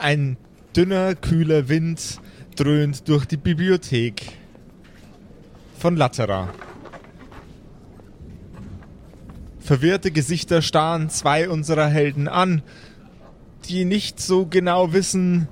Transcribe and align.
Ein 0.00 0.38
dünner, 0.74 1.14
kühler 1.14 1.68
Wind 1.68 2.20
dröhnt 2.56 3.06
durch 3.06 3.26
die 3.26 3.36
Bibliothek 3.36 4.32
von 5.78 5.94
Latera. 5.94 6.48
Verwirrte 9.58 10.10
Gesichter 10.10 10.62
starren 10.62 11.10
zwei 11.10 11.50
unserer 11.50 11.86
Helden 11.88 12.28
an, 12.28 12.62
die 13.68 13.84
nicht 13.84 14.20
so 14.20 14.46
genau 14.46 14.94
wissen, 14.94 15.48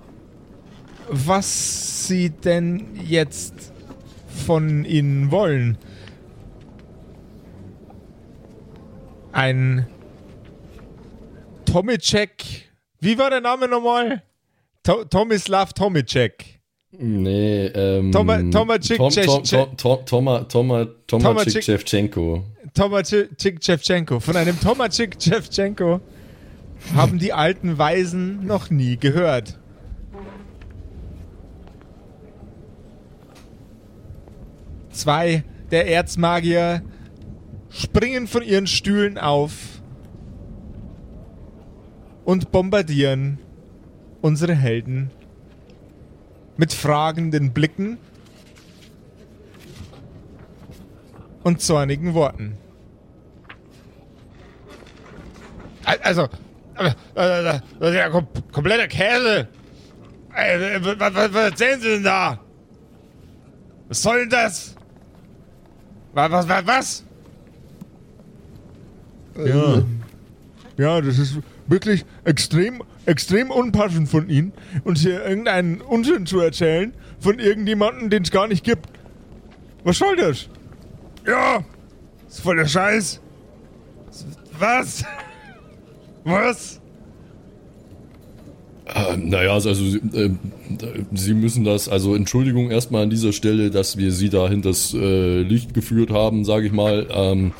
was 1.10 2.06
sie 2.06 2.30
denn 2.30 2.96
jetzt 3.04 3.74
von 4.46 4.86
ihnen 4.86 5.30
wollen. 5.30 5.76
Ein 9.30 9.86
Tomicek. 11.66 12.72
Wie 12.98 13.18
war 13.18 13.28
der 13.28 13.42
Name 13.42 13.68
nochmal? 13.68 14.22
To 14.88 15.04
Tomislav 15.04 15.74
Tomicek. 15.74 16.60
Nee, 16.92 17.66
ähm. 17.66 18.10
Toma, 18.10 18.38
Tomacik 18.50 18.96
Tom, 18.96 19.10
Tom, 19.10 19.44
Tom, 19.44 19.76
Tom, 19.76 20.06
Toma, 20.06 20.44
Toma, 20.48 20.86
Tomacik 21.06 21.62
Shevchenko. 21.62 22.42
Tomacik 22.72 23.62
Shevchenko. 23.62 24.18
Von 24.18 24.34
einem 24.34 24.58
Tomacik 24.58 25.22
Shevchenko 25.22 26.00
haben 26.96 27.18
die 27.18 27.34
alten 27.34 27.76
Weisen 27.76 28.46
noch 28.46 28.70
nie 28.70 28.96
gehört. 28.96 29.58
Zwei 34.88 35.44
der 35.70 35.86
Erzmagier 35.86 36.80
springen 37.68 38.26
von 38.26 38.42
ihren 38.42 38.66
Stühlen 38.66 39.18
auf 39.18 39.82
und 42.24 42.50
bombardieren 42.52 43.38
unsere 44.20 44.54
Helden 44.54 45.10
mit 46.56 46.72
fragenden 46.72 47.52
Blicken 47.52 47.98
und 51.42 51.60
zornigen 51.60 52.14
Worten. 52.14 52.56
Also, 56.02 56.28
das 57.14 57.64
ist 57.80 57.94
ja 57.94 58.08
kompletter 58.52 58.88
Käse. 58.88 59.48
Was, 60.30 61.14
was, 61.14 61.34
was 61.34 61.50
erzählen 61.50 61.80
Sie 61.80 61.88
denn 61.88 62.04
da? 62.04 62.38
Was 63.88 64.02
soll 64.02 64.20
denn 64.20 64.30
das? 64.30 64.76
Was, 66.12 66.30
was, 66.30 66.48
was, 66.48 66.66
was? 66.66 67.04
Ja. 69.44 69.82
Ja, 70.76 71.00
das 71.00 71.18
ist 71.18 71.38
wirklich 71.66 72.04
extrem, 72.24 72.82
extrem 73.08 73.50
unpassend 73.50 74.08
von 74.08 74.28
Ihnen, 74.28 74.52
uns 74.84 75.00
hier 75.00 75.24
irgendeinen 75.24 75.80
Unsinn 75.80 76.26
zu 76.26 76.40
erzählen 76.40 76.92
von 77.18 77.38
irgendjemandem, 77.38 78.10
den 78.10 78.22
es 78.22 78.30
gar 78.30 78.46
nicht 78.46 78.64
gibt. 78.64 78.86
Was 79.82 79.98
soll 79.98 80.16
das? 80.16 80.48
Ja, 81.26 81.64
ist 82.28 82.40
voll 82.40 82.56
der 82.56 82.66
Scheiß. 82.66 83.20
Was? 84.58 85.04
Was? 86.24 86.80
Äh, 88.86 89.16
naja, 89.16 89.52
also 89.52 89.70
äh, 89.70 90.30
Sie 91.12 91.34
müssen 91.34 91.64
das, 91.64 91.88
also 91.88 92.14
Entschuldigung 92.14 92.70
erstmal 92.70 93.02
an 93.04 93.10
dieser 93.10 93.32
Stelle, 93.32 93.70
dass 93.70 93.96
wir 93.96 94.12
Sie 94.12 94.28
da 94.28 94.48
hinters 94.48 94.94
äh, 94.94 95.42
Licht 95.42 95.74
geführt 95.74 96.10
haben, 96.10 96.44
sage 96.44 96.66
ich 96.66 96.72
mal. 96.72 97.06
Ähm, 97.10 97.52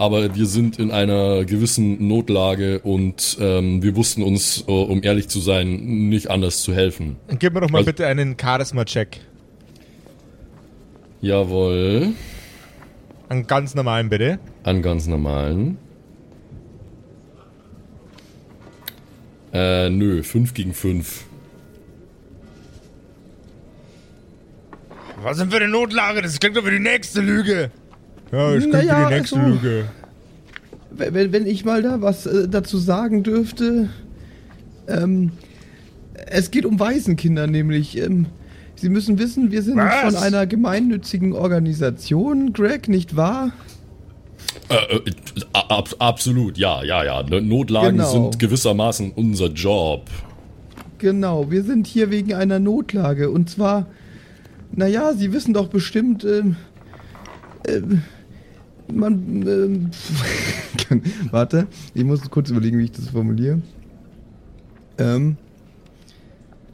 aber 0.00 0.34
wir 0.34 0.46
sind 0.46 0.78
in 0.78 0.90
einer 0.90 1.44
gewissen 1.44 2.08
Notlage 2.08 2.78
und 2.78 3.36
ähm, 3.38 3.82
wir 3.82 3.94
wussten 3.96 4.22
uns, 4.22 4.64
äh, 4.66 4.70
um 4.70 5.02
ehrlich 5.02 5.28
zu 5.28 5.40
sein, 5.40 6.08
nicht 6.08 6.30
anders 6.30 6.62
zu 6.62 6.72
helfen. 6.72 7.16
Gib 7.38 7.52
mir 7.52 7.60
doch 7.60 7.68
mal 7.68 7.80
also, 7.80 7.90
bitte 7.90 8.06
einen 8.06 8.34
Charisma-Check. 8.40 9.20
Jawohl. 11.20 12.14
Einen 13.28 13.46
ganz 13.46 13.74
normalen 13.74 14.08
bitte. 14.08 14.38
Einen 14.62 14.80
ganz 14.80 15.06
normalen. 15.06 15.76
Äh, 19.52 19.90
nö, 19.90 20.22
5 20.22 20.54
gegen 20.54 20.72
5. 20.72 21.24
Was 25.22 25.36
sind 25.36 25.50
für 25.50 25.58
eine 25.58 25.68
Notlage? 25.68 26.22
Das 26.22 26.40
klingt 26.40 26.56
doch 26.56 26.64
wie 26.64 26.70
die 26.70 26.78
nächste 26.78 27.20
Lüge. 27.20 27.70
Ja, 28.32 28.50
das 28.50 28.58
klingt 28.58 28.72
naja, 28.72 29.08
die 29.08 29.14
nächste 29.14 29.40
also, 29.40 29.48
Lüge. 29.50 29.84
Wenn, 30.90 31.32
wenn 31.32 31.46
ich 31.46 31.64
mal 31.64 31.82
da 31.82 32.00
was 32.00 32.26
äh, 32.26 32.48
dazu 32.48 32.78
sagen 32.78 33.22
dürfte. 33.22 33.88
Ähm, 34.88 35.32
es 36.26 36.50
geht 36.50 36.64
um 36.64 36.78
Waisenkinder 36.78 37.46
nämlich. 37.46 37.96
Ähm, 37.96 38.26
Sie 38.76 38.88
müssen 38.88 39.18
wissen, 39.18 39.50
wir 39.50 39.62
sind 39.62 39.76
was? 39.76 40.14
von 40.14 40.22
einer 40.22 40.46
gemeinnützigen 40.46 41.34
Organisation, 41.34 42.54
Greg, 42.54 42.88
nicht 42.88 43.14
wahr? 43.14 43.52
Äh, 44.70 44.96
äh, 44.96 45.00
ab, 45.52 45.90
absolut, 45.98 46.56
ja, 46.56 46.82
ja, 46.82 47.04
ja. 47.04 47.22
Notlagen 47.22 47.98
genau. 47.98 48.10
sind 48.10 48.38
gewissermaßen 48.38 49.12
unser 49.14 49.48
Job. 49.48 50.08
Genau, 50.96 51.50
wir 51.50 51.62
sind 51.62 51.86
hier 51.86 52.10
wegen 52.10 52.32
einer 52.32 52.58
Notlage. 52.58 53.30
Und 53.30 53.50
zwar, 53.50 53.86
naja, 54.72 55.12
Sie 55.12 55.32
wissen 55.32 55.52
doch 55.52 55.68
bestimmt, 55.68 56.24
ähm, 56.24 56.56
ähm, 57.68 58.02
man, 58.92 59.90
ähm, 60.90 61.02
warte, 61.30 61.66
ich 61.94 62.04
muss 62.04 62.28
kurz 62.30 62.50
überlegen, 62.50 62.78
wie 62.78 62.84
ich 62.84 62.92
das 62.92 63.08
formuliere. 63.08 63.60
Ähm, 64.98 65.36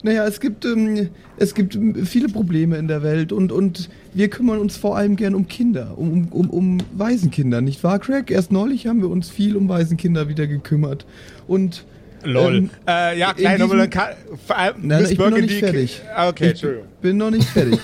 naja, 0.03 0.25
es 0.25 0.39
gibt, 0.39 0.63
ähm, 0.65 1.09
es 1.37 1.53
gibt 1.53 1.77
viele 2.05 2.29
Probleme 2.29 2.77
in 2.77 2.87
der 2.87 3.03
Welt 3.03 3.31
und, 3.31 3.51
und 3.51 3.89
wir 4.13 4.29
kümmern 4.29 4.59
uns 4.59 4.77
vor 4.77 4.95
allem 4.95 5.15
gern 5.15 5.33
um 5.33 5.47
Kinder, 5.47 5.97
um, 5.97 6.27
um, 6.29 6.49
um 6.49 6.77
Waisenkinder, 6.95 7.61
nicht 7.61 7.83
wahr, 7.83 7.99
Craig? 7.99 8.29
Erst 8.29 8.51
neulich 8.51 8.87
haben 8.87 9.01
wir 9.01 9.09
uns 9.09 9.29
viel 9.29 9.55
um 9.55 9.67
Waisenkinder 9.69 10.29
wieder 10.29 10.47
gekümmert. 10.47 11.05
Und. 11.47 11.85
Lol. 12.23 12.55
Ähm, 12.55 12.69
äh, 12.87 13.19
ja, 13.19 13.33
klein, 13.33 13.61
aber 13.61 13.77
dann 13.77 13.89
kann. 13.89 14.09
Vor 14.45 14.57
allem 14.57 14.75
nein, 14.81 15.05
ich 15.09 15.17
bin 15.17 15.29
noch 15.29 15.37
nicht 15.37 15.59
fertig. 15.59 16.01
Ah, 16.15 16.29
okay, 16.29 16.49
Entschuldigung. 16.49 16.85
Ich 16.95 17.01
bin 17.01 17.17
noch 17.17 17.31
nicht 17.31 17.47
fertig. 17.47 17.79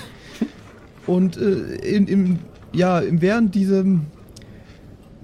und 1.07 1.37
äh, 1.37 1.95
in, 1.95 2.07
im, 2.07 2.39
ja, 2.73 3.01
während 3.09 3.53
diesem. 3.55 4.07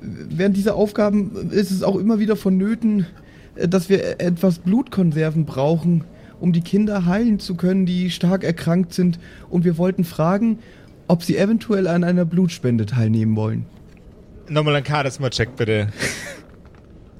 Während 0.01 0.55
dieser 0.55 0.75
Aufgaben 0.75 1.49
ist 1.51 1.71
es 1.71 1.83
auch 1.83 1.97
immer 1.97 2.19
wieder 2.19 2.35
vonnöten, 2.35 3.05
äh, 3.55 3.67
dass 3.67 3.89
wir 3.89 4.19
etwas 4.21 4.59
Blutkonserven 4.59 5.45
brauchen, 5.45 6.03
um 6.39 6.53
die 6.53 6.61
Kinder 6.61 7.05
heilen 7.05 7.39
zu 7.39 7.55
können, 7.55 7.85
die 7.85 8.09
stark 8.09 8.43
erkrankt 8.43 8.93
sind. 8.93 9.19
Und 9.49 9.65
wir 9.65 9.77
wollten 9.77 10.03
fragen, 10.03 10.59
ob 11.07 11.23
sie 11.23 11.37
eventuell 11.37 11.87
an 11.87 12.03
einer 12.03 12.25
Blutspende 12.25 12.85
teilnehmen 12.85 13.35
wollen. 13.35 13.65
Nochmal 14.47 14.75
ein 14.75 14.85
Charisma-Check, 14.85 15.55
bitte. 15.55 15.89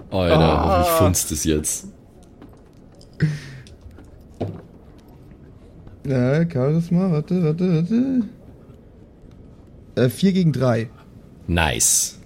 Alter, 0.09 0.39
ah. 0.39 0.81
wie 0.81 1.03
funzt 1.03 1.31
es 1.31 1.43
jetzt? 1.43 1.87
Ja, 6.05 6.49
Charisma, 6.49 7.11
warte, 7.11 7.43
warte, 7.43 7.75
warte. 7.75 8.21
Äh, 9.95 10.09
4 10.09 10.33
gegen 10.33 10.53
3. 10.53 10.89
Nice. 11.47 12.18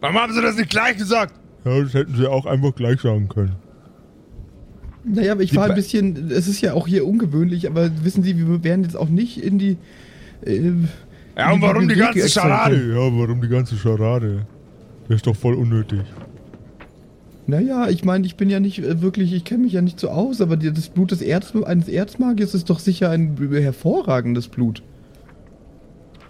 Warum 0.00 0.18
haben 0.18 0.34
sie 0.34 0.42
das 0.42 0.56
nicht 0.56 0.70
gleich 0.70 0.96
gesagt? 0.98 1.34
Ja, 1.64 1.80
das 1.80 1.94
hätten 1.94 2.14
sie 2.14 2.26
auch 2.26 2.44
einfach 2.44 2.74
gleich 2.74 3.00
sagen 3.00 3.28
können. 3.28 3.56
Naja, 5.04 5.32
aber 5.32 5.42
ich 5.42 5.50
die 5.50 5.56
war 5.56 5.68
ein 5.68 5.74
bisschen, 5.74 6.30
es 6.30 6.48
ist 6.48 6.60
ja 6.60 6.74
auch 6.74 6.86
hier 6.86 7.06
ungewöhnlich, 7.06 7.66
aber 7.66 7.90
wissen 8.04 8.22
Sie, 8.22 8.36
wir 8.38 8.64
werden 8.64 8.84
jetzt 8.84 8.96
auch 8.96 9.08
nicht 9.08 9.42
in 9.42 9.58
die. 9.58 9.76
Äh, 10.44 10.72
ja, 11.36 11.52
und 11.52 11.62
warum 11.62 11.88
die 11.88 11.94
ganze 11.94 12.28
Scharade? 12.28 12.76
Ja, 12.76 12.96
warum 12.96 13.40
die 13.40 13.48
ganze 13.48 13.76
Scharade? 13.76 14.46
Das 15.08 15.16
ist 15.16 15.26
doch 15.26 15.36
voll 15.36 15.54
unnötig. 15.54 16.00
Naja, 17.46 17.88
ich 17.88 18.04
meine, 18.04 18.26
ich 18.26 18.36
bin 18.36 18.48
ja 18.48 18.58
nicht 18.58 18.78
äh, 18.78 19.02
wirklich, 19.02 19.32
ich 19.32 19.44
kenne 19.44 19.64
mich 19.64 19.74
ja 19.74 19.82
nicht 19.82 20.00
so 20.00 20.08
aus, 20.08 20.40
aber 20.40 20.56
das 20.56 20.88
Blut 20.88 21.10
des 21.10 21.20
Erz, 21.20 21.54
eines 21.54 21.88
Erzmagiers 21.88 22.54
ist 22.54 22.70
doch 22.70 22.78
sicher 22.78 23.10
ein 23.10 23.36
hervorragendes 23.52 24.48
Blut. 24.48 24.82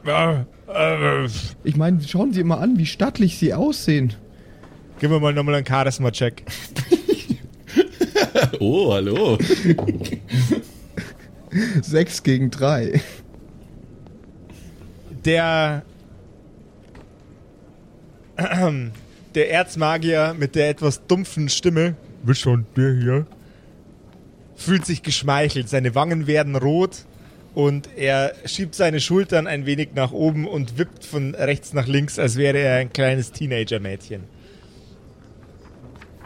Ja, 0.05 0.44
äh, 0.69 1.26
ich 1.62 1.76
meine, 1.76 2.02
schauen 2.02 2.32
Sie 2.32 2.40
immer 2.40 2.61
an, 2.61 2.78
wie 2.78 2.87
stattlich 2.87 3.38
Sie 3.38 3.55
aussehen. 3.55 4.14
Gib 4.99 5.11
mir 5.11 5.20
mal 5.20 5.32
nochmal 5.32 5.56
einen 5.56 5.66
Charisma-Check. 5.66 6.44
oh, 8.60 8.93
hallo. 8.93 9.38
Sechs 11.81 12.22
gegen 12.22 12.50
drei. 12.50 13.00
Der. 15.25 15.82
Der 19.34 19.50
Erzmagier 19.50 20.34
mit 20.38 20.54
der 20.54 20.69
etwas 20.69 21.06
dumpfen 21.06 21.48
Stimme. 21.48 21.96
Wie 22.22 22.34
schon 22.34 22.66
der 22.76 22.94
hier? 22.94 23.26
Fühlt 24.56 24.86
sich 24.86 25.02
geschmeichelt. 25.02 25.69
Seine 25.69 25.94
Wangen 25.94 26.26
werden 26.26 26.56
rot 26.56 27.04
und 27.54 27.88
er 27.96 28.34
schiebt 28.44 28.75
seine 28.75 29.00
Schultern 29.00 29.46
ein 29.46 29.66
wenig 29.66 29.90
nach 29.94 30.12
oben 30.12 30.46
und 30.46 30.78
wippt 30.78 31.04
von 31.04 31.34
rechts 31.34 31.72
nach 31.72 31.86
links, 31.86 32.19
als 32.19 32.36
wäre 32.36 32.58
er 32.58 32.76
ein 32.76 32.92
kleines 32.92 33.32
Teenager-Mädchen. 33.32 34.25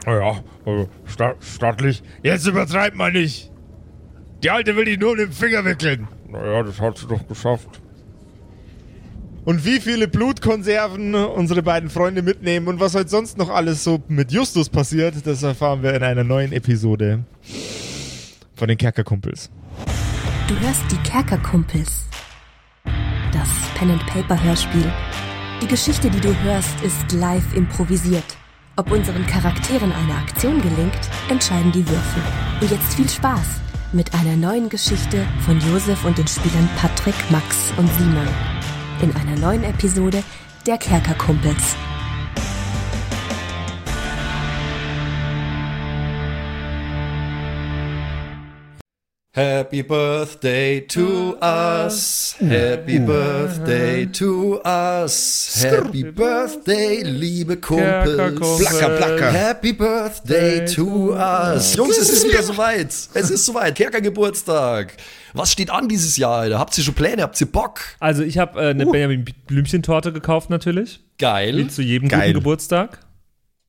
Naja, 0.06 0.42
also 0.64 0.88
sta 1.06 1.34
stattlich. 1.40 2.02
Jetzt 2.22 2.46
übertreibt 2.46 2.96
man 2.96 3.12
nicht. 3.12 3.50
Die 4.42 4.50
Alte 4.50 4.76
will 4.76 4.84
dich 4.84 4.98
nur 4.98 5.12
um 5.12 5.18
den 5.18 5.32
Finger 5.32 5.64
wickeln. 5.64 6.08
Naja, 6.28 6.62
das 6.62 6.80
hat 6.80 6.98
sie 6.98 7.06
doch 7.06 7.26
geschafft. 7.26 7.80
Und 9.48 9.64
wie 9.64 9.80
viele 9.80 10.08
Blutkonserven 10.08 11.14
unsere 11.14 11.62
beiden 11.62 11.88
Freunde 11.88 12.20
mitnehmen 12.20 12.68
und 12.68 12.80
was 12.80 12.94
heute 12.94 13.08
sonst 13.08 13.38
noch 13.38 13.48
alles 13.48 13.82
so 13.82 14.02
mit 14.06 14.30
Justus 14.30 14.68
passiert, 14.68 15.26
das 15.26 15.42
erfahren 15.42 15.82
wir 15.82 15.94
in 15.94 16.02
einer 16.02 16.22
neuen 16.22 16.52
Episode 16.52 17.24
von 18.56 18.68
den 18.68 18.76
Kerkerkumpels. 18.76 19.48
Du 20.48 20.60
hörst 20.60 20.82
die 20.92 20.98
Kerkerkumpels. 20.98 22.08
Das 23.32 23.48
Pen 23.78 23.90
and 23.90 24.06
Paper 24.06 24.38
Hörspiel. 24.44 24.92
Die 25.62 25.66
Geschichte, 25.66 26.10
die 26.10 26.20
du 26.20 26.38
hörst, 26.42 26.78
ist 26.82 27.10
live 27.12 27.54
improvisiert. 27.56 28.36
Ob 28.76 28.90
unseren 28.90 29.24
Charakteren 29.24 29.92
eine 29.92 30.14
Aktion 30.14 30.60
gelingt, 30.60 31.08
entscheiden 31.30 31.72
die 31.72 31.88
Würfel. 31.88 32.22
Und 32.60 32.70
jetzt 32.70 32.92
viel 32.92 33.08
Spaß 33.08 33.62
mit 33.94 34.12
einer 34.12 34.36
neuen 34.36 34.68
Geschichte 34.68 35.26
von 35.46 35.58
Josef 35.58 36.04
und 36.04 36.18
den 36.18 36.28
Spielern 36.28 36.68
Patrick, 36.76 37.14
Max 37.30 37.72
und 37.78 37.88
Simon. 37.94 38.28
In 39.00 39.14
einer 39.14 39.38
neuen 39.38 39.62
Episode 39.62 40.24
der 40.66 40.76
Kerkerkumpels. 40.76 41.76
Happy 49.34 49.82
Birthday 49.82 50.80
to 50.80 51.36
us. 51.42 52.34
Happy 52.40 52.98
Birthday 52.98 54.06
to 54.06 54.58
us. 54.64 55.62
Happy 55.62 56.02
Birthday, 56.02 57.02
liebe 57.02 57.58
Kumpels. 57.58 58.58
Placker, 58.58 58.96
placker. 58.96 59.30
Happy 59.30 59.72
Birthday 59.74 60.64
to 60.66 61.12
us. 61.12 61.76
Jungs, 61.76 61.98
es 61.98 62.08
ist 62.08 62.26
wieder 62.26 62.42
soweit. 62.42 62.86
Es 62.88 63.30
ist 63.30 63.44
soweit. 63.44 63.74
Kerkergeburtstag. 63.74 64.94
Was 65.34 65.52
steht 65.52 65.70
an 65.70 65.88
dieses 65.88 66.16
Jahr? 66.16 66.38
Alter? 66.38 66.58
Habt 66.58 66.76
ihr 66.78 66.82
schon 66.84 66.94
Pläne? 66.94 67.22
Habt 67.22 67.38
ihr 67.38 67.52
Bock? 67.52 67.80
Also 68.00 68.22
ich 68.22 68.38
habe 68.38 68.58
äh, 68.58 68.70
eine 68.70 68.86
Benjamin 68.86 69.26
Blümchen-Torte 69.46 70.10
gekauft 70.12 70.48
natürlich. 70.48 71.00
Geil. 71.18 71.58
Wie 71.58 71.68
zu 71.68 71.82
jedem 71.82 72.08
Geil. 72.08 72.28
guten 72.28 72.38
Geburtstag. 72.40 73.00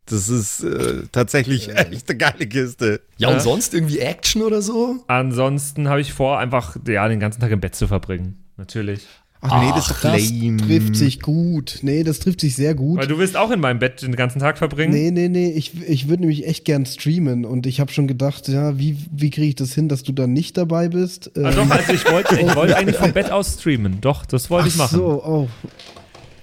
Das 0.10 0.30
ist 0.30 0.64
äh, 0.64 1.04
tatsächlich 1.12 1.70
echt 1.76 2.10
eine 2.10 2.18
geile 2.18 2.48
Kiste. 2.48 3.02
Ja, 3.18 3.28
und 3.30 3.36
Ja. 3.36 3.40
sonst 3.40 3.74
irgendwie 3.74 4.00
Action 4.00 4.42
oder 4.42 4.62
so? 4.62 4.98
Ansonsten 5.08 5.88
habe 5.88 6.02
ich 6.02 6.14
vor, 6.14 6.40
einfach 6.40 6.76
ja, 6.88 7.08
den 7.08 7.20
ganzen 7.20 7.42
Tag 7.42 7.52
im 7.52 7.60
Bett 7.60 7.76
zu 7.76 7.88
verbringen. 7.88 8.38
Natürlich. 8.58 9.02
Ach, 9.42 9.64
nee, 9.64 9.72
das 9.74 9.88
doch 9.88 10.02
Das 10.02 10.68
trifft 10.68 10.98
sich 10.98 11.22
gut. 11.22 11.80
Nee, 11.82 12.04
das 12.04 12.20
trifft 12.20 12.42
sich 12.42 12.58
sehr 12.58 12.76
gut. 12.76 13.00
Weil 13.00 13.08
du 13.08 13.18
willst 13.18 13.38
auch 13.38 13.52
in 13.52 13.62
meinem 13.62 13.80
Bett 13.80 14.02
den 14.02 14.18
ganzen 14.18 14.40
Tag 14.40 14.58
verbringen. 14.58 14.92
Nee, 14.92 15.12
nee, 15.12 15.30
nee, 15.30 15.52
ich, 15.52 15.82
ich 15.88 16.10
würde 16.10 16.24
nämlich 16.24 16.46
echt 16.46 16.66
gern 16.66 16.86
streamen 16.86 17.46
und 17.46 17.66
ich 17.66 17.80
habe 17.80 17.90
schon 17.94 18.06
gedacht, 18.08 18.50
ja, 18.50 18.78
wie, 18.78 18.98
wie 19.14 19.30
kriege 19.30 19.48
ich 19.48 19.56
das 19.56 19.74
hin, 19.74 19.88
dass 19.88 20.04
du 20.04 20.12
dann 20.12 20.34
nicht 20.34 20.58
dabei 20.58 20.90
bist? 20.90 21.32
Ah, 21.38 21.52
Ähm, 21.52 21.56
doch, 21.56 21.70
also 21.72 21.94
ich 21.94 22.12
wollte 22.12 22.38
ich 22.38 22.54
wollte 22.56 22.76
eigentlich 22.76 22.98
vom 22.98 23.14
Bett 23.14 23.32
aus 23.32 23.54
streamen. 23.54 24.02
Doch, 24.02 24.26
das 24.26 24.50
wollte 24.50 24.68
ich 24.68 24.74
ach 24.74 24.80
machen. 24.80 24.98
so, 24.98 25.24
oh. 25.24 25.48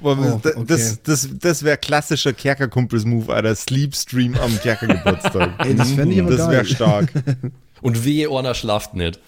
Boah, 0.00 0.16
Oh, 0.19 0.48
okay. 0.48 0.64
Das, 0.66 1.02
das, 1.02 1.28
das 1.38 1.62
wäre 1.62 1.76
klassischer 1.76 2.32
Kerkerkumpels-Move, 2.32 3.32
Alter. 3.32 3.54
Sleep-Stream 3.54 4.37
am 4.37 4.58
Kerkergeburtstag. 4.60 5.50
Ey, 5.66 5.75
das 5.75 5.93
fänd 5.93 6.12
ich 6.12 6.20
aber 6.20 6.37
Das 6.37 6.50
wäre 6.50 6.64
stark. 6.64 7.12
Und 7.82 8.04
wehe, 8.04 8.31
Orna 8.31 8.54
schlaft 8.54 8.94
nicht. 8.94 9.20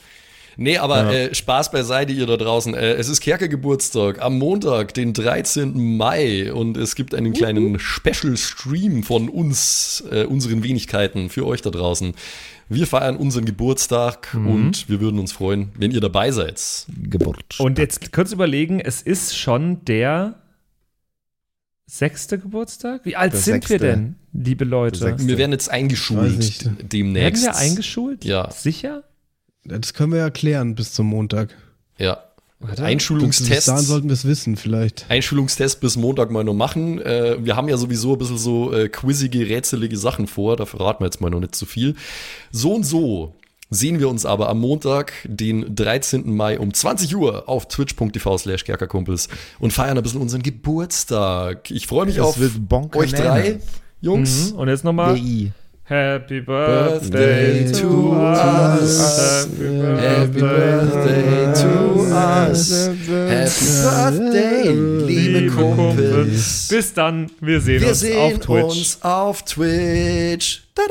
Nee, 0.61 0.79
aber 0.79 1.13
äh, 1.13 1.33
Spaß 1.33 1.71
beiseite, 1.71 2.13
ihr 2.13 2.27
da 2.27 2.37
draußen. 2.37 2.75
Äh, 2.75 2.95
es 2.95 3.09
ist 3.09 3.21
Kerkergeburtstag 3.21 4.21
am 4.21 4.39
Montag, 4.39 4.93
den 4.93 5.13
13. 5.13 5.97
Mai. 5.97 6.53
Und 6.53 6.77
es 6.77 6.97
gibt 6.97 7.15
einen 7.15 7.33
kleinen 7.33 7.79
Special-Stream 7.79 9.05
von 9.05 9.29
uns, 9.29 10.03
äh, 10.11 10.25
unseren 10.25 10.65
Wenigkeiten, 10.65 11.31
für 11.31 11.47
euch 11.47 11.63
da 11.63 11.71
draußen. 11.71 12.15
Wir 12.69 12.89
feiern 12.89 13.17
unseren 13.17 13.45
Geburtstag 13.47 14.35
und 14.35 14.91
wir 14.91 15.01
würden 15.01 15.19
uns 15.19 15.33
freuen, 15.33 15.71
wenn 15.79 15.91
ihr 15.91 16.03
dabei 16.03 16.33
seid. 16.33 16.61
Geburt. 17.03 17.59
Und 17.59 17.79
jetzt 17.79 18.13
kurz 18.13 18.33
überlegen, 18.33 18.79
es 18.79 19.01
ist 19.01 19.39
schon 19.39 19.83
der 19.87 20.35
sechste 21.89 22.39
Geburtstag? 22.39 23.05
Wie 23.05 23.17
alt 23.17 23.33
Der 23.33 23.41
sind 23.41 23.69
wir 23.69 23.79
sechste. 23.79 23.87
denn, 23.87 24.17
liebe 24.33 24.65
Leute? 24.65 25.17
Wir 25.19 25.39
werden 25.39 25.53
jetzt 25.53 25.71
eingeschult 25.71 26.37
nicht. 26.39 26.65
Werden 26.65 26.89
demnächst. 26.89 27.43
wir 27.43 27.57
eingeschult? 27.57 28.25
Ja. 28.25 28.51
Sicher? 28.51 29.05
Das 29.65 29.95
können 29.95 30.13
wir 30.13 30.19
ja 30.19 30.31
klären 30.31 30.75
bis 30.75 30.93
zum 30.93 31.07
Montag. 31.07 31.55
Ja. 31.99 32.23
Bis 32.61 32.81
Einschulungstest. 32.81 33.69
dahin 33.69 33.85
sollten 33.85 34.09
wir 34.09 34.15
es 34.15 34.25
wissen, 34.25 34.57
vielleicht. 34.57 35.07
Einschulungstest 35.09 35.81
bis 35.81 35.97
Montag 35.97 36.31
mal 36.33 36.43
noch 36.43 36.55
machen. 36.55 37.01
Äh, 37.01 37.37
wir 37.45 37.55
haben 37.55 37.69
ja 37.69 37.77
sowieso 37.77 38.15
ein 38.15 38.19
bisschen 38.19 38.39
so 38.39 38.73
äh, 38.73 38.89
quizzige, 38.89 39.49
rätselige 39.49 39.97
Sachen 39.97 40.27
vor. 40.27 40.57
Da 40.57 40.67
verraten 40.67 41.01
wir 41.01 41.07
jetzt 41.07 41.21
mal 41.21 41.31
noch 41.31 41.39
nicht 41.41 41.55
zu 41.55 41.67
viel. 41.67 41.95
So 42.51 42.75
und 42.75 42.85
so 42.85 43.37
sehen 43.71 43.99
wir 44.01 44.09
uns 44.09 44.25
aber 44.25 44.49
am 44.49 44.61
Montag, 44.61 45.13
den 45.25 45.75
13. 45.75 46.35
Mai 46.35 46.59
um 46.59 46.73
20 46.73 47.15
Uhr 47.17 47.49
auf 47.49 47.69
twitch.tv 47.69 48.39
slash 48.39 48.65
kerkerkumpels 48.65 49.29
und 49.59 49.73
feiern 49.73 49.97
ein 49.97 50.03
bisschen 50.03 50.21
unseren 50.21 50.43
Geburtstag. 50.43 51.71
Ich 51.71 51.87
freue 51.87 52.07
mich 52.07 52.17
Das 52.17 52.27
auf 52.27 52.39
euch 52.95 53.13
drei, 53.13 53.59
Jungs. 54.01 54.53
Mhm. 54.53 54.59
Und 54.59 54.69
jetzt 54.69 54.85
nochmal. 54.85 55.19
Happy 55.85 56.41
Birthday 56.43 57.65
Birthday 57.65 57.73
to 57.73 58.13
us. 58.13 59.01
us. 59.01 59.49
Happy 59.59 59.65
Happy 59.99 60.41
Birthday 60.41 61.55
to 61.55 62.01
us. 62.13 62.71
Happy 62.71 63.07
Birthday, 63.07 64.69
liebe 65.07 65.39
liebe 65.39 65.51
Kumpels. 65.55 66.69
Bis 66.69 66.93
dann. 66.93 67.31
Wir 67.41 67.59
sehen 67.63 67.81
Wir 67.81 67.89
uns 67.89 68.01
sehen 68.01 68.19
auf 68.19 68.39
Twitch. 68.39 68.65
uns 68.65 68.99
auf 69.03 69.43
Twitch. 69.45 70.63
Dann. 70.75 70.87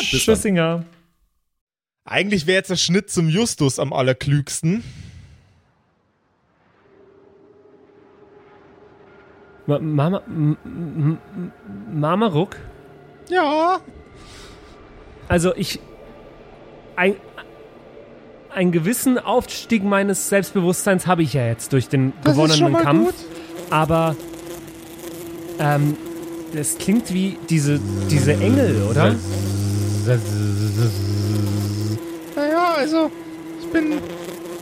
Tschüssinger. 0.00 0.84
Eigentlich 2.10 2.46
wäre 2.48 2.56
jetzt 2.58 2.70
der 2.70 2.76
Schnitt 2.76 3.08
zum 3.08 3.28
Justus 3.28 3.78
am 3.78 3.92
allerklügsten. 3.92 4.82
Ma 9.66 9.78
Mama, 9.78 10.20
M- 10.26 10.56
M- 10.64 11.18
M- 11.36 12.00
Mama 12.00 12.26
Ruck? 12.26 12.56
Ja. 13.28 13.78
Also 15.28 15.54
ich. 15.54 15.78
Ein, 16.96 17.14
einen 18.52 18.72
gewissen 18.72 19.16
Aufstieg 19.18 19.84
meines 19.84 20.28
Selbstbewusstseins 20.28 21.06
habe 21.06 21.22
ich 21.22 21.32
ja 21.34 21.46
jetzt 21.46 21.72
durch 21.72 21.88
den 21.88 22.12
Das 22.24 22.32
ist 22.36 22.38
schon 22.38 22.48
gewonnenen 22.48 22.72
mal 22.72 22.82
Kampf. 22.82 23.06
gut. 23.06 23.14
Aber. 23.70 24.16
Ähm, 25.60 25.96
das 26.52 26.76
klingt 26.78 27.14
wie 27.14 27.38
diese, 27.48 27.78
diese 28.10 28.32
Engel, 28.32 28.82
oder? 28.90 29.14
Naja, 32.40 32.74
also, 32.78 33.10
ich 33.60 33.66
bin, 33.68 33.98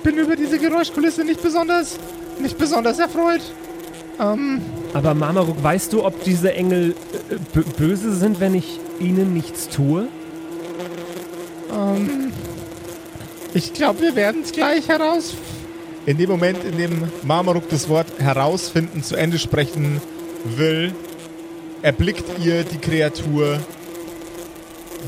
bin 0.03 0.17
über 0.17 0.35
diese 0.35 0.59
Geräuschkulisse 0.59 1.25
nicht 1.25 1.41
besonders, 1.41 1.97
nicht 2.41 2.59
besonders 2.59 2.99
erfreut. 2.99 3.41
Ähm, 4.19 4.61
Aber 4.95 5.15
Mamaruk, 5.15 5.63
weißt 5.63 5.93
du, 5.93 6.05
ob 6.05 6.25
diese 6.25 6.53
Engel 6.55 6.97
äh, 7.31 7.61
böse 7.79 8.17
sind, 8.17 8.41
wenn 8.41 8.55
ich 8.57 8.81
ihnen 8.99 9.33
nichts 9.33 9.69
tue? 9.69 10.09
ähm, 11.73 12.33
ich 13.55 13.73
glaube, 13.75 14.01
wir 14.01 14.17
werden 14.17 14.43
es 14.43 14.51
gleich 14.51 14.89
heraus. 14.89 15.35
In 16.05 16.19
dem 16.19 16.31
Moment, 16.31 16.65
in 16.65 16.79
dem 16.79 17.03
Marmaruk 17.23 17.69
das 17.69 17.89
Wort 17.89 18.09
herausfinden 18.19 19.05
zu 19.05 19.15
Ende 19.15 19.39
sprechen 19.39 20.01
will, 20.45 20.93
erblickt 21.83 22.45
ihr 22.45 22.65
die 22.65 22.79
Kreatur, 22.79 23.61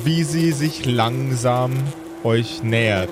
wie 0.05 0.23
sie 0.23 0.53
sich 0.53 0.87
langsam 0.87 1.73
euch 2.25 2.63
nähert. 2.63 3.11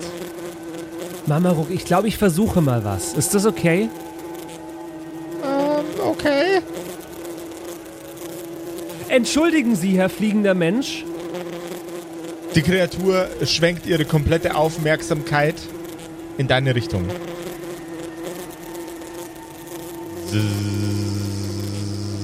Mamaruk, 1.27 1.71
ich 1.71 1.85
glaube, 1.85 2.09
ich 2.09 2.17
versuche 2.17 2.61
mal 2.61 2.85
was. 2.85 3.15
Ist 3.15 3.35
das 3.35 3.45
okay? 3.47 3.89
Ähm, 5.45 5.85
okay. 6.05 6.61
Entschuldigen 9.09 9.77
Sie, 9.77 9.99
Herr 9.99 10.09
fliegender 10.09 10.55
Mensch. 10.55 11.05
Die 12.55 12.63
Kreatur 12.63 13.29
schwenkt 13.45 13.87
ihre 13.87 14.05
komplette 14.05 14.55
Aufmerksamkeit 14.55 15.55
in 16.39 16.49
deine 16.49 16.75
Richtung. 16.75 17.05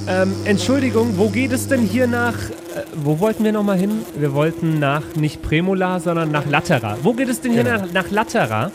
Ähm, 0.06 0.34
Entschuldigung, 0.44 1.16
wo 1.16 1.28
geht 1.28 1.52
es 1.52 1.68
denn 1.68 1.82
hier 1.82 2.06
nach. 2.06 2.34
Äh, 2.74 2.80
wo 2.94 3.20
wollten 3.20 3.44
wir 3.44 3.52
nochmal 3.52 3.78
hin? 3.78 4.04
Wir 4.16 4.32
wollten 4.34 4.78
nach 4.78 5.02
nicht 5.16 5.42
Premola, 5.42 6.00
sondern 6.00 6.30
nach 6.30 6.46
Latera. 6.46 6.98
Wo 7.02 7.12
geht 7.12 7.28
es 7.28 7.40
denn 7.40 7.52
hier 7.52 7.64
Genau. 7.64 7.78
nach, 7.86 7.92
nach 7.92 8.10
Latera? 8.10 8.70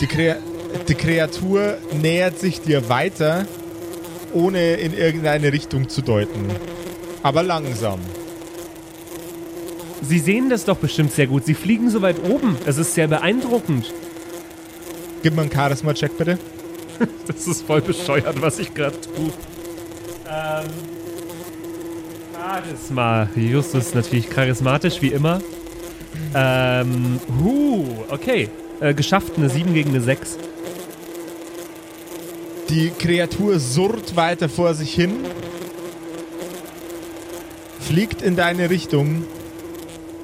Die, 0.00 0.06
Krea 0.06 0.36
die 0.88 0.94
Kreatur 0.94 1.76
nähert 2.00 2.38
sich 2.38 2.60
dir 2.60 2.88
weiter, 2.88 3.46
ohne 4.32 4.74
in 4.74 4.92
irgendeine 4.96 5.52
Richtung 5.52 5.88
zu 5.88 6.02
deuten. 6.02 6.46
Aber 7.22 7.42
langsam. 7.42 7.98
Sie 10.02 10.20
sehen 10.20 10.48
das 10.50 10.64
doch 10.64 10.76
bestimmt 10.76 11.12
sehr 11.12 11.26
gut. 11.26 11.44
Sie 11.44 11.54
fliegen 11.54 11.90
so 11.90 12.00
weit 12.02 12.16
oben. 12.28 12.56
Das 12.64 12.78
ist 12.78 12.94
sehr 12.94 13.08
beeindruckend. 13.08 13.92
Gib 15.22 15.34
mir 15.34 15.42
einen 15.42 15.52
Charisma-Check, 15.52 16.16
bitte. 16.16 16.38
Das 17.28 17.46
ist 17.46 17.62
voll 17.62 17.80
bescheuert, 17.80 18.40
was 18.40 18.58
ich 18.58 18.74
gerade 18.74 18.96
tue. 19.00 19.30
Ähm. 20.28 20.97
Charisma. 22.48 23.28
Justus 23.36 23.88
ist 23.88 23.94
natürlich 23.94 24.30
charismatisch, 24.30 25.02
wie 25.02 25.08
immer. 25.08 25.42
Ähm. 26.34 27.20
Huh, 27.38 27.84
okay. 28.08 28.48
Äh, 28.80 28.94
geschafft, 28.94 29.32
eine 29.36 29.50
7 29.50 29.74
gegen 29.74 29.90
eine 29.90 30.00
6. 30.00 30.38
Die 32.70 32.90
Kreatur 32.90 33.58
surrt 33.58 34.16
weiter 34.16 34.48
vor 34.48 34.74
sich 34.74 34.94
hin, 34.94 35.24
fliegt 37.80 38.22
in 38.22 38.36
deine 38.36 38.70
Richtung, 38.70 39.24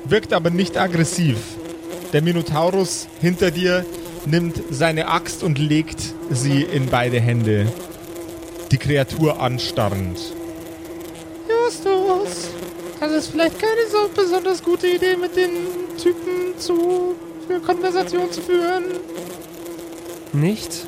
wirkt 0.05 0.33
aber 0.33 0.51
nicht 0.51 0.79
aggressiv. 0.79 1.37
Der 2.13 2.23
Minotaurus 2.23 3.09
hinter 3.21 3.51
dir 3.51 3.85
nimmt 4.25 4.63
seine 4.71 5.09
Axt 5.09 5.43
und 5.43 5.59
legt 5.59 6.15
sie 6.31 6.63
in 6.63 6.87
beide 6.87 7.21
Hände. 7.21 7.71
Die 8.71 8.79
Kreatur 8.79 9.41
anstarrend. 9.41 10.19
Ist 13.25 13.31
vielleicht 13.31 13.59
keine 13.59 13.87
so 13.91 14.11
besonders 14.15 14.63
gute 14.63 14.87
Idee, 14.87 15.17
mit 15.17 15.35
den 15.35 15.51
Typen 15.97 16.59
zu 16.59 17.15
eine 17.49 17.59
Konversation 17.61 18.31
zu 18.31 18.43
führen. 18.43 18.85
Nicht? 20.35 20.85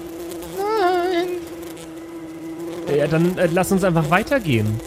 Nein. 0.59 1.29
Ja, 2.95 3.07
dann 3.07 3.39
äh, 3.39 3.49
lass 3.51 3.73
uns 3.73 3.85
einfach 3.85 4.11
weitergehen. 4.11 4.79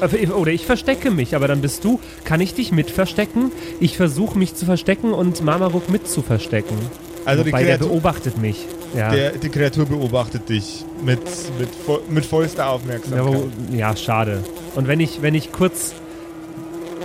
Okay. 0.00 0.26
Äh, 0.26 0.30
Oder 0.30 0.52
ich 0.52 0.64
verstecke 0.64 1.10
mich, 1.10 1.34
aber 1.34 1.48
dann 1.48 1.60
bist 1.60 1.82
du. 1.82 1.98
Kann 2.22 2.40
ich 2.40 2.54
dich 2.54 2.70
mit 2.70 2.88
verstecken? 2.88 3.50
Ich 3.80 3.96
versuche 3.96 4.38
mich 4.38 4.54
zu 4.54 4.64
verstecken 4.64 5.12
und 5.12 5.42
Marmaruk 5.42 5.90
mit 5.90 6.06
zu 6.06 6.22
verstecken. 6.22 6.78
Also 7.24 7.42
die 7.44 7.52
Wobei 7.52 7.64
der 7.64 7.76
Kreatur, 7.76 7.88
beobachtet 7.88 8.38
mich. 8.38 8.66
Ja. 8.96 9.10
der, 9.10 9.32
die 9.32 9.48
Kreatur 9.48 9.86
beobachtet 9.86 10.48
dich 10.48 10.84
mit, 11.04 11.20
mit, 11.58 12.10
mit 12.10 12.26
vollster 12.26 12.64
Ja, 12.64 12.70
Aufmerksamkeit. 12.70 13.24
wo, 13.24 13.76
ja, 13.76 13.94
schade. 13.96 14.42
Und 14.74 14.88
wenn 14.88 15.00
ich, 15.00 15.22
wenn 15.22 15.34
ich 15.34 15.52
kurz 15.52 15.94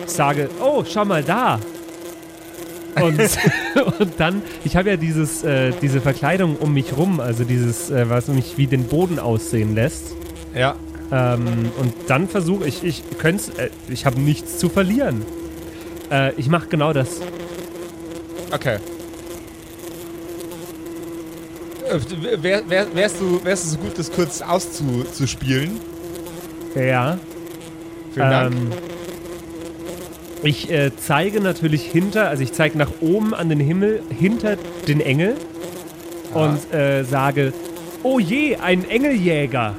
sage, 0.08 0.50
oh, 0.62 0.84
schau 0.88 1.06
mal 1.06 1.24
da. 1.24 1.60
Und, 2.96 3.20
und 4.00 4.14
dann, 4.18 4.42
ich 4.64 4.76
habe 4.78 4.90
ja 4.90 4.98
dieses, 4.98 5.44
äh, 5.44 5.74
diese 5.82 6.00
Verkleidung 6.02 6.56
um 6.58 6.74
mich 6.74 6.96
rum, 6.98 7.20
also 7.20 7.44
dieses, 7.44 7.90
äh, 7.90 8.10
was 8.10 8.28
mich 8.30 8.58
wie 8.58 8.68
den 8.68 8.86
Boden 8.86 9.20
aussehen 9.20 9.76
lässt. 9.76 10.16
Ja. 10.56 10.76
Ähm, 11.12 11.72
und 11.78 11.94
dann 12.08 12.28
versuche 12.28 12.68
ich, 12.68 12.84
ich 12.84 13.04
könnte, 13.20 13.52
äh, 13.62 13.70
ich 13.90 14.06
habe 14.06 14.20
nichts 14.20 14.58
zu 14.58 14.70
verlieren. 14.70 15.24
Äh, 16.10 16.34
ich 16.36 16.48
mache 16.48 16.68
genau 16.68 16.94
das. 16.94 17.20
Okay. 18.52 18.78
Äh, 21.90 22.44
Wär, 22.44 22.70
wär, 22.70 22.96
wärst, 22.96 23.20
du, 23.22 23.44
wärst 23.44 23.66
du 23.66 23.70
so 23.70 23.78
gut, 23.78 23.98
das 23.98 24.12
kurz 24.12 24.42
auszuspielen? 24.42 25.80
Ja. 26.76 27.18
Vielen 28.14 28.30
Dank. 28.30 28.56
Ähm, 28.56 28.72
ich 30.44 30.70
äh, 30.72 30.92
zeige 30.96 31.42
natürlich 31.42 31.84
hinter, 31.86 32.30
also 32.30 32.44
ich 32.44 32.54
zeige 32.54 32.78
nach 32.78 32.92
oben 33.02 33.34
an 33.34 33.50
den 33.50 33.60
Himmel, 33.60 34.02
hinter 34.10 34.58
den 34.88 35.02
Engel 35.02 35.36
und 36.34 36.74
äh, 36.74 37.04
sage, 37.04 37.54
oh 38.04 38.20
je, 38.20 38.58
ein 38.58 38.88
Engeljäger. 38.88 39.76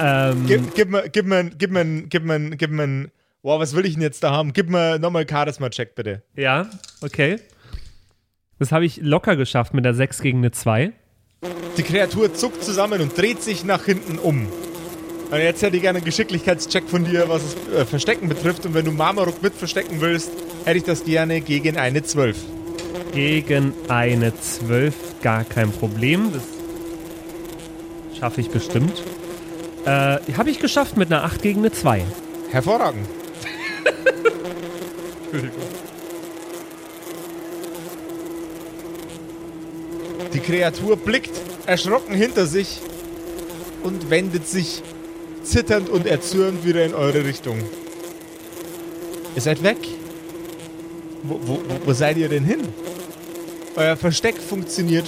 Ähm, 0.00 0.44
Gib, 0.46 0.74
gib 0.74 0.90
mir, 0.90 1.08
gib 1.10 1.26
mir, 1.26 1.44
gib 1.50 1.70
mir, 1.72 1.84
gib 2.08 2.24
mir, 2.24 2.50
gib 2.56 2.70
mir, 2.70 3.10
wow, 3.42 3.60
was 3.60 3.76
will 3.76 3.84
ich 3.84 3.94
denn 3.94 4.02
jetzt 4.02 4.22
da 4.24 4.30
haben? 4.30 4.52
Gib 4.52 4.70
mir 4.70 4.98
nochmal 4.98 5.26
Charisma-Check, 5.28 5.94
bitte. 5.94 6.22
ja, 6.36 6.66
okay. 7.02 7.36
Das 8.60 8.70
habe 8.72 8.84
ich 8.84 8.98
locker 8.98 9.36
geschafft 9.36 9.72
mit 9.72 9.86
der 9.86 9.94
6 9.94 10.20
gegen 10.20 10.38
eine 10.38 10.50
2. 10.50 10.92
Die 11.78 11.82
Kreatur 11.82 12.34
zuckt 12.34 12.62
zusammen 12.62 13.00
und 13.00 13.16
dreht 13.16 13.42
sich 13.42 13.64
nach 13.64 13.86
hinten 13.86 14.18
um. 14.18 14.48
Und 15.30 15.38
jetzt 15.38 15.62
hätte 15.62 15.76
ich 15.76 15.82
gerne 15.82 15.96
einen 15.96 16.04
Geschicklichkeitscheck 16.04 16.84
von 16.86 17.06
dir, 17.06 17.26
was 17.30 17.42
das 17.42 17.74
äh, 17.74 17.86
Verstecken 17.86 18.28
betrifft. 18.28 18.66
Und 18.66 18.74
wenn 18.74 18.84
du 18.84 18.92
Marmaruk 18.92 19.42
mit 19.42 19.54
verstecken 19.54 20.02
willst, 20.02 20.30
hätte 20.66 20.76
ich 20.76 20.84
das 20.84 21.04
gerne 21.04 21.40
gegen 21.40 21.78
eine 21.78 22.02
12. 22.02 22.36
Gegen 23.14 23.72
eine 23.88 24.38
12, 24.38 25.22
gar 25.22 25.44
kein 25.44 25.72
Problem. 25.72 26.30
Das 26.34 26.42
schaffe 28.18 28.42
ich 28.42 28.50
bestimmt. 28.50 29.02
Äh, 29.86 30.18
habe 30.36 30.50
ich 30.50 30.58
geschafft 30.58 30.98
mit 30.98 31.10
einer 31.10 31.24
8 31.24 31.40
gegen 31.40 31.60
eine 31.60 31.72
2. 31.72 32.04
Hervorragend. 32.50 33.08
Die 40.32 40.40
Kreatur 40.40 40.96
blickt 40.96 41.30
erschrocken 41.66 42.14
hinter 42.14 42.46
sich 42.46 42.80
und 43.82 44.10
wendet 44.10 44.46
sich 44.46 44.82
zitternd 45.42 45.88
und 45.88 46.06
erzürnt 46.06 46.64
wieder 46.64 46.84
in 46.84 46.94
eure 46.94 47.24
Richtung. 47.24 47.58
Ihr 49.34 49.42
seid 49.42 49.62
weg. 49.62 49.78
Wo, 51.22 51.40
wo, 51.44 51.60
wo- 51.84 51.92
seid 51.92 52.16
ihr 52.16 52.28
denn 52.28 52.44
hin? 52.44 52.60
Euer 53.76 53.96
Versteck 53.96 54.36
funktioniert 54.38 55.06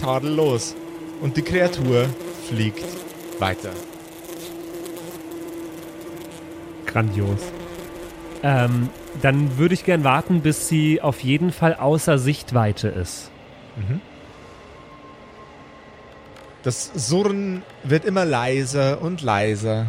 tadellos 0.00 0.74
und 1.20 1.36
die 1.36 1.42
Kreatur 1.42 2.06
fliegt 2.48 2.84
weiter. 3.38 3.70
Grandios. 6.86 7.40
Ähm, 8.42 8.88
dann 9.20 9.56
würde 9.58 9.74
ich 9.74 9.84
gern 9.84 10.04
warten, 10.04 10.40
bis 10.40 10.68
sie 10.68 11.00
auf 11.00 11.20
jeden 11.20 11.52
Fall 11.52 11.74
außer 11.74 12.18
Sichtweite 12.18 12.88
ist. 12.88 13.30
Das 16.62 16.92
Surren 16.94 17.62
wird 17.82 18.04
immer 18.04 18.24
leiser 18.24 19.02
und 19.02 19.20
leiser. 19.20 19.86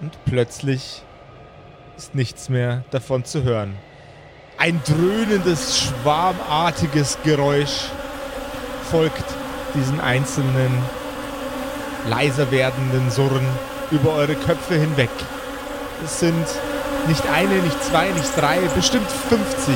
Und 0.00 0.12
plötzlich 0.24 1.02
ist 1.98 2.14
nichts 2.14 2.48
mehr 2.48 2.84
davon 2.90 3.24
zu 3.24 3.42
hören. 3.42 3.74
Ein 4.56 4.80
dröhnendes, 4.84 5.80
schwarmartiges 5.82 7.18
Geräusch 7.24 7.88
folgt 8.90 9.24
diesen 9.74 10.00
einzelnen, 10.00 10.72
leiser 12.08 12.50
werdenden 12.50 13.10
Surren 13.10 13.46
über 13.90 14.14
eure 14.14 14.34
Köpfe 14.34 14.76
hinweg. 14.76 15.10
Es 16.02 16.20
sind 16.20 16.46
nicht 17.06 17.26
eine, 17.28 17.54
nicht 17.56 17.84
zwei, 17.84 18.08
nicht 18.08 18.36
drei, 18.36 18.60
bestimmt 18.74 19.10
50 19.10 19.74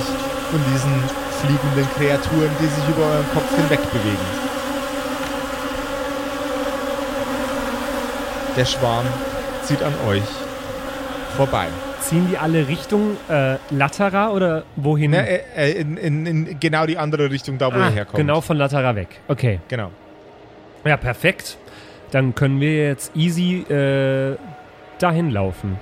von 0.50 0.61
diesen 0.73 1.29
fliegenden 1.40 1.87
Kreaturen, 1.97 2.50
die 2.61 2.66
sich 2.66 2.88
über 2.88 3.06
euren 3.06 3.30
Kopf 3.32 3.54
hinweg 3.56 3.80
bewegen. 3.92 4.50
Der 8.56 8.64
Schwarm 8.64 9.06
zieht 9.62 9.82
an 9.82 9.94
euch 10.09 10.23
vorbei. 11.37 11.66
Ziehen 12.00 12.26
die 12.30 12.37
alle 12.37 12.68
Richtung 12.68 13.16
äh, 13.28 13.56
Latera 13.70 14.30
oder 14.30 14.64
wohin? 14.76 15.12
Na, 15.12 15.18
äh, 15.18 15.40
äh, 15.56 15.80
in, 15.80 15.97
in, 15.97 16.26
in 16.26 16.61
genau 16.61 16.87
die 16.87 16.99
andere 16.99 17.30
Richtung, 17.30 17.59
da 17.59 17.73
wo 17.73 17.78
ah, 17.78 17.87
ihr 17.87 17.90
herkommt. 17.90 18.16
genau 18.16 18.40
von 18.40 18.56
Latera 18.56 18.94
weg. 18.97 19.09
Okay. 19.28 19.61
Genau. 19.68 19.90
Ja, 20.85 20.97
perfekt. 20.97 21.59
Dann 22.11 22.35
können 22.35 22.61
wir 22.61 22.88
jetzt 22.88 23.14
easy 23.14 23.61
äh, 23.73 24.37
dahin 24.99 25.30
laufen. 25.30 25.78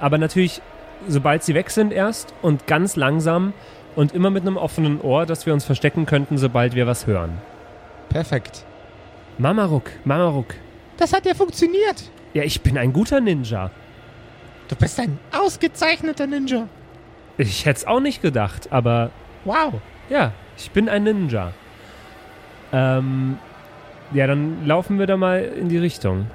Aber 0.00 0.18
natürlich, 0.18 0.60
sobald 1.06 1.44
sie 1.44 1.54
weg 1.54 1.70
sind 1.70 1.92
erst 1.92 2.34
und 2.42 2.66
ganz 2.66 2.96
langsam 2.96 3.52
und 3.98 4.12
immer 4.14 4.30
mit 4.30 4.42
einem 4.42 4.56
offenen 4.56 5.00
Ohr, 5.00 5.26
dass 5.26 5.44
wir 5.44 5.52
uns 5.52 5.64
verstecken 5.64 6.06
könnten, 6.06 6.38
sobald 6.38 6.76
wir 6.76 6.86
was 6.86 7.08
hören. 7.08 7.32
Perfekt. 8.08 8.64
Mamaruk, 9.38 9.90
Mamaruk. 10.04 10.54
Das 10.98 11.12
hat 11.12 11.26
ja 11.26 11.34
funktioniert. 11.34 12.08
Ja, 12.32 12.44
ich 12.44 12.60
bin 12.60 12.78
ein 12.78 12.92
guter 12.92 13.20
Ninja. 13.20 13.72
Du 14.68 14.76
bist 14.76 15.00
ein 15.00 15.18
ausgezeichneter 15.32 16.28
Ninja. 16.28 16.68
Ich 17.38 17.66
hätte 17.66 17.78
es 17.78 17.86
auch 17.88 17.98
nicht 17.98 18.22
gedacht, 18.22 18.68
aber 18.70 19.10
Wow. 19.44 19.74
ja, 20.08 20.30
ich 20.56 20.70
bin 20.70 20.88
ein 20.88 21.02
Ninja. 21.02 21.52
Ähm, 22.72 23.36
ja, 24.12 24.28
dann 24.28 24.64
laufen 24.64 25.00
wir 25.00 25.08
da 25.08 25.16
mal 25.16 25.40
in 25.42 25.68
die 25.68 25.78
Richtung. 25.78 26.28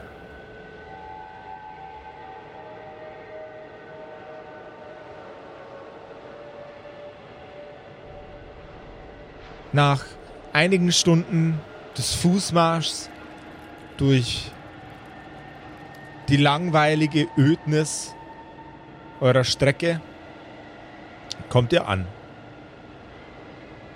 Nach 9.74 10.06
einigen 10.54 10.92
Stunden 10.92 11.60
des 11.98 12.14
Fußmarschs 12.14 13.10
durch 13.98 14.52
die 16.30 16.38
langweilige 16.38 17.28
Ödnis 17.38 18.14
eurer 19.20 19.44
Strecke 19.44 20.00
kommt 21.50 21.74
ihr 21.74 21.88
an. 21.88 22.06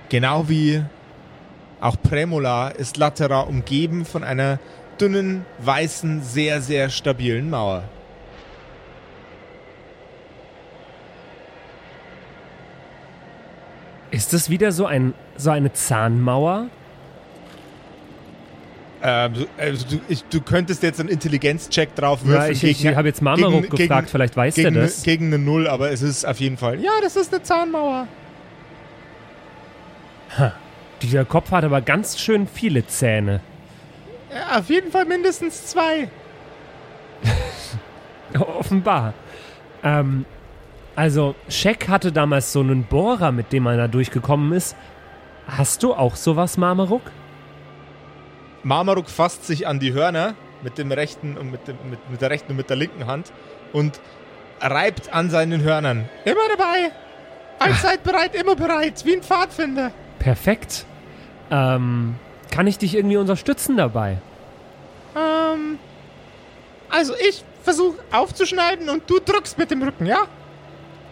Genau 0.09 0.49
wie 0.49 0.83
auch 1.79 1.95
Premola 2.01 2.69
ist 2.69 2.97
Latera 2.97 3.41
umgeben 3.41 4.03
von 4.03 4.23
einer 4.23 4.59
dünnen, 4.99 5.45
weißen, 5.59 6.23
sehr, 6.23 6.59
sehr 6.61 6.89
stabilen 6.89 7.51
Mauer. 7.51 7.83
Ist 14.11 14.33
das 14.33 14.49
wieder 14.49 14.71
so, 14.71 14.85
ein, 14.85 15.13
so 15.35 15.49
eine 15.51 15.73
Zahnmauer? 15.73 16.67
Ähm, 19.03 19.33
du- 19.33 19.45
also 19.57 19.85
du, 19.87 19.99
ich, 20.09 20.23
du 20.23 20.41
könntest 20.41 20.81
jetzt 20.81 20.99
einen 20.99 21.09
Intelligenzcheck 21.09 21.93
drauf 21.95 22.21
Ja, 22.23 22.29
würfeln. 22.29 22.51
ich 22.53 22.63
ich 22.63 22.81
gegen- 22.81 22.95
habe 22.95 23.07
jetzt 23.07 23.21
Marmaruk 23.21 23.63
gegen- 23.63 23.75
gefragt, 23.77 24.07
gegen- 24.07 24.11
vielleicht 24.11 24.35
weiß 24.37 24.55
gegen, 24.55 24.73
der 24.73 24.83
das. 24.83 25.03
gegen 25.03 25.27
eine 25.27 25.37
Null, 25.37 25.67
aber 25.67 25.91
es 25.91 26.01
ist 26.01 26.25
auf 26.25 26.39
jeden 26.39 26.57
Fall. 26.57 26.75
Ja, 26.79 26.83
Ja, 26.85 26.91
das 27.03 27.15
ist 27.15 27.31
eine 27.33 27.43
Zahnmauer. 27.43 28.07
Dieser 31.01 31.25
Kopf 31.25 31.51
hat 31.51 31.63
aber 31.63 31.81
ganz 31.81 32.19
schön 32.19 32.47
viele 32.47 32.85
Zähne. 32.87 33.39
Ja, 34.33 34.59
auf 34.59 34.69
jeden 34.69 34.91
Fall 34.91 35.05
mindestens 35.05 35.67
zwei. 35.67 36.09
Offenbar. 38.39 39.13
Ähm, 39.83 40.25
also, 40.97 41.35
Shaq 41.47 41.87
hatte 41.89 42.11
damals 42.11 42.51
so 42.51 42.59
einen 42.59 42.83
Bohrer, 42.83 43.31
mit 43.31 43.53
dem 43.53 43.67
er 43.67 43.77
da 43.77 43.87
durchgekommen 43.87 44.51
ist. 44.51 44.75
Hast 45.47 45.83
du 45.83 45.93
auch 45.93 46.15
sowas, 46.15 46.57
Marmaruk? 46.57 47.03
Marmaruk 48.63 49.07
fasst 49.07 49.45
sich 49.45 49.67
an 49.67 49.79
die 49.79 49.93
Hörner 49.93 50.33
mit 50.63 50.79
dem 50.79 50.91
rechten 50.91 51.37
und 51.37 51.51
mit, 51.51 51.67
dem, 51.67 51.77
mit, 51.87 51.99
mit 52.09 52.19
der 52.19 52.31
rechten 52.31 52.53
und 52.53 52.57
mit 52.57 52.71
der 52.71 52.77
linken 52.77 53.05
Hand 53.05 53.31
und 53.73 53.99
reibt 54.59 55.13
an 55.13 55.29
seinen 55.29 55.61
Hörnern. 55.61 56.09
Immer 56.25 56.47
dabei. 56.57 56.91
Allzeit 57.59 58.01
bereit, 58.03 58.33
immer 58.33 58.55
bereit. 58.55 59.05
Wie 59.05 59.13
ein 59.13 59.21
Pfadfinder. 59.21 59.91
Perfekt. 60.17 60.87
Ähm, 61.51 62.15
kann 62.49 62.65
ich 62.65 62.79
dich 62.79 62.95
irgendwie 62.95 63.17
unterstützen 63.17 63.77
dabei? 63.77 64.17
Ähm. 65.15 65.77
Also 66.89 67.13
ich 67.29 67.43
versuche 67.61 67.97
aufzuschneiden 68.11 68.89
und 68.89 69.07
du 69.07 69.19
drückst 69.19 69.59
mit 69.59 69.69
dem 69.69 69.83
Rücken, 69.83 70.07
ja? 70.07 70.27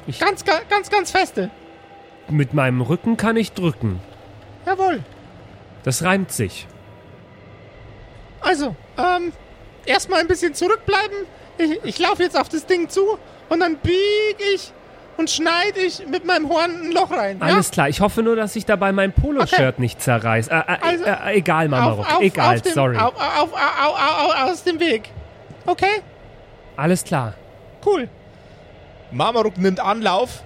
Ich- 0.07 0.19
Ganz, 0.19 0.43
ga- 0.45 0.61
ganz, 0.69 0.89
ganz 0.89 1.11
feste. 1.11 1.49
Mit 2.29 2.53
meinem 2.53 2.81
Rücken 2.81 3.17
kann 3.17 3.37
ich 3.37 3.51
drücken. 3.53 3.99
Jawohl. 4.65 5.03
Das 5.83 6.03
reimt 6.03 6.31
sich. 6.31 6.67
Also, 8.41 8.75
ähm, 8.97 9.31
erstmal 9.85 10.19
ein 10.21 10.27
bisschen 10.27 10.53
zurückbleiben. 10.53 11.17
Ich, 11.57 11.83
ich 11.83 11.99
laufe 11.99 12.23
jetzt 12.23 12.39
auf 12.39 12.49
das 12.49 12.65
Ding 12.65 12.89
zu 12.89 13.17
und 13.49 13.59
dann 13.59 13.77
bieg 13.77 14.37
ich 14.53 14.71
und 15.17 15.29
schneide 15.29 15.79
ich 15.79 16.05
mit 16.07 16.25
meinem 16.25 16.49
Horn 16.49 16.71
ein 16.87 16.91
Loch 16.91 17.11
rein. 17.11 17.41
Alles 17.41 17.71
klar. 17.71 17.87
Ich 17.89 18.01
hoffe 18.01 18.21
nur, 18.21 18.35
dass 18.35 18.55
ich 18.55 18.65
dabei 18.65 18.91
mein 18.91 19.13
Poloshirt 19.13 19.75
Okay. 19.75 19.81
nicht 19.81 20.01
zerreiß. 20.01 20.47
Äh, 20.49 20.55
äh, 20.55 20.77
Also, 20.81 21.03
äh, 21.05 21.33
egal, 21.37 21.63
ja? 21.65 21.69
Marmaruk. 21.69 22.05
Auf, 22.05 22.15
auf, 22.17 22.21
egal, 22.21 22.55
auf 22.55 22.61
dem, 22.61 22.73
sorry. 22.73 22.97
Auf, 22.97 23.13
aus 24.49 24.63
dem 24.63 24.79
Weg. 24.79 25.09
Okay? 25.65 26.01
Alles 26.75 27.03
klar. 27.03 27.33
Cool. 27.85 28.09
Marmaruk 29.11 29.57
nimmt 29.57 29.79
Anlauf 29.79 30.43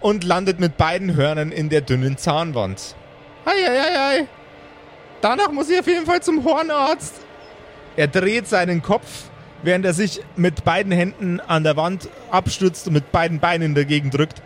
und 0.00 0.24
landet 0.24 0.60
mit 0.60 0.76
beiden 0.76 1.14
Hörnern 1.14 1.52
in 1.52 1.68
der 1.68 1.80
dünnen 1.80 2.16
Zahnwand. 2.16 2.94
Eieiei. 3.44 4.26
Danach 5.20 5.50
muss 5.50 5.70
ich 5.70 5.78
auf 5.78 5.86
jeden 5.86 6.06
Fall 6.06 6.22
zum 6.22 6.44
Hornarzt. 6.44 7.14
Er 7.96 8.06
dreht 8.06 8.46
seinen 8.46 8.82
Kopf, 8.82 9.24
während 9.62 9.84
er 9.84 9.92
sich 9.92 10.20
mit 10.36 10.64
beiden 10.64 10.92
Händen 10.92 11.40
an 11.40 11.64
der 11.64 11.76
Wand 11.76 12.08
abstützt 12.30 12.86
und 12.86 12.92
mit 12.92 13.10
beiden 13.10 13.40
Beinen 13.40 13.74
dagegen 13.74 14.10
drückt 14.10 14.42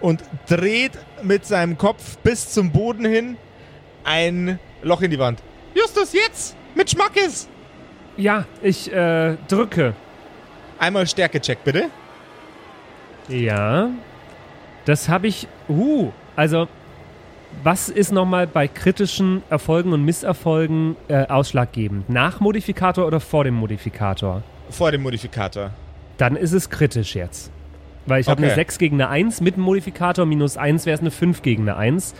und 0.00 0.22
dreht 0.48 0.92
mit 1.22 1.44
seinem 1.44 1.76
Kopf 1.76 2.16
bis 2.18 2.50
zum 2.50 2.72
Boden 2.72 3.04
hin 3.04 3.36
ein 4.04 4.58
Loch 4.82 5.02
in 5.02 5.10
die 5.10 5.18
Wand. 5.18 5.40
Justus, 5.74 6.12
jetzt! 6.12 6.56
Mit 6.74 6.90
Schmackes! 6.90 7.48
Ja, 8.16 8.46
ich 8.62 8.92
äh, 8.92 9.36
drücke. 9.48 9.94
Einmal 10.78 11.06
Stärkecheck 11.06 11.62
bitte. 11.64 11.90
Ja. 13.28 13.88
Das 14.84 15.08
habe 15.08 15.26
ich. 15.26 15.48
Uh, 15.68 16.10
also. 16.36 16.68
Was 17.62 17.88
ist 17.88 18.10
nochmal 18.10 18.48
bei 18.48 18.66
kritischen 18.66 19.44
Erfolgen 19.48 19.92
und 19.92 20.04
Misserfolgen 20.04 20.96
äh, 21.06 21.24
ausschlaggebend? 21.28 22.10
Nach 22.10 22.40
Modifikator 22.40 23.06
oder 23.06 23.20
vor 23.20 23.44
dem 23.44 23.54
Modifikator? 23.54 24.42
Vor 24.70 24.90
dem 24.90 25.02
Modifikator. 25.04 25.70
Dann 26.16 26.34
ist 26.34 26.50
es 26.52 26.68
kritisch 26.68 27.14
jetzt. 27.14 27.52
Weil 28.06 28.20
ich 28.20 28.26
habe 28.28 28.40
Okay. 28.40 28.46
eine 28.48 28.54
6 28.56 28.78
gegen 28.78 29.00
eine 29.00 29.08
1 29.08 29.40
mit 29.40 29.54
dem 29.54 29.62
Modifikator, 29.62 30.26
minus 30.26 30.56
1 30.56 30.84
wäre 30.84 30.94
es 30.96 31.00
eine 31.00 31.12
5 31.12 31.42
gegen 31.42 31.62
eine 31.68 31.76
1. 31.76 32.14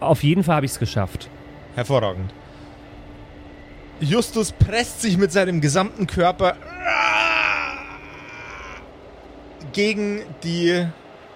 Auf 0.00 0.24
jeden 0.24 0.42
Fall 0.42 0.56
habe 0.56 0.66
ich 0.66 0.72
es 0.72 0.80
geschafft. 0.80 1.28
Hervorragend. 1.76 2.34
Justus 4.00 4.50
presst 4.50 5.02
sich 5.02 5.16
mit 5.18 5.30
seinem 5.30 5.60
gesamten 5.60 6.08
Körper 6.08 6.56
gegen 9.72 10.22
die 10.42 10.86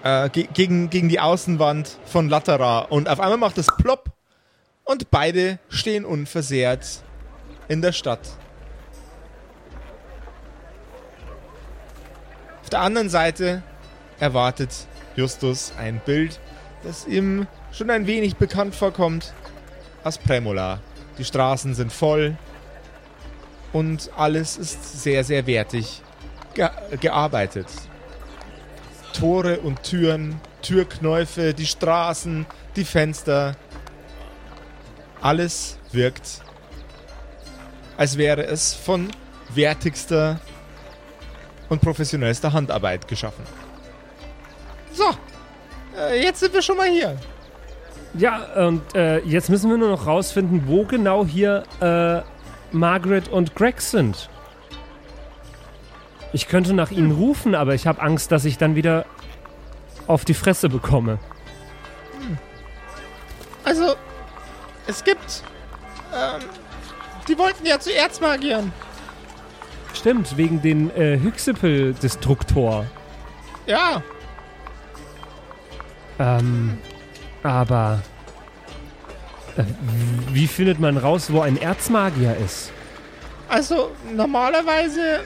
äh, 0.03 0.29
ge 0.29 0.47
gegen, 0.53 0.89
gegen 0.89 1.09
die 1.09 1.19
Außenwand 1.19 1.97
von 2.05 2.29
Latera 2.29 2.79
und 2.79 3.09
auf 3.09 3.19
einmal 3.19 3.37
macht 3.37 3.57
es 3.57 3.67
plopp 3.77 4.11
und 4.83 5.09
beide 5.11 5.59
stehen 5.69 6.05
unversehrt 6.05 7.03
in 7.67 7.81
der 7.81 7.91
Stadt. 7.91 8.21
Auf 12.61 12.69
der 12.69 12.81
anderen 12.81 13.09
Seite 13.09 13.63
erwartet 14.19 14.87
Justus 15.15 15.73
ein 15.77 16.01
Bild, 16.03 16.39
das 16.83 17.05
ihm 17.07 17.47
schon 17.71 17.89
ein 17.89 18.07
wenig 18.07 18.37
bekannt 18.37 18.75
vorkommt 18.75 19.33
aus 20.03 20.17
Premola. 20.17 20.79
Die 21.17 21.25
Straßen 21.25 21.75
sind 21.75 21.91
voll 21.91 22.37
und 23.73 24.11
alles 24.15 24.57
ist 24.57 25.03
sehr, 25.03 25.23
sehr 25.23 25.47
wertig 25.47 26.01
ge 26.53 26.69
gearbeitet. 26.99 27.67
Tore 29.19 29.59
und 29.59 29.81
Türen, 29.83 30.39
Türknäufe, 30.61 31.53
die 31.53 31.65
Straßen, 31.65 32.45
die 32.75 32.83
Fenster. 32.83 33.55
Alles 35.21 35.77
wirkt, 35.91 36.41
als 37.97 38.17
wäre 38.17 38.45
es 38.45 38.73
von 38.73 39.09
wertigster 39.53 40.39
und 41.69 41.81
professionellster 41.81 42.51
Handarbeit 42.51 43.07
geschaffen. 43.07 43.43
So. 44.91 45.05
Äh, 45.97 46.21
jetzt 46.21 46.41
sind 46.41 46.53
wir 46.53 46.61
schon 46.61 46.77
mal 46.77 46.89
hier. 46.89 47.17
Ja, 48.15 48.67
und 48.67 48.95
äh, 48.95 49.19
jetzt 49.19 49.49
müssen 49.49 49.69
wir 49.69 49.77
nur 49.77 49.89
noch 49.89 50.05
rausfinden, 50.05 50.63
wo 50.67 50.83
genau 50.85 51.25
hier 51.25 51.63
äh, 51.81 52.21
Margaret 52.75 53.29
und 53.29 53.55
Greg 53.55 53.81
sind. 53.81 54.29
Ich 56.35 56.49
könnte 56.49 56.73
nach 56.73 56.91
ihnen 56.91 57.13
rufen, 57.13 57.55
aber 57.55 57.75
ich 57.75 57.87
habe 57.87 58.01
Angst, 58.01 58.29
dass 58.29 58.43
ich 58.43 58.57
dann 58.57 58.75
wieder 58.75 59.05
auf 60.05 60.25
die 60.25 60.33
Fresse 60.33 60.67
bekomme. 60.67 61.17
Also, 63.63 63.95
es 64.85 65.01
gibt. 65.05 65.43
Ähm, 66.13 66.41
die 67.29 67.37
wollten 67.37 67.65
ja 67.65 67.79
zu 67.79 67.95
Erzmagiern. 67.95 68.73
Stimmt, 69.93 70.35
wegen 70.35 70.61
den 70.61 70.93
äh, 70.97 71.17
Hyxipel-Destruktor. 71.17 72.85
Ja. 73.65 74.03
Ähm, 76.19 76.77
aber 77.43 78.01
äh, 79.55 79.63
wie 80.33 80.47
findet 80.47 80.81
man 80.81 80.97
raus, 80.97 81.31
wo 81.31 81.39
ein 81.39 81.55
Erzmagier 81.55 82.35
ist? 82.43 82.73
Also, 83.47 83.91
normalerweise 84.13 85.21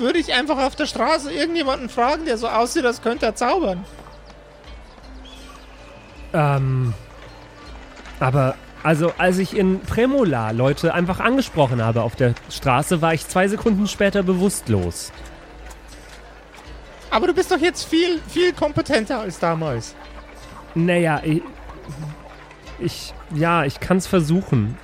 würde 0.00 0.18
ich 0.18 0.32
einfach 0.32 0.58
auf 0.58 0.76
der 0.76 0.86
Straße 0.86 1.32
irgendjemanden 1.32 1.88
fragen, 1.88 2.24
der 2.24 2.38
so 2.38 2.48
aussieht, 2.48 2.84
als 2.84 3.02
könnte 3.02 3.26
er 3.26 3.34
zaubern. 3.34 3.84
Ähm, 6.32 6.94
aber 8.18 8.54
also 8.82 9.12
als 9.18 9.38
ich 9.38 9.56
in 9.56 9.80
Premola 9.80 10.52
Leute 10.52 10.94
einfach 10.94 11.20
angesprochen 11.20 11.82
habe 11.82 12.02
auf 12.02 12.16
der 12.16 12.34
Straße, 12.50 13.02
war 13.02 13.12
ich 13.12 13.26
zwei 13.28 13.48
Sekunden 13.48 13.86
später 13.86 14.22
bewusstlos. 14.22 15.12
Aber 17.10 17.26
du 17.26 17.34
bist 17.34 17.50
doch 17.50 17.58
jetzt 17.58 17.84
viel, 17.84 18.20
viel 18.28 18.52
kompetenter 18.52 19.20
als 19.20 19.38
damals. 19.38 19.94
Naja, 20.74 21.20
ich, 21.24 21.42
ich 22.78 23.12
ja, 23.34 23.64
ich 23.64 23.80
kann 23.80 23.96
es 23.98 24.06
versuchen. 24.06 24.78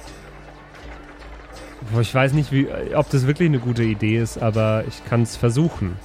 Ich 2.00 2.14
weiß 2.14 2.32
nicht, 2.32 2.52
wie, 2.52 2.68
ob 2.94 3.08
das 3.10 3.26
wirklich 3.26 3.48
eine 3.48 3.58
gute 3.58 3.82
Idee 3.82 4.18
ist, 4.18 4.38
aber 4.42 4.84
ich 4.88 5.04
kann 5.04 5.22
es 5.22 5.36
versuchen. 5.36 5.96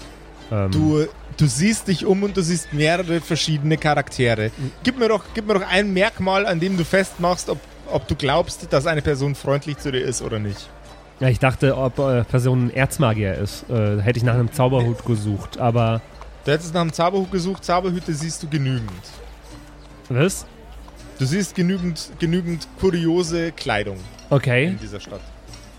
Ähm, 0.51 0.71
Du, 0.71 1.05
du 1.37 1.45
siehst 1.47 1.87
dich 1.87 2.05
um 2.05 2.23
und 2.23 2.35
du 2.37 2.41
siehst 2.43 2.73
mehrere 2.73 3.21
verschiedene 3.21 3.77
Charaktere. 3.77 4.51
Gib 4.83 4.99
mir 4.99 5.07
doch, 5.09 5.23
gib 5.33 5.47
mir 5.47 5.55
doch 5.55 5.67
ein 5.69 5.93
Merkmal, 5.93 6.45
an 6.45 6.59
dem 6.59 6.77
du 6.77 6.83
festmachst, 6.85 7.49
ob, 7.49 7.59
ob 7.87 8.07
du 8.07 8.15
glaubst, 8.15 8.71
dass 8.71 8.85
eine 8.85 9.01
Person 9.01 9.35
freundlich 9.35 9.77
zu 9.77 9.91
dir 9.91 10.01
ist 10.01 10.21
oder 10.21 10.39
nicht. 10.39 10.69
Ja, 11.19 11.29
ich 11.29 11.39
dachte, 11.39 11.77
ob 11.77 11.99
äh, 11.99 12.23
Person 12.23 12.67
ein 12.67 12.73
Erzmagier 12.73 13.35
ist. 13.35 13.69
Äh, 13.69 14.01
hätte 14.01 14.17
ich 14.17 14.23
nach 14.23 14.33
einem 14.33 14.51
Zauberhut 14.51 15.05
gesucht, 15.05 15.57
aber 15.59 16.01
Du 16.45 16.51
hättest 16.51 16.73
nach 16.73 16.81
einem 16.81 16.91
Zauberhut 16.93 17.31
gesucht, 17.31 17.63
Zauberhüte 17.63 18.13
siehst 18.13 18.41
du 18.41 18.47
genügend. 18.49 18.89
was? 20.09 20.45
Du 21.19 21.25
siehst 21.25 21.53
genügend, 21.53 22.09
genügend 22.17 22.67
kuriose 22.79 23.51
Kleidung 23.51 23.97
Okay. 24.31 24.65
in 24.69 24.79
dieser 24.79 24.99
Stadt. 24.99 25.21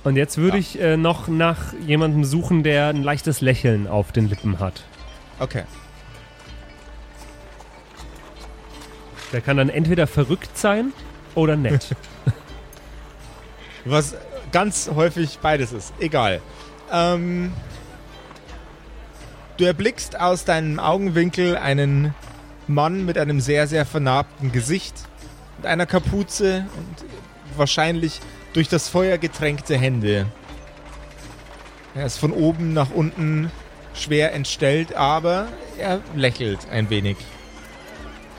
Und 0.04 0.16
jetzt 0.16 0.36
würde 0.36 0.58
ich 0.58 0.80
äh, 0.80 0.96
noch 0.96 1.28
nach 1.28 1.72
jemandem 1.86 2.24
suchen, 2.24 2.62
der 2.62 2.88
ein 2.88 3.02
leichtes 3.02 3.40
Lächeln 3.40 3.86
auf 3.86 4.10
den 4.10 4.28
Lippen 4.28 4.58
hat. 4.58 4.82
Okay. 5.38 5.62
Der 9.32 9.40
kann 9.40 9.56
dann 9.56 9.68
entweder 9.68 10.06
verrückt 10.06 10.58
sein 10.58 10.92
oder 11.34 11.56
nett. 11.56 11.94
Was 13.84 14.16
ganz 14.50 14.90
häufig 14.94 15.38
beides 15.40 15.72
ist. 15.72 15.92
Egal. 15.98 16.40
Ähm, 16.92 17.52
du 19.56 19.64
erblickst 19.64 20.18
aus 20.20 20.44
deinem 20.44 20.78
Augenwinkel 20.78 21.56
einen 21.56 22.14
Mann 22.66 23.04
mit 23.04 23.18
einem 23.18 23.40
sehr, 23.40 23.66
sehr 23.66 23.86
vernarbten 23.86 24.52
Gesicht, 24.52 24.94
mit 25.58 25.66
einer 25.66 25.86
Kapuze 25.86 26.66
und 26.76 27.04
wahrscheinlich 27.56 28.20
durch 28.52 28.68
das 28.68 28.88
Feuer 28.88 29.18
getränkte 29.18 29.76
Hände. 29.76 30.26
Er 31.94 32.06
ist 32.06 32.18
von 32.18 32.32
oben 32.32 32.72
nach 32.72 32.90
unten 32.90 33.50
schwer 33.94 34.32
entstellt, 34.32 34.94
aber 34.94 35.48
er 35.78 36.00
lächelt 36.14 36.60
ein 36.70 36.88
wenig. 36.90 37.16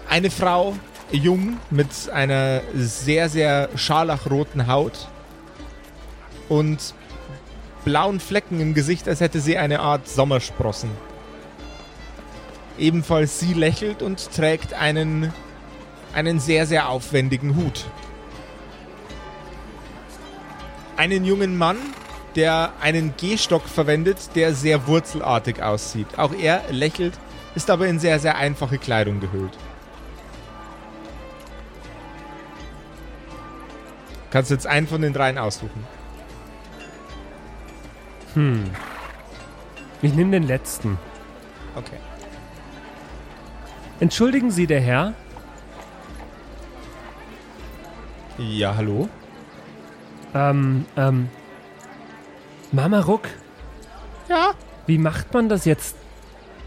Eine 0.09 0.31
Frau, 0.31 0.75
jung, 1.11 1.57
mit 1.69 2.09
einer 2.11 2.61
sehr, 2.73 3.29
sehr 3.29 3.69
scharlachroten 3.75 4.67
Haut 4.67 5.07
und 6.49 6.93
blauen 7.85 8.19
Flecken 8.19 8.59
im 8.59 8.73
Gesicht, 8.73 9.07
als 9.07 9.19
hätte 9.19 9.39
sie 9.39 9.57
eine 9.57 9.79
Art 9.79 10.07
Sommersprossen. 10.07 10.89
Ebenfalls 12.77 13.39
sie 13.39 13.53
lächelt 13.53 14.01
und 14.01 14.31
trägt 14.31 14.73
einen, 14.73 15.31
einen 16.13 16.39
sehr, 16.39 16.65
sehr 16.65 16.89
aufwendigen 16.89 17.55
Hut. 17.55 17.85
Einen 20.95 21.25
jungen 21.25 21.57
Mann, 21.57 21.77
der 22.35 22.73
einen 22.81 23.15
Gehstock 23.17 23.63
verwendet, 23.63 24.35
der 24.35 24.53
sehr 24.53 24.87
wurzelartig 24.87 25.61
aussieht. 25.61 26.07
Auch 26.17 26.33
er 26.33 26.63
lächelt, 26.69 27.13
ist 27.55 27.69
aber 27.69 27.87
in 27.87 27.99
sehr, 27.99 28.19
sehr 28.19 28.37
einfache 28.37 28.77
Kleidung 28.77 29.19
gehüllt. 29.19 29.57
Kannst 34.29 34.49
jetzt 34.49 34.65
einen 34.65 34.87
von 34.87 35.01
den 35.01 35.13
dreien 35.13 35.37
aussuchen. 35.37 35.85
Hm. 38.33 38.63
Ich 40.01 40.13
nehme 40.13 40.31
den 40.31 40.47
letzten. 40.47 40.97
Okay. 41.75 41.97
Entschuldigen 43.99 44.49
Sie, 44.49 44.67
der 44.67 44.81
Herr. 44.81 45.13
Ja, 48.37 48.75
hallo? 48.75 49.07
Ähm, 50.33 50.85
ähm. 50.97 51.29
Mama 52.71 53.01
Ruck, 53.01 53.27
Ja? 54.29 54.53
wie 54.87 54.97
macht 54.97 55.33
man 55.33 55.47
das 55.47 55.65
jetzt, 55.65 55.95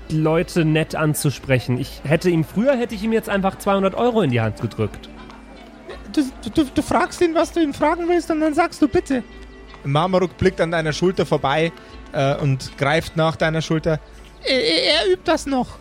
Leute 0.09 0.65
nett 0.65 0.95
anzusprechen? 0.95 1.79
Ich 1.79 2.01
hätte 2.05 2.31
ihm, 2.31 2.45
früher 2.45 2.77
hätte 2.77 2.95
ich 2.95 3.03
ihm 3.03 3.13
jetzt 3.13 3.29
einfach 3.29 3.59
200 3.59 3.95
Euro 3.97 4.23
in 4.23 4.31
die 4.31 4.41
Hand 4.41 4.61
gedrückt. 4.61 5.09
Du, 6.13 6.23
du, 6.55 6.65
du 6.65 6.83
fragst 6.83 7.21
ihn, 7.21 7.35
was 7.35 7.53
du 7.53 7.61
ihn 7.61 7.75
fragen 7.75 8.09
willst, 8.09 8.31
und 8.31 8.41
dann 8.41 8.55
sagst 8.55 8.81
du 8.81 8.89
bitte. 8.89 9.25
Marmaruk 9.85 10.37
blickt 10.37 10.61
an 10.61 10.71
deiner 10.71 10.93
Schulter 10.93 11.27
vorbei 11.27 11.73
äh, 12.13 12.37
und 12.37 12.79
greift 12.79 13.17
nach 13.17 13.37
deiner 13.37 13.63
Schulter. 13.63 14.01
Er, 14.45 14.63
er, 14.63 15.13
übt 15.13 15.23
das 15.25 15.47
noch. 15.47 15.79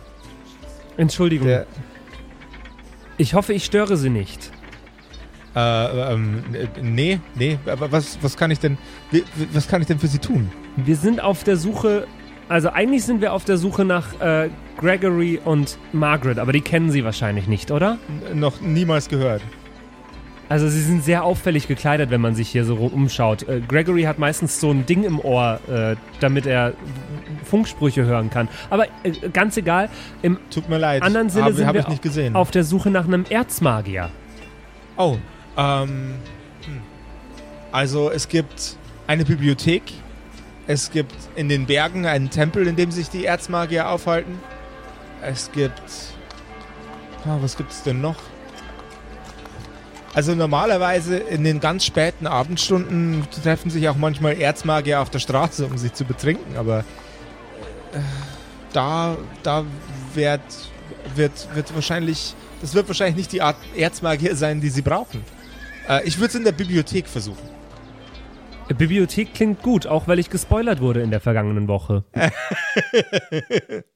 Entschuldigung. 0.96 1.46
Der, 1.46 1.66
ich 3.16 3.34
hoffe, 3.34 3.52
ich 3.52 3.64
störe 3.64 3.96
Sie 3.96 4.10
nicht. 4.10 4.50
Äh, 5.56 6.12
ähm, 6.12 6.44
äh, 6.52 6.66
nee, 6.82 7.18
nee, 7.34 7.58
aber 7.64 7.90
was, 7.90 8.18
was 8.20 8.36
kann 8.36 8.50
ich 8.50 8.60
denn, 8.60 8.76
was 9.52 9.66
kann 9.68 9.80
ich 9.80 9.86
denn 9.86 9.98
für 9.98 10.06
sie 10.06 10.18
tun? 10.18 10.52
Wir 10.76 10.96
sind 10.96 11.22
auf 11.22 11.44
der 11.44 11.56
Suche, 11.56 12.06
also 12.48 12.68
eigentlich 12.68 13.04
sind 13.04 13.22
wir 13.22 13.32
auf 13.32 13.44
der 13.44 13.56
Suche 13.56 13.86
nach 13.86 14.20
äh, 14.20 14.50
Gregory 14.76 15.40
und 15.42 15.78
Margaret, 15.92 16.38
aber 16.38 16.52
die 16.52 16.60
kennen 16.60 16.90
Sie 16.90 17.04
wahrscheinlich 17.04 17.48
nicht, 17.48 17.70
oder? 17.70 17.96
N 18.30 18.38
noch 18.38 18.60
niemals 18.60 19.08
gehört. 19.08 19.40
Also 20.48 20.68
sie 20.68 20.80
sind 20.80 21.02
sehr 21.02 21.24
auffällig 21.24 21.66
gekleidet, 21.66 22.10
wenn 22.10 22.20
man 22.20 22.36
sich 22.36 22.48
hier 22.48 22.64
so 22.64 22.76
umschaut. 22.76 23.48
Äh, 23.48 23.62
Gregory 23.66 24.02
hat 24.02 24.18
meistens 24.18 24.60
so 24.60 24.70
ein 24.70 24.86
Ding 24.86 25.04
im 25.04 25.18
Ohr, 25.18 25.58
äh, 25.68 25.96
damit 26.20 26.46
er 26.46 26.74
Funksprüche 27.44 28.04
hören 28.04 28.30
kann. 28.30 28.48
Aber 28.70 28.86
äh, 29.02 29.12
ganz 29.32 29.56
egal, 29.56 29.88
im 30.22 30.38
Tut 30.50 30.68
mir 30.68 30.78
leid. 30.78 31.02
anderen 31.02 31.30
Sinne 31.30 31.46
aber 31.46 31.54
sind 31.54 31.66
hab 31.66 31.74
wir 31.74 32.36
auf 32.36 32.50
der 32.50 32.62
Suche 32.62 32.90
nach 32.90 33.06
einem 33.06 33.24
Erzmagier. 33.28 34.10
Oh, 34.96 35.16
ähm, 35.56 36.14
hm. 36.64 36.82
also 37.72 38.10
es 38.10 38.28
gibt 38.28 38.76
eine 39.06 39.24
Bibliothek. 39.24 39.82
Es 40.66 40.90
gibt 40.90 41.14
in 41.36 41.48
den 41.48 41.66
Bergen 41.66 42.06
einen 42.06 42.30
Tempel, 42.30 42.66
in 42.66 42.74
dem 42.76 42.90
sich 42.90 43.08
die 43.08 43.24
Erzmagier 43.24 43.88
aufhalten. 43.88 44.38
Es 45.22 45.50
gibt, 45.52 45.80
ah, 47.24 47.38
was 47.40 47.56
gibt 47.56 47.70
es 47.70 47.82
denn 47.82 48.00
noch? 48.00 48.16
Also 50.12 50.34
normalerweise 50.34 51.18
in 51.18 51.44
den 51.44 51.60
ganz 51.60 51.84
späten 51.84 52.26
Abendstunden 52.26 53.26
treffen 53.42 53.70
sich 53.70 53.88
auch 53.88 53.96
manchmal 53.96 54.40
Erzmagier 54.40 55.02
auf 55.02 55.10
der 55.10 55.18
Straße, 55.18 55.66
um 55.66 55.76
sich 55.76 55.92
zu 55.92 56.04
betrinken, 56.04 56.56
aber 56.56 56.80
äh, 57.92 57.98
da, 58.72 59.16
da 59.42 59.64
wird, 60.14 60.40
wird, 61.14 61.54
wird 61.54 61.74
wahrscheinlich, 61.74 62.34
das 62.62 62.74
wird 62.74 62.88
wahrscheinlich 62.88 63.16
nicht 63.16 63.32
die 63.32 63.42
Art 63.42 63.56
Erzmagier 63.76 64.34
sein, 64.36 64.62
die 64.62 64.70
sie 64.70 64.80
brauchen. 64.80 65.22
Äh, 65.88 66.06
ich 66.06 66.16
würde 66.18 66.28
es 66.28 66.34
in 66.34 66.44
der 66.44 66.52
Bibliothek 66.52 67.06
versuchen. 67.06 67.48
Bibliothek 68.76 69.32
klingt 69.32 69.62
gut, 69.62 69.86
auch 69.86 70.08
weil 70.08 70.18
ich 70.18 70.28
gespoilert 70.28 70.80
wurde 70.80 71.00
in 71.00 71.10
der 71.10 71.20
vergangenen 71.20 71.68
Woche. 71.68 72.04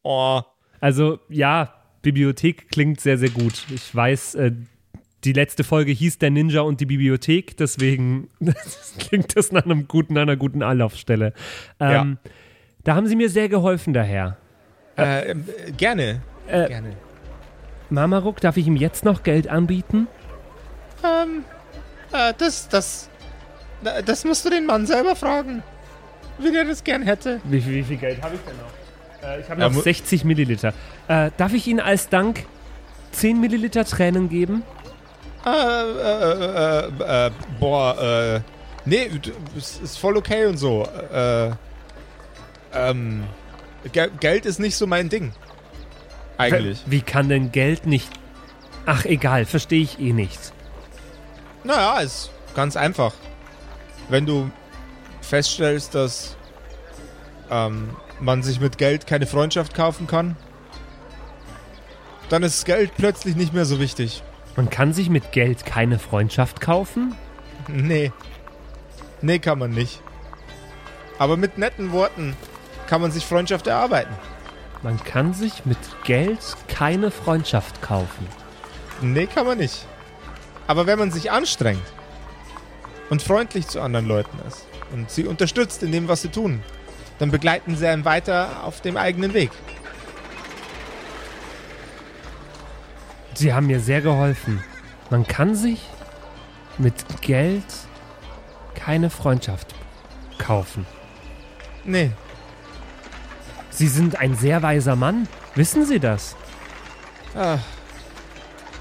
Oh. 0.03 0.41
Also 0.81 1.19
ja, 1.29 1.75
Bibliothek 2.03 2.71
klingt 2.71 3.01
sehr, 3.01 3.19
sehr 3.19 3.31
gut. 3.31 3.67
Ich 3.75 3.95
weiß, 3.95 4.35
äh, 4.37 4.53
die 5.25 5.33
letzte 5.33 5.65
Folge 5.65 5.93
hieß 5.93 6.19
der 6.19 6.31
Ninja 6.31 6.63
und 6.63 6.81
die 6.81 6.87
Bibliothek, 6.87 7.57
deswegen 7.59 8.29
klingt 8.99 9.37
das 9.37 9.53
nach 9.53 9.65
einem 9.65 9.87
guten, 9.89 10.17
einer 10.17 10.37
guten 10.37 10.63
Anlaufstelle. 10.63 11.35
Ähm, 11.79 12.19
Da 12.85 12.95
haben 12.95 13.07
Sie 13.07 13.17
mir 13.17 13.29
sehr 13.29 13.49
geholfen, 13.51 13.93
daher. 13.93 14.39
Äh, 14.97 15.33
äh, 15.33 15.37
gerne. 15.77 16.23
Äh, 16.47 16.69
gerne. 16.69 16.97
Mamaruk, 17.91 18.41
darf 18.41 18.57
ich 18.57 18.67
ihm 18.67 18.77
jetzt 18.77 19.05
noch 19.05 19.23
Geld 19.23 19.49
anbieten? 19.49 20.07
Ähm, 21.05 21.45
äh, 22.13 22.33
das, 22.37 22.69
das, 22.69 23.09
da- 23.83 24.03
das 24.03 24.25
musst 24.25 24.45
du 24.45 24.51
den 24.51 24.67
Mann 24.67 24.87
selber 24.87 25.17
fragen. 25.17 25.63
Wie 26.39 26.51
der 26.53 26.65
das 26.65 26.83
gern 26.85 27.03
hätte. 27.03 27.41
Wie, 27.45 27.65
wie 27.67 27.83
viel 27.83 27.97
Geld 27.99 28.23
habe 28.23 28.35
ich 28.37 28.41
denn 28.43 28.57
noch? 28.57 29.29
Äh, 29.29 29.41
ich 29.41 29.51
habe 29.51 29.61
Ja, 29.61 29.69
noch 29.69 29.75
mu- 29.77 29.83
60 29.83 30.25
Milliliter. 30.25 30.73
Äh, 31.09 31.31
darf 31.37 31.53
ich 31.53 31.67
Ihnen 31.67 31.81
als 31.81 32.09
Dank 32.09 32.45
10 33.13 33.41
Milliliter 33.41 33.85
Tränen 33.85 34.29
geben? 34.29 34.63
Äh, 35.45 35.51
äh, 35.51 36.85
äh, 36.89 37.27
äh, 37.27 37.31
boah, 37.59 37.99
äh, 38.37 38.41
nee, 38.85 39.11
ist 39.57 39.99
voll 39.99 40.17
okay 40.17 40.47
und 40.47 40.57
so. 40.59 40.87
Äh, 41.13 41.51
ähm, 42.75 43.25
Ge 43.93 44.11
Geld 44.21 44.45
ist 44.47 44.61
nicht 44.61 44.77
so 44.77 44.87
mein 44.87 45.09
Ding. 45.09 45.33
Eigentlich. 46.39 46.83
Wie 46.87 47.01
kann 47.03 47.29
denn 47.29 47.53
Geld 47.53 47.87
nicht... 47.87 48.09
Ach, 48.87 49.05
egal, 49.05 49.45
verstehe 49.45 49.83
ich 49.83 49.99
eh 50.01 50.13
nicht. 50.13 50.39
Naja, 51.65 52.01
ist 52.01 52.31
ganz 52.55 52.77
einfach. 52.77 53.13
Wenn 54.09 54.27
du 54.27 54.51
feststellst, 55.21 55.95
dass 55.95 56.37
ähm, 57.51 57.97
man 58.21 58.43
sich 58.43 58.61
mit 58.61 58.79
Geld 58.79 59.07
keine 59.07 59.27
Freundschaft 59.27 59.75
kaufen 59.75 60.07
kann, 60.07 60.37
dann 62.29 62.43
ist 62.43 62.65
Geld 62.65 62.93
plötzlich 62.97 63.37
nicht 63.37 63.53
mehr 63.53 63.65
so 63.65 63.81
wichtig. 63.81 64.23
Man 64.57 64.71
kann 64.71 64.93
sich 64.93 65.11
mit 65.11 65.33
Geld 65.33 65.67
keine 65.67 65.99
Freundschaft 65.99 66.61
kaufen? 66.61 67.15
Nee. 67.69 68.13
Nee, 69.21 69.39
kann 69.39 69.59
man 69.59 69.71
nicht. 69.71 70.01
Aber 71.19 71.37
mit 71.37 71.59
netten 71.59 71.93
Worten 71.93 72.37
kann 72.87 73.01
man 73.01 73.11
sich 73.13 73.27
Freundschaft 73.27 73.67
erarbeiten. 73.67 74.15
Man 74.83 75.03
kann 75.05 75.35
sich 75.35 75.67
mit 75.67 75.79
Geld 76.05 76.41
keine 76.69 77.11
Freundschaft 77.11 77.83
kaufen. 77.83 78.27
Nee, 79.03 79.27
kann 79.27 79.47
man 79.47 79.59
nicht. 79.59 79.87
Aber 80.71 80.87
wenn 80.87 81.01
man 81.01 81.11
sich 81.11 81.33
anstrengt 81.33 81.83
und 83.09 83.21
freundlich 83.21 83.67
zu 83.67 83.81
anderen 83.81 84.07
Leuten 84.07 84.39
ist 84.47 84.69
und 84.93 85.11
sie 85.11 85.25
unterstützt 85.27 85.83
in 85.83 85.91
dem, 85.91 86.07
was 86.07 86.23
sie 86.23 86.29
tun, 86.29 86.63
dann 87.19 87.33
begleiten 87.33 87.77
sie 87.77 87.89
einen 87.89 88.05
weiter 88.05 88.63
auf 88.63 88.81
dem 88.81 88.97
eigenen 88.97 89.35
Weg. 89.35 89.51
Sie 93.35 93.53
haben 93.53 93.67
mir 93.67 93.81
sehr 93.81 94.01
geholfen. 94.01 94.63
Man 95.11 95.27
kann 95.27 95.57
sich 95.57 95.89
mit 96.79 96.95
Geld 97.21 97.65
keine 98.77 99.11
Freundschaft 99.11 99.75
kaufen. 100.39 100.87
Nee, 101.83 102.13
Sie 103.71 103.89
sind 103.89 104.21
ein 104.21 104.37
sehr 104.37 104.63
weiser 104.63 104.95
Mann. 104.95 105.27
Wissen 105.57 105.85
Sie 105.85 105.99
das? 105.99 106.37
Ah. 107.35 107.59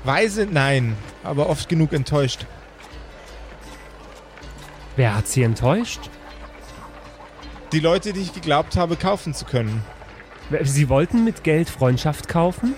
Weise, 0.04 0.46
nein, 0.46 0.96
aber 1.24 1.50
oft 1.50 1.70
genug 1.70 1.94
enttäuscht. 1.94 2.46
Wer 4.96 5.16
hat 5.16 5.28
Sie 5.28 5.44
enttäuscht? 5.44 6.10
Die 7.72 7.80
Leute, 7.80 8.14
die 8.14 8.22
ich 8.22 8.34
geglaubt 8.34 8.76
habe, 8.76 8.96
kaufen 8.96 9.34
zu 9.34 9.46
können. 9.46 9.84
Sie 10.64 10.90
wollten 10.90 11.24
mit 11.24 11.44
Geld 11.44 11.70
Freundschaft 11.70 12.28
kaufen? 12.28 12.74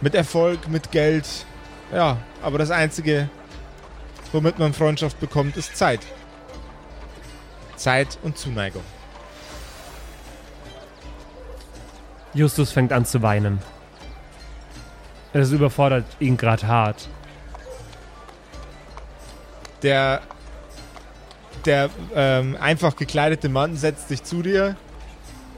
Mit 0.00 0.14
Erfolg, 0.14 0.68
mit 0.68 0.90
Geld. 0.90 1.26
Ja, 1.92 2.18
aber 2.42 2.58
das 2.58 2.70
Einzige, 2.70 3.28
womit 4.32 4.58
man 4.58 4.72
Freundschaft 4.72 5.20
bekommt, 5.20 5.56
ist 5.56 5.76
Zeit. 5.76 6.00
Zeit 7.76 8.18
und 8.22 8.36
Zuneigung. 8.36 8.82
Justus 12.34 12.72
fängt 12.72 12.92
an 12.92 13.04
zu 13.04 13.22
weinen. 13.22 13.60
Es 15.32 15.52
überfordert 15.52 16.04
ihn 16.18 16.36
gerade 16.36 16.66
hart. 16.66 17.08
Der, 19.82 20.22
der 21.64 21.88
ähm, 22.14 22.56
einfach 22.60 22.96
gekleidete 22.96 23.48
Mann 23.48 23.76
setzt 23.76 24.08
sich 24.08 24.22
zu 24.24 24.42
dir. 24.42 24.76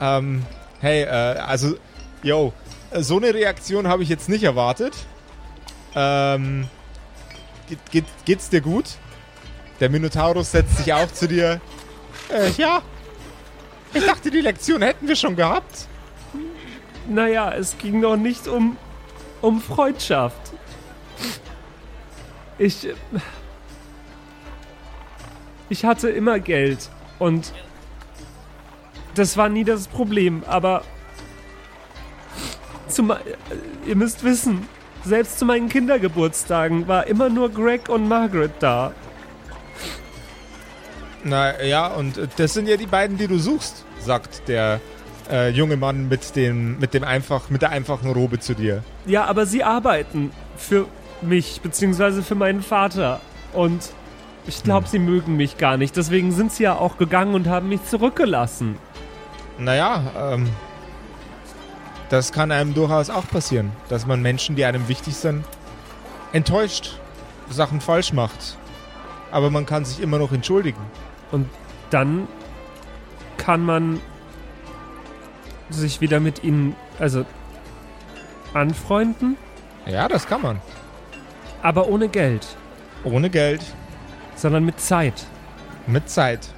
Ähm, 0.00 0.44
hey, 0.80 1.02
äh, 1.02 1.08
also, 1.08 1.76
yo, 2.22 2.52
so 2.94 3.16
eine 3.16 3.32
Reaktion 3.32 3.88
habe 3.88 4.02
ich 4.02 4.08
jetzt 4.08 4.28
nicht 4.28 4.44
erwartet. 4.44 4.94
Ähm, 5.94 6.68
geht, 7.68 7.90
geht, 7.90 8.04
geht's 8.24 8.50
dir 8.50 8.61
gut? 8.61 8.85
Der 9.80 9.88
Minotaurus 9.88 10.52
setzt 10.52 10.76
sich 10.78 10.92
auch 10.92 11.11
zu 11.11 11.26
dir. 11.26 11.61
Äh, 12.28 12.50
ja. 12.52 12.82
Ich 13.94 14.04
dachte, 14.06 14.30
die 14.30 14.40
Lektion 14.40 14.82
hätten 14.82 15.08
wir 15.08 15.16
schon 15.16 15.37
gehabt. 15.37 15.87
Naja, 17.08 17.52
es 17.52 17.76
ging 17.78 18.00
noch 18.00 18.16
nicht 18.16 18.48
um, 18.48 18.76
um 19.42 19.61
Freundschaft. 19.61 20.52
Ich. 22.59 22.88
Ich 25.68 25.85
hatte 25.87 26.11
immer 26.11 26.38
Geld 26.38 26.90
und 27.18 27.52
das 29.14 29.38
war 29.38 29.48
nie 29.48 29.64
das 29.64 29.88
Problem, 29.88 30.44
aber 30.46 30.83
zu, 32.88 33.02
me- 33.05 33.20
äh, 33.24 33.88
ihr 33.88 33.96
müsst 33.96 34.22
wissen, 34.22 34.68
selbst 35.02 35.38
zu 35.38 35.46
meinen 35.46 35.70
Kindergeburtstagen 35.70 36.88
war 36.88 37.07
immer 37.07 37.31
nur 37.31 37.48
Greg 37.50 37.88
und 37.88 38.07
Margaret 38.07 38.52
da. 38.61 38.92
Na 41.24 41.62
ja, 41.62 41.87
und 41.87 42.20
das 42.37 42.52
sind 42.52 42.68
ja 42.68 42.76
die 42.76 42.87
beiden, 42.87 43.16
die 43.16 43.26
du 43.26 43.38
suchst, 43.38 43.87
sagt 43.98 44.46
der 44.48 44.78
äh, 45.30 45.50
junge 45.50 45.76
Mann 45.76 46.08
mit 46.08 46.37
dem, 46.37 46.78
mit 46.78 46.94
dem 46.94 47.04
einfach, 47.04 47.50
mit 47.50 47.62
der 47.62 47.70
einfachen 47.70 48.11
Robe 48.11 48.40
zu 48.40 48.54
dir. 48.54 48.82
Ja, 49.06 49.24
aber 49.24 49.46
sie 49.46 49.64
arbeiten 49.64 50.30
für 50.56 50.87
mich, 51.20 51.61
beziehungsweise 51.61 52.22
für 52.22 52.35
meinen 52.35 52.62
Vater. 52.62 53.20
Und 53.52 53.92
ich 54.46 54.62
glaube, 54.62 54.88
sie 54.88 54.98
mögen 54.98 55.37
mich 55.37 55.58
gar 55.58 55.76
nicht. 55.76 55.96
Deswegen 55.96 56.32
sind 56.32 56.52
sie 56.52 56.64
ja 56.64 56.74
auch 56.74 56.98
gegangen 56.98 57.35
und 57.35 57.46
haben 57.46 57.68
mich 57.68 57.85
zurückgelassen. 57.85 58.76
Naja, 59.58 60.02
ähm, 60.18 60.48
das 62.08 62.32
kann 62.32 62.50
einem 62.50 62.74
durchaus 62.74 63.08
auch 63.11 63.26
passieren, 63.28 63.70
dass 63.88 64.06
man 64.06 64.20
Menschen, 64.20 64.56
die 64.56 64.64
einem 64.64 64.88
wichtig 64.88 65.14
sind, 65.14 65.44
enttäuscht, 66.32 66.98
Sachen 67.48 67.80
falsch 67.80 68.12
macht. 68.12 68.58
Aber 69.30 69.50
man 69.50 69.64
kann 69.64 69.85
sich 69.85 70.00
immer 70.00 70.18
noch 70.18 70.32
entschuldigen. 70.32 70.80
Und 71.30 71.48
dann 71.90 72.28
kann 73.38 73.64
man 73.64 74.00
sich 75.72 76.00
wieder 76.00 76.20
mit 76.20 76.44
ihnen, 76.44 76.74
also 76.98 77.24
anfreunden, 78.54 79.37
Ja, 79.87 80.08
das 80.08 80.26
kann 80.26 80.42
man. 80.42 80.61
aber 81.62 81.88
ohne 81.88 82.08
Geld, 82.08 82.46
Ohne 83.04 83.30
Geld, 83.30 83.62
sondern 84.37 84.64
mit 84.64 84.80
Zeit. 84.80 85.24
mit 85.87 86.08
Zeit. 86.08 86.48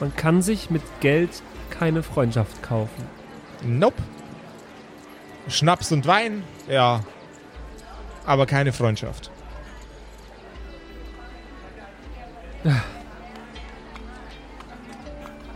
Man 0.00 0.14
kann 0.16 0.42
sich 0.42 0.70
mit 0.70 0.82
Geld 1.00 1.30
keine 1.70 2.02
Freundschaft 2.02 2.62
kaufen. 2.62 3.04
Nope. 3.62 4.02
Schnaps 5.48 5.92
und 5.92 6.06
Wein, 6.06 6.42
ja. 6.68 7.00
Aber 8.26 8.46
keine 8.46 8.72
Freundschaft. 8.72 9.30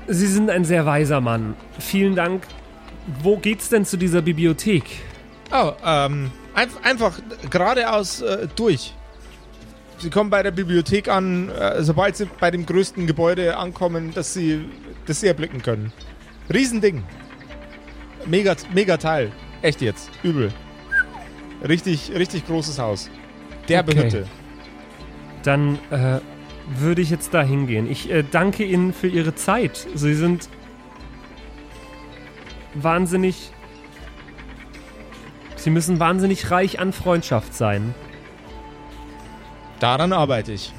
Sie 0.08 0.26
sind 0.26 0.50
ein 0.50 0.64
sehr 0.64 0.86
weiser 0.86 1.20
Mann. 1.20 1.56
Vielen 1.78 2.14
Dank. 2.14 2.42
Wo 3.22 3.36
geht's 3.36 3.68
denn 3.68 3.84
zu 3.84 3.96
dieser 3.96 4.22
Bibliothek? 4.22 4.84
Oh, 5.52 5.72
ähm, 5.84 6.30
ein, 6.54 6.68
einfach 6.82 7.18
geradeaus 7.50 8.20
äh, 8.20 8.48
durch. 8.56 8.94
Sie 9.98 10.10
kommen 10.10 10.28
bei 10.28 10.42
der 10.42 10.50
Bibliothek 10.50 11.08
an, 11.08 11.48
äh, 11.50 11.82
sobald 11.82 12.16
Sie 12.16 12.26
bei 12.40 12.50
dem 12.50 12.66
größten 12.66 13.06
Gebäude 13.06 13.56
ankommen, 13.56 14.12
das 14.14 14.34
Sie, 14.34 14.68
das 15.06 15.20
Sie 15.20 15.28
erblicken 15.28 15.62
können. 15.62 15.92
Riesending. 16.52 17.02
Mega, 18.26 18.56
mega 18.74 18.96
Teil. 18.96 19.32
Echt 19.62 19.80
jetzt. 19.80 20.10
Übel. 20.22 20.52
Richtig, 21.66 22.12
richtig 22.14 22.46
großes 22.46 22.78
Haus. 22.78 23.08
Derbe 23.68 23.92
Okay. 23.92 24.04
Hütte. 24.04 24.26
Dann 25.42 25.78
äh, 25.90 26.20
würde 26.78 27.00
ich 27.00 27.10
jetzt 27.10 27.32
da 27.32 27.42
hingehen. 27.42 27.90
Ich 27.90 28.10
äh, 28.10 28.24
danke 28.28 28.64
Ihnen 28.64 28.92
für 28.92 29.06
Ihre 29.06 29.34
Zeit. 29.34 29.86
Sie 29.94 30.14
sind 30.14 30.48
wahnsinnig. 32.82 33.50
Sie 35.56 35.70
müssen 35.70 35.98
wahnsinnig 35.98 36.50
reich 36.50 36.78
an 36.78 36.92
Freundschaft 36.92 37.54
sein. 37.54 37.94
Daran 39.80 40.12
arbeite 40.12 40.52
ich. 40.52 40.72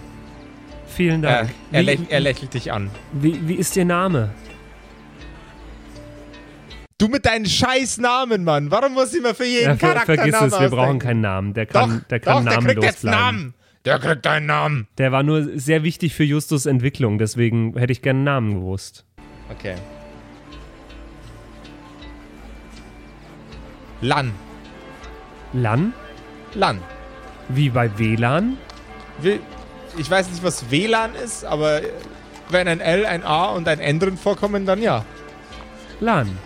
Vielen 0.87 1.23
Er, 1.23 1.39
Dank. 1.39 1.49
er, 1.71 1.81
wie, 1.81 1.85
läch, 1.85 1.99
er 2.09 2.19
lächelt 2.19 2.53
dich 2.53 2.71
an. 2.71 2.89
wie, 3.11 3.47
wie 3.47 3.55
ist 3.55 3.75
Ihr 3.75 3.85
Name? 3.85 4.29
Du 6.97 7.07
mit 7.09 7.25
deinen 7.27 7.45
scheiß 7.45 7.99
Namen, 7.99 8.43
Mann. 8.43 8.71
Warum 8.71 8.93
muss 8.93 9.13
ich 9.13 9.21
mir 9.21 9.35
für 9.35 9.45
jeden 9.45 9.65
Ja, 9.65 9.75
ver 9.75 9.89
Charakter 9.89 10.15
vergiss 10.15 10.33
Namen 10.33 10.51
es, 10.51 10.59
wir 10.59 10.69
brauchen 10.69 10.97
keinen 10.99 11.21
Namen. 11.21 11.53
Der 11.53 11.65
Doch, 11.67 11.81
kann, 11.81 12.05
der 12.09 12.19
kann 12.19 12.37
doch, 12.37 12.43
der 12.43 12.53
namenlos 12.53 12.73
kriegt 12.73 12.83
jetzt 12.83 13.01
bleiben. 13.01 13.17
Namen. 13.17 13.53
Der 13.85 13.99
kriegt 13.99 14.25
einen 14.27 14.45
Namen. 14.47 14.87
Der 14.97 15.11
war 15.11 15.21
nur 15.21 15.59
sehr 15.59 15.83
wichtig 15.83 16.15
für 16.15 16.23
Justus 16.23 16.65
Entwicklung, 16.65 17.19
deswegen 17.19 17.77
hätte 17.77 17.91
ich 17.91 18.01
gerne 18.01 18.17
einen 18.17 18.23
Namen 18.23 18.55
gewusst. 18.55 19.05
Okay. 19.51 19.75
Lan. 24.01 24.33
Lan? 25.53 25.93
Lan. 26.53 26.81
Wie 27.49 27.69
bei 27.69 27.97
WLAN? 27.97 28.57
Ich 29.97 30.09
weiß 30.09 30.29
nicht, 30.29 30.43
was 30.43 30.69
WLAN 30.69 31.15
ist, 31.15 31.45
aber 31.45 31.81
wenn 32.49 32.67
ein 32.67 32.79
L, 32.79 33.05
ein 33.05 33.23
A 33.23 33.45
und 33.47 33.67
ein 33.67 33.79
N 33.79 33.99
drin 33.99 34.17
vorkommen, 34.17 34.65
dann 34.65 34.81
ja. 34.81 35.03
Lan. 35.99 36.37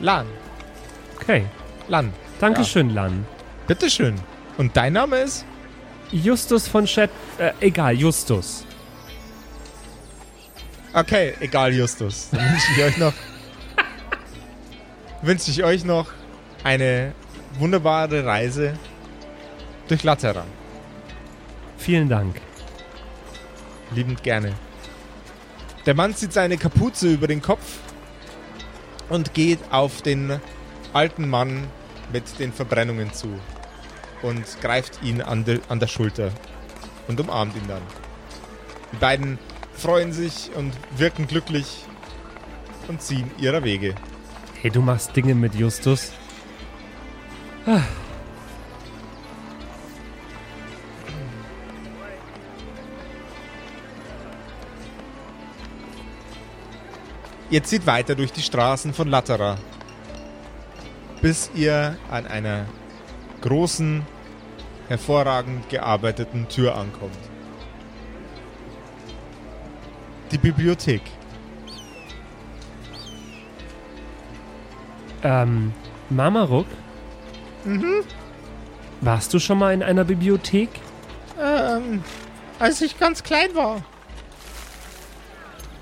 Lan. 0.00 0.26
Okay. 1.16 1.46
Lan. 1.88 2.12
Dankeschön, 2.40 2.90
Lan. 2.90 3.26
Bitteschön. 3.66 4.14
Und 4.56 4.76
dein 4.76 4.94
Name 4.94 5.18
ist? 5.18 5.44
Justus 6.10 6.68
von 6.68 6.86
Chat. 6.86 7.10
Äh, 7.38 7.52
egal, 7.60 7.94
Justus. 7.94 8.64
Okay, 10.92 11.34
egal, 11.40 11.72
Justus. 11.74 12.28
Dann 12.30 12.40
wünsche 12.50 12.66
ich 12.76 12.84
euch 12.84 12.96
noch. 12.98 13.12
wünsche 15.22 15.50
ich 15.50 15.64
euch 15.64 15.84
noch 15.84 16.06
eine 16.64 17.14
wunderbare 17.58 18.24
Reise 18.24 18.76
durch 19.86 20.02
Lateran. 20.02 20.46
Vielen 21.76 22.08
Dank. 22.08 22.40
Liebend 23.94 24.22
gerne. 24.22 24.54
Der 25.86 25.94
Mann 25.94 26.16
zieht 26.16 26.32
seine 26.32 26.56
Kapuze 26.56 27.12
über 27.12 27.26
den 27.26 27.42
Kopf 27.42 27.78
und 29.10 29.34
geht 29.34 29.58
auf 29.70 30.00
den 30.00 30.40
alten 30.94 31.28
Mann 31.28 31.68
mit 32.12 32.38
den 32.38 32.52
Verbrennungen 32.52 33.12
zu 33.12 33.28
und 34.22 34.44
greift 34.62 35.02
ihn 35.02 35.20
an, 35.20 35.44
de, 35.44 35.60
an 35.68 35.78
der 35.78 35.86
Schulter 35.86 36.30
und 37.06 37.20
umarmt 37.20 37.54
ihn 37.56 37.68
dann. 37.68 37.82
Die 38.92 38.96
beiden 38.96 39.38
freuen 39.74 40.12
sich 40.12 40.50
und 40.56 40.72
wirken 40.96 41.26
glücklich 41.26 41.84
und 42.88 43.02
ziehen 43.02 43.30
ihrer 43.38 43.62
Wege. 43.64 43.94
Hey, 44.62 44.70
du 44.70 44.80
machst 44.80 45.14
Dinge 45.14 45.34
mit 45.34 45.54
Justus? 45.54 46.12
Ihr 57.50 57.62
zieht 57.62 57.86
weiter 57.86 58.14
durch 58.14 58.32
die 58.32 58.42
Straßen 58.42 58.92
von 58.92 59.08
Latera, 59.08 59.56
bis 61.22 61.50
ihr 61.54 61.96
an 62.10 62.26
einer 62.26 62.66
großen, 63.40 64.04
hervorragend 64.88 65.68
gearbeiteten 65.70 66.48
Tür 66.48 66.76
ankommt. 66.76 67.16
Die 70.32 70.38
Bibliothek. 70.38 71.02
Ähm, 75.22 75.72
Mamaruk? 76.10 76.66
Mhm. 77.64 78.04
Warst 79.00 79.32
du 79.34 79.38
schon 79.38 79.58
mal 79.58 79.72
in 79.74 79.82
einer 79.82 80.04
Bibliothek? 80.04 80.68
Ähm, 81.40 82.02
als 82.58 82.80
ich 82.80 82.98
ganz 82.98 83.22
klein 83.22 83.54
war. 83.54 83.82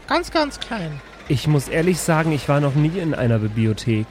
Ganz, 0.08 0.30
ganz 0.30 0.58
klein. 0.60 1.00
Ich 1.28 1.46
muss 1.46 1.68
ehrlich 1.68 2.00
sagen, 2.00 2.32
ich 2.32 2.48
war 2.48 2.60
noch 2.60 2.74
nie 2.74 2.98
in 2.98 3.14
einer 3.14 3.38
Bibliothek. 3.38 4.06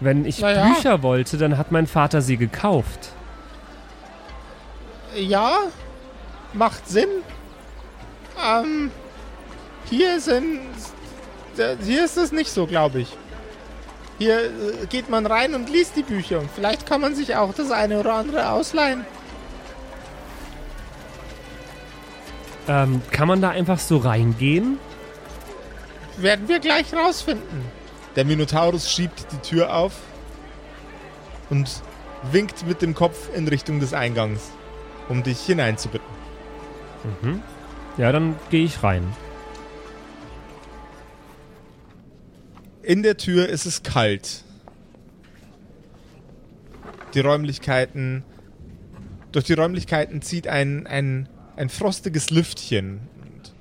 Wenn 0.00 0.24
ich 0.26 0.40
Naja. 0.40 0.66
Bücher 0.68 1.02
wollte, 1.02 1.38
dann 1.38 1.56
hat 1.56 1.72
mein 1.72 1.86
Vater 1.86 2.20
sie 2.20 2.36
gekauft. 2.36 3.10
Ja, 5.16 5.58
macht 6.52 6.86
Sinn. 6.88 7.08
Ähm, 8.44 8.90
hier 9.88 10.20
sind. 10.20 10.60
Hier 11.84 12.04
ist 12.04 12.16
es 12.16 12.32
nicht 12.32 12.50
so, 12.50 12.66
glaube 12.66 13.00
ich. 13.00 13.16
Hier 14.18 14.44
äh, 14.44 14.86
geht 14.88 15.08
man 15.08 15.26
rein 15.26 15.54
und 15.54 15.70
liest 15.70 15.96
die 15.96 16.02
Bücher. 16.02 16.40
Und 16.40 16.50
vielleicht 16.50 16.86
kann 16.86 17.00
man 17.00 17.14
sich 17.14 17.36
auch 17.36 17.52
das 17.54 17.70
eine 17.70 17.98
oder 18.00 18.14
andere 18.14 18.50
ausleihen. 18.50 19.04
Ähm, 22.66 23.02
kann 23.10 23.28
man 23.28 23.40
da 23.40 23.50
einfach 23.50 23.78
so 23.78 23.98
reingehen? 23.98 24.78
Werden 26.16 26.48
wir 26.48 26.60
gleich 26.60 26.94
rausfinden. 26.94 27.64
Der 28.16 28.24
Minotaurus 28.24 28.90
schiebt 28.90 29.26
die 29.32 29.48
Tür 29.48 29.74
auf 29.74 29.92
und 31.50 31.82
winkt 32.30 32.66
mit 32.66 32.80
dem 32.80 32.94
Kopf 32.94 33.28
in 33.34 33.48
Richtung 33.48 33.80
des 33.80 33.92
Eingangs, 33.92 34.50
um 35.08 35.22
dich 35.22 35.40
hineinzubitten. 35.40 36.14
Ja, 37.96 38.12
dann 38.12 38.36
gehe 38.50 38.64
ich 38.64 38.82
rein. 38.82 39.04
In 42.84 43.02
der 43.02 43.16
Tür 43.16 43.48
ist 43.48 43.64
es 43.64 43.82
kalt. 43.82 44.44
Die 47.14 47.20
Räumlichkeiten. 47.20 48.24
Durch 49.32 49.46
die 49.46 49.54
Räumlichkeiten 49.54 50.20
zieht 50.20 50.48
ein, 50.48 50.86
ein, 50.86 51.28
ein 51.56 51.70
frostiges 51.70 52.28
Lüftchen. 52.28 53.00
Und 53.22 53.54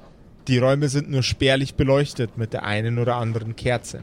die 0.49 0.57
Räume 0.57 0.89
sind 0.89 1.09
nur 1.09 1.23
spärlich 1.23 1.75
beleuchtet 1.75 2.37
mit 2.37 2.51
der 2.51 2.63
einen 2.63 2.99
oder 2.99 3.15
anderen 3.15 3.55
Kerze. 3.55 4.01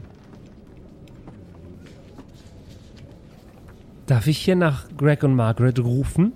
Darf 4.07 4.25
ich 4.25 4.39
hier 4.39 4.55
nach 4.55 4.85
Greg 4.97 5.21
und 5.23 5.35
Margaret 5.35 5.79
rufen? 5.79 6.33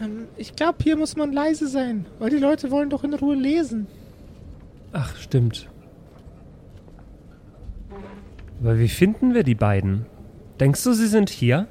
Ähm, 0.00 0.28
ich 0.36 0.54
glaube, 0.54 0.78
hier 0.82 0.96
muss 0.96 1.16
man 1.16 1.32
leise 1.32 1.66
sein, 1.66 2.06
weil 2.20 2.30
die 2.30 2.38
Leute 2.38 2.70
wollen 2.70 2.88
doch 2.88 3.02
in 3.02 3.14
Ruhe 3.14 3.34
lesen. 3.34 3.88
Ach, 4.92 5.16
stimmt. 5.16 5.68
Aber 8.60 8.78
wie 8.78 8.88
finden 8.88 9.34
wir 9.34 9.42
die 9.42 9.54
beiden? 9.54 10.06
Denkst 10.58 10.84
du, 10.84 10.92
sie 10.92 11.06
sind 11.06 11.30
hier? 11.30 11.66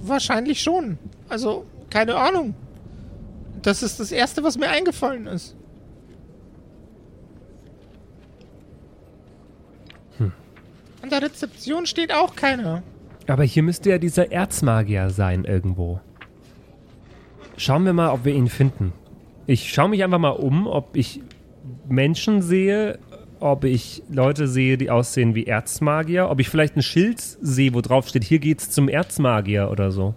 Wahrscheinlich 0.00 0.60
schon. 0.60 0.98
Also, 1.28 1.64
keine 1.90 2.16
Ahnung. 2.16 2.54
Das 3.62 3.82
ist 3.82 4.00
das 4.00 4.12
Erste, 4.12 4.42
was 4.42 4.58
mir 4.58 4.68
eingefallen 4.68 5.26
ist. 5.26 5.56
An 10.18 11.10
der 11.10 11.22
Rezeption 11.22 11.84
steht 11.84 12.14
auch 12.14 12.34
keiner. 12.34 12.82
Aber 13.26 13.44
hier 13.44 13.62
müsste 13.62 13.90
ja 13.90 13.98
dieser 13.98 14.32
Erzmagier 14.32 15.10
sein 15.10 15.44
irgendwo. 15.44 16.00
Schauen 17.58 17.84
wir 17.84 17.92
mal, 17.92 18.10
ob 18.10 18.24
wir 18.24 18.34
ihn 18.34 18.48
finden. 18.48 18.94
Ich 19.46 19.72
schaue 19.72 19.90
mich 19.90 20.02
einfach 20.02 20.18
mal 20.18 20.30
um, 20.30 20.66
ob 20.66 20.96
ich 20.96 21.20
Menschen 21.86 22.40
sehe, 22.40 22.98
ob 23.44 23.64
ich 23.64 24.02
Leute 24.08 24.48
sehe, 24.48 24.78
die 24.78 24.88
aussehen 24.88 25.34
wie 25.34 25.46
Erzmagier, 25.46 26.30
ob 26.30 26.40
ich 26.40 26.48
vielleicht 26.48 26.76
ein 26.76 26.82
Schild 26.82 27.20
sehe, 27.20 27.74
wo 27.74 27.82
drauf 27.82 28.08
steht, 28.08 28.24
hier 28.24 28.38
geht's 28.38 28.70
zum 28.70 28.88
Erzmagier 28.88 29.70
oder 29.70 29.90
so. 29.92 30.14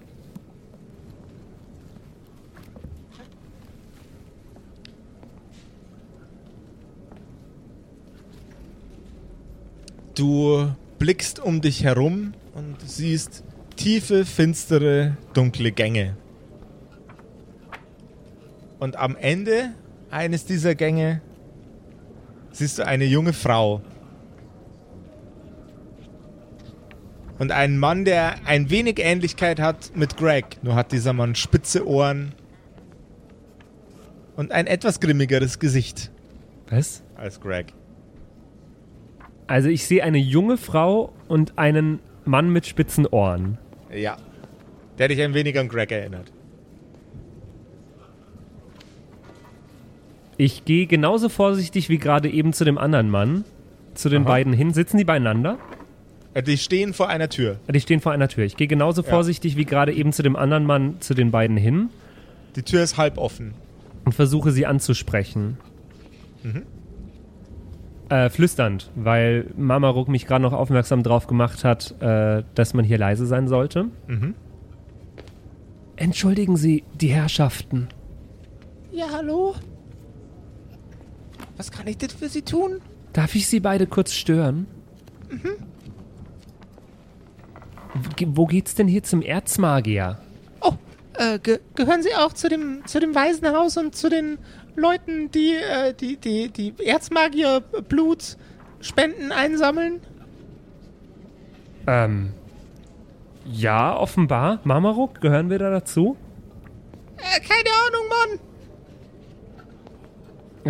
Du 10.16 10.72
blickst 10.98 11.42
um 11.42 11.60
dich 11.60 11.84
herum 11.84 12.34
und 12.56 12.78
siehst 12.86 13.44
tiefe, 13.76 14.24
finstere, 14.24 15.18
dunkle 15.34 15.74
Gänge. 15.74 16.16
Und 18.80 18.96
am 18.96 19.18
Ende 19.18 19.74
eines 20.12 20.46
dieser 20.46 20.76
Gänge 20.76 21.22
siehst 22.58 22.80
du 22.80 22.86
eine 22.86 23.06
junge 23.06 23.34
Frau. 23.34 23.82
Und 27.40 27.52
einen 27.52 27.78
Mann, 27.78 28.04
der 28.04 28.36
ein 28.46 28.72
wenig 28.72 29.00
Ähnlichkeit 29.00 29.60
hat 29.60 29.92
mit 29.96 30.18
Greg. 30.18 30.58
Nur 30.64 30.74
hat 30.76 30.92
dieser 30.92 31.14
Mann 31.14 31.36
spitze 31.36 31.88
Ohren 31.88 32.34
und 34.36 34.52
ein 34.52 34.66
etwas 34.66 35.00
grimmigeres 35.00 35.60
Gesicht 35.60 36.12
Was? 36.70 37.04
als 37.16 37.40
Greg. 37.40 37.74
Also 39.46 39.70
ich 39.70 39.86
sehe 39.86 40.04
eine 40.04 40.18
junge 40.18 40.58
Frau 40.58 41.14
und 41.28 41.58
einen 41.58 42.00
Mann 42.26 42.50
mit 42.50 42.66
spitzen 42.66 43.06
Ohren. 43.06 43.60
Ja. 43.94 44.18
Der 44.98 45.08
dich 45.08 45.22
ein 45.22 45.34
wenig 45.36 45.58
an 45.60 45.70
Greg 45.70 45.92
erinnert. 45.92 46.32
Ich 50.38 50.66
gehe 50.66 50.86
genauso 50.86 51.30
vorsichtig 51.30 51.90
wie 51.90 51.98
gerade 51.98 52.30
eben 52.30 52.54
zu 52.54 52.64
dem 52.64 52.78
anderen 52.78 53.10
Mann, 53.10 53.44
zu 53.96 54.10
den 54.10 54.22
Aha. 54.24 54.30
beiden 54.30 54.54
hin. 54.54 54.74
Sitzen 54.74 54.98
die 54.98 55.04
beieinander? 55.04 55.58
Äh, 56.34 56.44
Die 56.44 56.58
stehen 56.58 56.94
vor 56.94 57.10
einer 57.10 57.30
Tür. 57.30 57.58
Die 57.74 57.80
stehen 57.82 58.00
vor 58.00 58.12
einer 58.12 58.28
Tür. 58.28 58.46
Ich 58.46 58.56
gehe 58.58 58.68
genauso 58.68 59.02
Ja. 59.02 59.10
vorsichtig 59.10 59.58
wie 59.58 59.66
gerade 59.66 59.92
eben 59.94 60.14
zu 60.14 60.22
dem 60.24 60.36
anderen 60.36 60.66
Mann, 60.66 60.98
zu 61.02 61.14
den 61.16 61.32
beiden 61.32 61.58
hin 61.58 61.90
Die 62.56 62.62
Tür 62.64 62.84
ist 62.84 62.98
halb 62.98 63.18
offen. 63.18 63.54
und 64.06 64.14
versuche 64.14 64.52
sie 64.52 64.66
anzusprechen. 64.68 65.58
Äh, 68.10 68.30
flüsternd, 68.30 68.90
weil 68.96 69.48
Mama 69.58 69.90
Ruck 69.90 70.08
mich 70.08 70.26
gerade 70.28 70.42
noch 70.42 70.54
aufmerksam 70.54 71.04
drauf 71.04 71.28
gemacht 71.28 71.66
hat, 71.66 71.94
äh, 72.02 72.44
dass 72.56 72.74
man 72.74 72.86
hier 72.86 72.98
leise 72.98 73.26
sein 73.26 73.50
sollte. 73.50 73.88
Mhm. 74.08 74.34
Entschuldigen 75.98 76.56
Sie, 76.56 76.84
die 77.02 77.08
Herrschaften. 77.10 77.88
Ja, 78.94 79.08
hallo? 79.14 79.56
Was 81.58 81.72
kann 81.72 81.88
ich 81.88 81.98
denn 81.98 82.10
für 82.10 82.30
Sie 82.30 82.44
tun? 82.44 82.82
Darf 83.14 83.36
ich 83.36 83.48
Sie 83.48 83.60
beide 83.60 83.88
kurz 83.88 84.14
stören? 84.14 84.68
Ge- 88.16 88.28
Wo 88.32 88.46
geht's 88.46 88.76
denn 88.76 88.88
hier 88.88 89.04
zum 89.04 89.22
Erzmagier? 89.22 90.20
Oh, 90.62 90.74
äh, 91.18 91.40
ge 91.40 91.60
gehören 91.76 92.04
Sie 92.04 92.14
auch 92.16 92.34
zu 92.34 92.48
dem, 92.50 92.84
zu 92.86 93.00
dem 93.00 93.16
Waisenhaus 93.16 93.78
und 93.78 93.96
zu 93.96 94.10
den 94.10 94.38
Leuten, 94.76 95.32
die, 95.32 95.56
äh, 95.56 95.94
die, 95.94 96.18
die, 96.18 96.50
die 96.50 96.74
Erzmagier 96.86 97.62
Blut 97.62 98.38
Spenden 98.82 99.32
einsammeln? 99.32 100.00
Ähm. 101.88 102.34
Ja, 103.50 103.96
offenbar. 103.98 104.60
Mamaruk, 104.66 105.22
gehören 105.22 105.50
wir 105.50 105.58
da 105.58 105.70
dazu? 105.72 106.18
Äh, 107.18 107.40
keine 107.40 107.70
Ahnung, 107.88 108.08
Mann. 108.10 108.40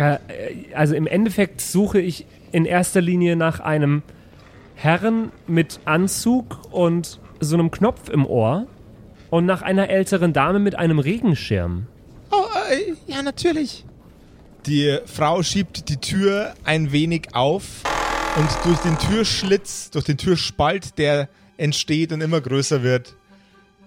Äh, 0.00 0.18
also 0.74 0.94
im 0.94 1.06
Endeffekt 1.06 1.60
suche 1.60 2.00
ich 2.00 2.26
in 2.52 2.64
erster 2.64 3.00
Linie 3.00 3.36
nach 3.36 3.60
einem 3.60 4.02
Herren 4.74 5.32
mit 5.46 5.80
Anzug 5.84 6.72
und 6.72 7.20
so 7.40 7.56
einem 7.56 7.70
Knopf 7.70 8.08
im 8.08 8.26
Ohr 8.26 8.66
und 9.30 9.46
nach 9.46 9.62
einer 9.62 9.90
älteren 9.90 10.32
Dame 10.32 10.58
mit 10.58 10.76
einem 10.76 10.98
Regenschirm. 10.98 11.86
Oh, 12.30 12.44
äh, 12.70 12.94
ja, 13.12 13.22
natürlich. 13.22 13.84
Die 14.66 14.98
Frau 15.06 15.42
schiebt 15.42 15.88
die 15.88 15.96
Tür 15.96 16.54
ein 16.64 16.92
wenig 16.92 17.34
auf 17.34 17.64
und 18.36 18.48
durch 18.64 18.78
den 18.80 18.98
Türschlitz, 18.98 19.90
durch 19.90 20.04
den 20.04 20.18
Türspalt, 20.18 20.98
der 20.98 21.28
entsteht 21.56 22.12
und 22.12 22.20
immer 22.20 22.40
größer 22.40 22.82
wird, 22.82 23.16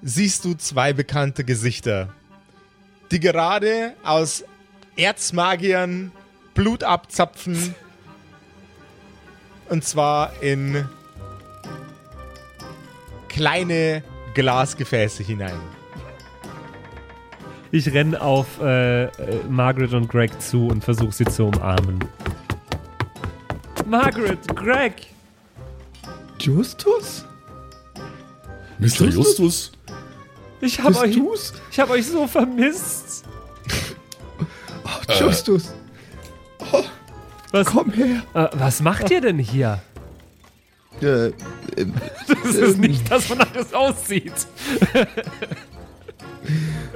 siehst 0.01 0.45
du 0.45 0.55
zwei 0.55 0.93
bekannte 0.93 1.43
Gesichter, 1.43 2.13
die 3.11 3.19
gerade 3.19 3.93
aus 4.03 4.43
Erzmagiern 4.95 6.11
Blut 6.53 6.83
abzapfen 6.83 7.75
und 9.69 9.85
zwar 9.85 10.41
in 10.41 10.85
kleine 13.29 14.03
Glasgefäße 14.33 15.23
hinein. 15.23 15.59
Ich 17.71 17.93
renne 17.93 18.21
auf 18.21 18.59
äh, 18.59 19.05
äh, 19.05 19.09
Margaret 19.49 19.93
und 19.93 20.09
Greg 20.09 20.41
zu 20.41 20.67
und 20.67 20.83
versuche 20.83 21.13
sie 21.13 21.23
zu 21.23 21.45
umarmen. 21.45 21.99
Margaret, 23.85 24.39
Greg! 24.55 25.07
Justus? 26.37 27.25
Mr. 28.77 29.05
Justus? 29.05 29.71
Ich 30.59 30.79
habe 30.81 30.97
euch, 30.97 31.17
ich 31.71 31.79
hab 31.79 31.89
euch 31.89 32.07
so 32.07 32.27
vermisst. 32.27 33.23
Oh, 34.83 35.13
Justus, 35.19 35.73
Was, 37.51 37.65
komm 37.67 37.91
her. 37.91 38.23
äh, 38.33 38.47
was 38.53 38.81
macht 38.81 39.09
ihr 39.11 39.21
denn 39.21 39.39
hier? 39.39 39.81
Äh, 41.01 41.27
äh, 41.27 41.31
Das 42.43 42.55
ist 42.55 42.77
nicht 42.77 43.09
das, 43.11 43.29
wonach 43.29 43.53
es 43.55 43.73
aussieht. 43.73 44.33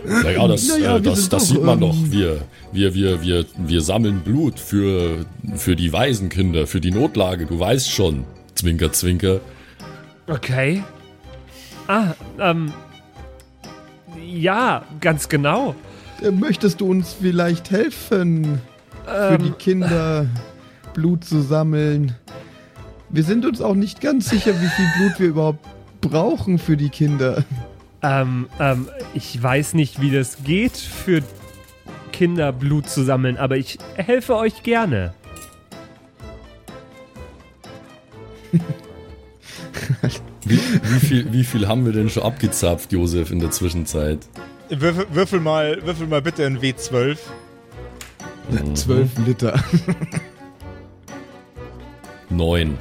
Naja, 0.05 0.47
das, 0.47 0.67
Naja, 0.67 0.97
äh, 0.97 1.01
das, 1.01 1.29
das 1.29 1.29
doch, 1.29 1.39
sieht 1.39 1.63
man 1.63 1.81
ähm, 1.81 1.89
doch. 1.89 1.95
Wir, 2.11 2.41
wir, 2.71 2.93
wir, 2.93 3.21
wir, 3.23 3.45
wir 3.57 3.81
sammeln 3.81 4.21
Blut 4.21 4.59
für, 4.59 5.25
für 5.55 5.75
die 5.75 5.91
Waisenkinder, 5.93 6.67
für 6.67 6.81
die 6.81 6.91
Notlage. 6.91 7.45
Du 7.45 7.59
weißt 7.59 7.89
schon. 7.91 8.25
Zwinker, 8.55 8.91
zwinker. 8.93 9.39
Okay. 10.27 10.83
Ah, 11.87 12.13
ähm. 12.39 12.73
Ja, 14.25 14.83
ganz 15.01 15.29
genau. 15.29 15.75
Äh, 16.21 16.31
Möchtest 16.31 16.81
du 16.81 16.87
uns 16.87 17.13
vielleicht 17.13 17.71
helfen, 17.71 18.59
für 19.05 19.37
die 19.37 19.51
Kinder 19.51 20.27
Blut 20.93 21.23
zu 21.23 21.41
sammeln? 21.41 22.15
Wir 23.09 23.23
sind 23.23 23.45
uns 23.45 23.61
auch 23.61 23.75
nicht 23.75 24.01
ganz 24.01 24.29
sicher, 24.29 24.53
wie 24.61 24.67
viel 24.67 24.87
Blut 24.97 25.19
wir 25.19 25.27
überhaupt 25.27 25.65
brauchen 26.01 26.57
für 26.57 26.77
die 26.77 26.89
Kinder. 26.89 27.43
Ähm, 28.01 28.47
ähm, 28.59 28.87
ich 29.13 29.41
weiß 29.41 29.73
nicht, 29.73 30.01
wie 30.01 30.11
das 30.11 30.43
geht, 30.43 30.77
für 30.77 31.21
Kinder 32.11 32.51
Blut 32.51 32.89
zu 32.89 33.03
sammeln, 33.03 33.37
aber 33.37 33.57
ich 33.57 33.77
helfe 33.95 34.35
euch 34.35 34.63
gerne. 34.63 35.13
Wie, 40.47 40.59
wie, 40.59 40.99
viel, 40.99 41.33
wie 41.33 41.43
viel 41.43 41.67
haben 41.67 41.85
wir 41.85 41.91
denn 41.91 42.09
schon 42.09 42.23
abgezapft, 42.23 42.91
Josef, 42.91 43.31
in 43.31 43.39
der 43.39 43.49
Zwischenzeit? 43.49 44.19
Würfel, 44.69 45.05
würfel, 45.11 45.39
mal, 45.39 45.85
würfel 45.85 46.07
mal 46.07 46.21
bitte 46.21 46.45
ein 46.45 46.59
W12. 46.59 47.17
Zwölf 48.73 49.09
Liter. 49.25 49.59
Neun. 52.29 52.77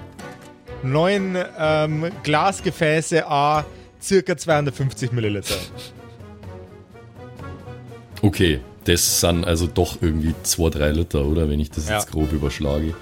Neun 0.82 1.36
ähm, 1.58 2.10
Glasgefäße 2.22 3.26
A, 3.26 3.64
circa 4.02 4.36
250 4.36 5.12
Milliliter. 5.12 5.54
Okay, 8.22 8.60
das 8.84 9.20
sind 9.20 9.44
also 9.46 9.66
doch 9.66 9.98
irgendwie 10.00 10.34
zwei, 10.42 10.70
drei 10.70 10.90
Liter, 10.90 11.24
oder? 11.24 11.48
Wenn 11.48 11.60
ich 11.60 11.70
das 11.70 11.88
Ja. 11.88 11.96
jetzt 11.96 12.10
grob 12.10 12.32
überschlage. 12.32 12.94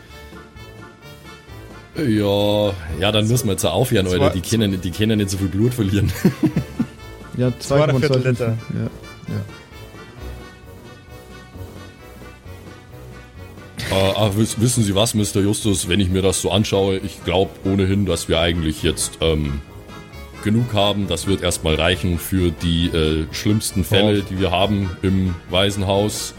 Ja, 1.96 2.72
ja, 3.00 3.12
dann 3.12 3.28
müssen 3.28 3.46
wir 3.46 3.52
jetzt 3.52 3.64
auch 3.64 3.74
aufhören, 3.74 4.06
Alter. 4.06 4.30
Die 4.30 4.40
können, 4.40 4.80
die 4.80 4.90
können 4.90 5.18
nicht 5.18 5.30
so 5.30 5.38
viel 5.38 5.48
Blut 5.48 5.74
verlieren. 5.74 6.10
Ja, 7.36 7.52
Zwei 7.58 7.84
oder 7.84 7.92
2,2 7.94 7.98
Viertel 8.00 8.16
Liter. 8.18 8.30
Liter. 8.30 8.58
Ja, 8.74 9.34
ja. 9.34 9.40
Ach, 14.16 14.30
wiss- 14.36 14.60
wissen 14.60 14.82
Sie 14.84 14.94
was, 14.94 15.14
Mr. 15.14 15.40
Justus, 15.42 15.88
wenn 15.88 16.00
ich 16.00 16.08
mir 16.08 16.22
das 16.22 16.40
so 16.40 16.50
anschaue, 16.50 16.96
ich 16.98 17.22
glaube 17.24 17.50
ohnehin, 17.64 18.06
dass 18.06 18.28
wir 18.28 18.40
eigentlich 18.40 18.82
jetzt 18.82 19.18
ähm, 19.20 19.60
genug 20.44 20.72
haben. 20.72 21.08
Das 21.08 21.26
wird 21.26 21.42
erstmal 21.42 21.74
reichen 21.74 22.18
für 22.18 22.50
die 22.50 22.86
äh, 22.88 23.26
schlimmsten 23.32 23.84
Fälle, 23.84 24.22
die 24.22 24.38
wir 24.40 24.50
haben 24.50 24.90
im 25.02 25.34
Waisenhaus. 25.50 26.34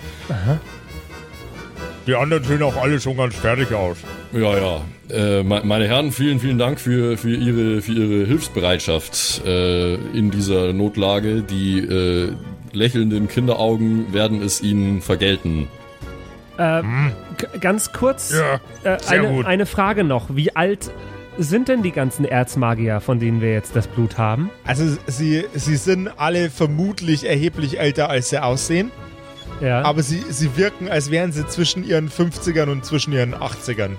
Die 2.08 2.16
anderen 2.16 2.44
sehen 2.44 2.64
auch 2.64 2.76
alle 2.76 3.00
schon 3.00 3.18
ganz 3.18 3.36
fertig 3.36 3.72
aus. 3.74 3.98
Ja, 4.34 4.58
ja. 4.58 4.82
Äh, 5.12 5.44
me- 5.44 5.62
meine 5.64 5.88
Herren, 5.88 6.12
vielen, 6.12 6.40
vielen 6.40 6.58
Dank 6.58 6.80
für, 6.80 7.18
für, 7.18 7.36
Ihre, 7.36 7.82
für 7.82 7.92
Ihre 7.92 8.26
Hilfsbereitschaft 8.26 9.42
äh, 9.46 9.96
in 9.96 10.32
dieser 10.32 10.74
Notlage. 10.74 11.42
Die 11.44 11.80
äh, 11.80 12.32
lächelnden 12.72 13.28
Kinderaugen 13.28 14.12
werden 14.14 14.42
es 14.42 14.62
Ihnen 14.62 15.02
vergelten. 15.02 15.68
Äh, 16.58 16.82
g- 17.38 17.60
ganz 17.60 17.92
kurz, 17.94 18.34
Ja, 18.34 18.60
äh, 18.84 18.98
eine, 19.08 19.46
eine 19.46 19.66
Frage 19.68 20.04
noch. 20.04 20.36
Wie 20.36 20.56
alt 20.56 20.90
sind 21.38 21.68
denn 21.68 21.82
die 21.84 21.92
ganzen 21.92 22.26
Erzmagier, 22.26 23.02
von 23.02 23.20
denen 23.20 23.42
wir 23.42 23.52
jetzt 23.54 23.76
das 23.76 23.88
Blut 23.88 24.18
haben? 24.18 24.50
Also 24.66 24.84
sie, 25.08 25.46
sie 25.54 25.76
sind 25.78 26.10
alle 26.18 26.50
vermutlich 26.50 27.28
erheblich 27.28 27.80
älter, 27.80 28.10
als 28.10 28.30
sie 28.30 28.42
aussehen. 28.42 28.92
Ja. 29.62 29.84
Aber 29.84 30.02
sie, 30.04 30.22
sie 30.30 30.58
wirken, 30.58 30.90
als 30.90 31.12
wären 31.12 31.32
sie 31.32 31.46
zwischen 31.48 31.84
ihren 31.84 32.10
50ern 32.10 32.70
und 32.70 32.84
zwischen 32.86 33.14
ihren 33.14 33.34
80ern. 33.36 33.92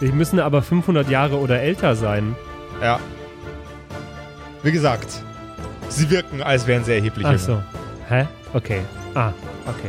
Die 0.00 0.12
müssen 0.12 0.38
aber 0.40 0.62
500 0.62 1.08
Jahre 1.10 1.36
oder 1.38 1.60
älter 1.60 1.96
sein. 1.96 2.36
Ja. 2.82 3.00
Wie 4.62 4.72
gesagt, 4.72 5.08
sie 5.88 6.10
wirken, 6.10 6.42
als 6.42 6.66
wären 6.66 6.84
sie 6.84 6.92
erheblich 6.94 7.26
Ach 7.26 7.32
jünger. 7.32 7.42
so. 7.44 7.62
Hä? 8.08 8.26
Okay. 8.54 8.80
Ah, 9.14 9.32
okay. 9.66 9.88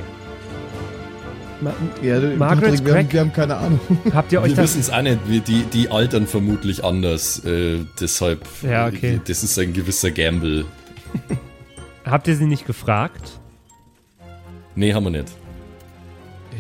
Ma 1.62 1.74
Ja, 2.02 2.20
du- 2.20 2.36
Margaret 2.38 2.86
wir, 2.86 2.96
haben, 2.96 3.12
wir 3.12 3.20
haben 3.20 3.34
keine 3.34 3.58
Ahnung. 3.58 3.80
habt 4.14 4.32
ihr 4.32 4.42
euch 4.42 4.50
Wir 4.50 4.56
das... 4.56 4.64
wissen 4.76 4.80
es 4.82 4.90
auch 4.90 5.02
nicht, 5.02 5.20
wir- 5.28 5.42
die, 5.42 5.64
die 5.64 5.90
altern 5.92 6.26
vermutlich 6.28 6.84
anders. 6.84 7.44
Äh, 7.46 7.80
deshalb, 8.00 8.46
Ja, 8.62 8.88
okay. 8.88 9.16
äh, 9.16 9.20
das 9.28 9.44
ist 9.44 9.58
ein 9.60 9.74
gewisser 9.74 10.12
Gamble. 10.12 10.66
Habt 12.06 12.28
ihr 12.28 12.36
sie 12.36 12.46
nicht 12.46 12.66
gefragt? 12.66 13.40
Nee, 14.76 14.94
haben 14.94 15.04
wir 15.04 15.10
nicht. 15.12 15.28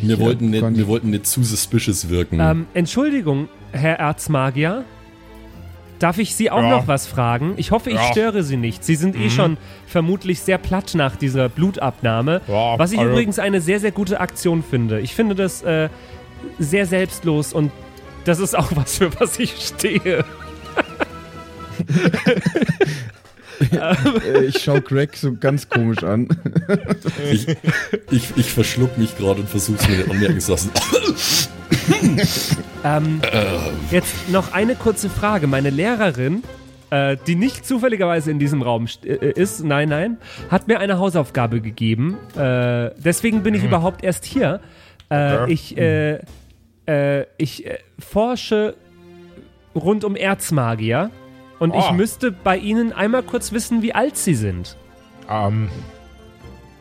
Wir, 0.01 0.19
wollten, 0.19 0.49
nicht, 0.49 0.63
wir 0.77 0.87
wollten 0.87 1.09
nicht 1.09 1.25
zu 1.27 1.43
suspicious 1.43 2.09
wirken. 2.09 2.39
Ähm, 2.39 2.67
Entschuldigung, 2.73 3.47
Herr 3.71 3.99
Erzmagier. 3.99 4.83
Darf 5.99 6.17
ich 6.17 6.33
Sie 6.33 6.49
auch 6.49 6.61
Ja. 6.63 6.69
noch 6.69 6.87
was 6.87 7.07
fragen? 7.07 7.55
Ich 7.57 7.71
hoffe, 7.71 7.89
ich 7.89 7.97
Ja. 7.97 8.03
störe 8.11 8.41
Sie 8.43 8.55
nicht. 8.55 8.85
Sie 8.85 8.95
sind 8.95 9.17
eh 9.17 9.29
schon 9.29 9.57
vermutlich 9.85 10.39
sehr 10.39 10.57
platt 10.57 10.93
nach 10.95 11.17
dieser 11.17 11.49
Blutabnahme. 11.49 12.39
Ja, 12.47 12.79
was 12.79 12.93
ich 12.93 12.99
also- 12.99 13.11
übrigens 13.11 13.37
eine 13.37 13.59
sehr, 13.59 13.81
sehr 13.81 13.91
gute 13.91 14.21
Aktion 14.21 14.63
finde. 14.63 15.01
Ich 15.01 15.13
finde 15.13 15.35
das 15.35 15.61
äh, 15.63 15.89
sehr 16.57 16.85
selbstlos 16.85 17.51
und 17.51 17.71
das 18.23 18.39
ist 18.39 18.57
auch 18.57 18.71
was, 18.75 18.97
für 18.99 19.11
was 19.19 19.37
ich 19.39 19.55
stehe. 19.59 20.23
Äh, 23.59 24.45
ich 24.45 24.59
schau 24.63 24.79
Greg 24.81 25.15
so 25.15 25.35
ganz 25.35 25.69
komisch 25.69 26.03
an. 26.03 26.27
ich, 27.31 27.47
ich, 28.11 28.37
ich 28.37 28.51
verschluck 28.51 28.97
mich 28.97 29.17
gerade 29.17 29.41
und 29.41 29.49
versuch's 29.49 29.87
mir 29.87 29.97
nicht 29.97 30.09
anmerken 30.09 30.39
zu 30.39 30.51
lassen. 30.51 30.71
Ähm, 32.83 33.21
jetzt 33.91 34.29
noch 34.29 34.53
eine 34.53 34.75
kurze 34.75 35.09
Frage. 35.09 35.47
Meine 35.47 35.69
Lehrerin, 35.69 36.43
äh, 36.89 37.17
die 37.27 37.35
nicht 37.35 37.65
zufälligerweise 37.65 38.31
in 38.31 38.39
diesem 38.39 38.61
Raum 38.61 38.87
äh, 39.03 39.31
ist, 39.31 39.63
nein, 39.63 39.89
nein, 39.89 40.17
hat 40.49 40.67
mir 40.67 40.79
eine 40.79 40.97
Hausaufgabe 40.97 41.61
gegeben. 41.61 42.17
Äh, 42.35 42.91
deswegen 42.97 43.43
bin 43.43 43.53
ich 43.53 43.63
überhaupt 43.63 44.03
erst 44.03 44.25
hier. 44.25 44.61
Äh. 45.11 45.51
Ich, 45.51 45.77
äh, 45.77 46.19
äh, 46.87 47.25
ich 47.37 47.65
äh, 47.65 47.79
forsche 47.99 48.75
rund 49.75 50.03
um 50.03 50.15
Erzmagier 50.15 51.11
und 51.59 51.75
ich 51.75 51.83
Ah. 51.83 51.91
müsste 51.93 52.31
bei 52.31 52.57
Ihnen 52.57 52.93
einmal 52.93 53.23
kurz 53.23 53.51
wissen, 53.51 53.81
wie 53.81 53.93
alt 53.93 54.17
Sie 54.17 54.35
sind. 54.35 54.75
Ähm, 55.29 55.69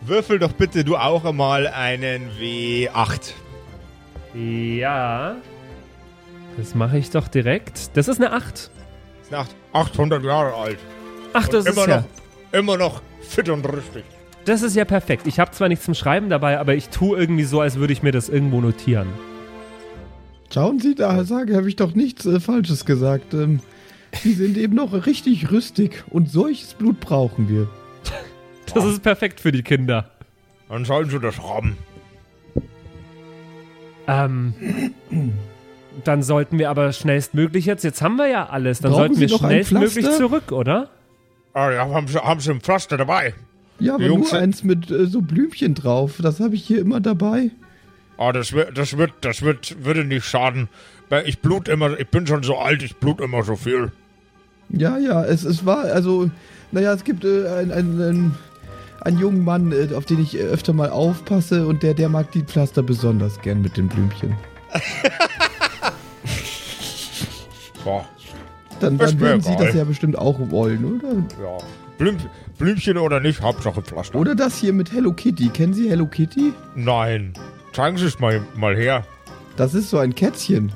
Würfel 0.02 0.38
doch 0.38 0.52
bitte 0.52 0.84
du 0.84 0.96
auch 0.96 1.24
einmal 1.24 1.66
einen 1.66 2.30
W8. 2.40 3.32
Ja. 4.34 5.36
Das 6.56 6.74
mache 6.74 6.98
ich 6.98 7.10
doch 7.10 7.28
direkt. 7.28 7.96
Das 7.96 8.08
ist 8.08 8.20
eine 8.20 8.32
8. 8.32 8.44
Das 8.54 9.26
ist 9.26 9.32
eine 9.32 9.42
8. 9.42 9.56
800 9.72 10.24
Jahre 10.24 10.54
alt. 10.54 10.78
Ach, 11.32 11.46
das 11.48 11.66
ist 11.66 11.76
immer 11.76 11.88
ja... 11.88 11.96
noch, 11.98 12.04
immer 12.52 12.76
noch 12.78 13.02
fit 13.20 13.48
und 13.48 13.64
richtig. 13.66 14.04
Das 14.44 14.62
ist 14.62 14.74
ja 14.74 14.84
perfekt. 14.84 15.26
Ich 15.26 15.38
habe 15.40 15.50
zwar 15.50 15.68
nichts 15.68 15.84
zum 15.84 15.94
Schreiben 15.94 16.30
dabei, 16.30 16.58
aber 16.58 16.74
ich 16.74 16.88
tue 16.88 17.18
irgendwie 17.18 17.44
so, 17.44 17.60
als 17.60 17.76
würde 17.76 17.92
ich 17.92 18.02
mir 18.02 18.12
das 18.12 18.28
irgendwo 18.28 18.60
notieren. 18.60 19.08
Schauen 20.52 20.80
Sie, 20.80 20.94
da 20.94 21.22
sage, 21.24 21.54
habe 21.56 21.68
ich 21.68 21.76
doch 21.76 21.94
nichts 21.94 22.24
äh, 22.24 22.40
Falsches 22.40 22.86
gesagt. 22.86 23.34
Ähm, 23.34 23.60
Sie 24.12 24.32
sind 24.32 24.56
eben 24.56 24.74
noch 24.74 25.06
richtig 25.06 25.50
rüstig 25.50 26.04
und 26.10 26.30
solches 26.30 26.74
Blut 26.74 27.00
brauchen 27.00 27.48
wir. 27.48 27.68
Das 28.74 28.84
ist 28.84 29.02
perfekt 29.02 29.40
für 29.40 29.52
die 29.52 29.62
Kinder. 29.62 30.10
Dann 30.68 30.84
sollen 30.84 31.08
sie 31.08 31.18
das 31.18 31.38
haben. 31.38 31.76
Ähm, 34.06 34.54
dann 36.04 36.22
sollten 36.22 36.58
wir 36.58 36.70
aber 36.70 36.92
schnellstmöglich 36.92 37.66
jetzt, 37.66 37.84
jetzt 37.84 38.02
haben 38.02 38.16
wir 38.16 38.28
ja 38.28 38.48
alles, 38.48 38.80
dann 38.80 38.92
Brauchen 38.92 39.14
sollten 39.14 39.20
wir 39.20 39.28
schnellstmöglich 39.28 40.10
zurück, 40.12 40.52
oder? 40.52 40.88
Ah, 41.54 41.70
ja, 41.70 41.88
haben 41.88 42.08
sie, 42.08 42.18
haben 42.18 42.40
sie 42.40 42.50
ein 42.50 42.60
Pflaster 42.60 42.96
dabei. 42.96 43.34
Ja, 43.80 43.94
aber 43.94 44.08
nur 44.08 44.32
eins 44.32 44.64
mit 44.64 44.90
äh, 44.90 45.06
so 45.06 45.20
Blümchen 45.22 45.74
drauf. 45.74 46.18
Das 46.20 46.40
habe 46.40 46.54
ich 46.54 46.64
hier 46.64 46.80
immer 46.80 47.00
dabei. 47.00 47.50
Ah, 48.18 48.32
das 48.32 48.52
wird, 48.52 48.76
das 48.76 48.98
wird, 48.98 49.12
das 49.20 49.42
wird, 49.42 49.84
würde 49.84 50.04
nicht 50.04 50.26
schaden. 50.26 50.68
Ich 51.24 51.38
blut 51.40 51.68
immer, 51.68 51.98
ich 51.98 52.08
bin 52.08 52.26
schon 52.26 52.42
so 52.42 52.58
alt, 52.58 52.82
ich 52.82 52.96
blut 52.96 53.20
immer 53.20 53.44
so 53.44 53.54
viel. 53.54 53.92
Ja, 54.70 54.98
ja, 54.98 55.24
es, 55.24 55.44
es 55.44 55.64
war, 55.64 55.84
also, 55.84 56.28
naja, 56.72 56.92
es 56.92 57.04
gibt 57.04 57.24
äh, 57.24 57.46
einen, 57.48 57.72
einen, 57.72 58.34
einen, 59.00 59.18
jungen 59.18 59.44
Mann, 59.44 59.72
äh, 59.72 59.94
auf 59.94 60.04
den 60.04 60.20
ich 60.20 60.36
äh, 60.36 60.42
öfter 60.42 60.72
mal 60.72 60.90
aufpasse 60.90 61.66
und 61.66 61.82
der, 61.82 61.94
der 61.94 62.08
mag 62.08 62.32
die 62.32 62.42
Pflaster 62.42 62.82
besonders 62.82 63.40
gern 63.40 63.62
mit 63.62 63.76
den 63.76 63.88
Blümchen. 63.88 64.34
Boah, 67.84 68.04
Dann, 68.80 68.98
dann 68.98 69.20
würden 69.20 69.40
Sie 69.40 69.56
das 69.56 69.74
ja 69.74 69.84
bestimmt 69.84 70.18
auch 70.18 70.38
wollen, 70.50 70.84
oder? 70.84 71.14
ja. 71.42 71.56
Blüm, 71.96 72.16
Blümchen 72.58 72.98
oder 72.98 73.20
nicht, 73.20 73.40
Hauptsache 73.42 73.80
Pflaster. 73.82 74.18
Oder 74.18 74.34
das 74.34 74.58
hier 74.58 74.72
mit 74.72 74.92
Hello 74.92 75.12
Kitty. 75.12 75.48
Kennen 75.48 75.72
Sie 75.72 75.88
Hello 75.88 76.06
Kitty? 76.06 76.52
Nein. 76.74 77.32
Zeigen 77.72 77.96
Sie 77.98 78.06
es 78.06 78.18
mal, 78.18 78.40
mal 78.54 78.76
her. 78.76 79.04
Das 79.56 79.74
ist 79.74 79.90
so 79.90 79.98
ein 79.98 80.14
Kätzchen. 80.14 80.72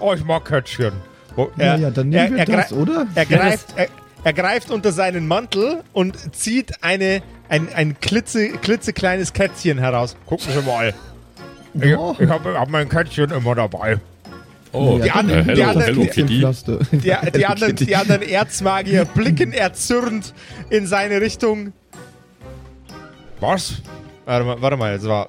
Oh, 0.00 0.12
ich 0.12 0.24
mag 0.24 0.44
Kätzchen. 0.44 0.92
Wo, 1.36 1.50
Ja, 1.56 1.76
ja, 1.76 1.90
dann 1.90 2.08
nehmen 2.10 2.36
er- 2.38 2.46
wir 2.46 2.54
er 2.54 2.62
das, 2.62 2.72
oder? 2.72 3.06
Er 3.14 3.26
greift, 3.26 3.68
er, 3.76 3.88
er 4.24 4.32
greift 4.32 4.70
unter 4.70 4.92
seinen 4.92 5.26
Mantel 5.28 5.82
und 5.92 6.34
zieht 6.34 6.82
eine 6.82 7.22
ein, 7.48 7.68
ein 7.74 7.98
klitze, 8.00 8.48
klitzekleines 8.50 9.32
Kätzchen 9.34 9.78
heraus. 9.78 10.16
Gucken 10.26 10.46
Sie 10.52 10.62
mal. 10.62 10.94
Ich, 11.74 11.96
Oh. 11.96 12.16
ich 12.18 12.28
habe 12.28 12.58
hab 12.58 12.68
mein 12.70 12.88
Kätzchen 12.88 13.30
immer 13.32 13.54
dabei. 13.54 13.98
Oh, 14.72 14.98
Die 15.02 15.10
anderen- 15.10 15.46
die. 15.46 15.54
Die, 17.86 17.92
Erzmagier 18.32 19.04
blicken 19.04 19.52
erzürnt 19.52 20.32
in 20.70 20.86
seine 20.86 21.20
Richtung. 21.20 21.72
Was? 23.40 23.74
Warte 24.24 24.44
mal, 24.46 24.62
warte 24.62 24.76
mal, 24.76 24.92
jetzt 24.94 25.06
war. 25.06 25.28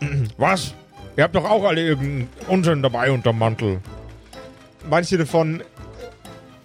Was? 0.36 0.74
Ihr 1.16 1.24
habt 1.24 1.34
doch 1.34 1.44
auch 1.44 1.64
alle 1.64 1.82
irgendeinen 1.82 2.28
Unsinn 2.48 2.82
dabei 2.82 3.10
unterm 3.10 3.38
Mantel. 3.38 3.80
Manche 4.88 5.18
davon 5.18 5.62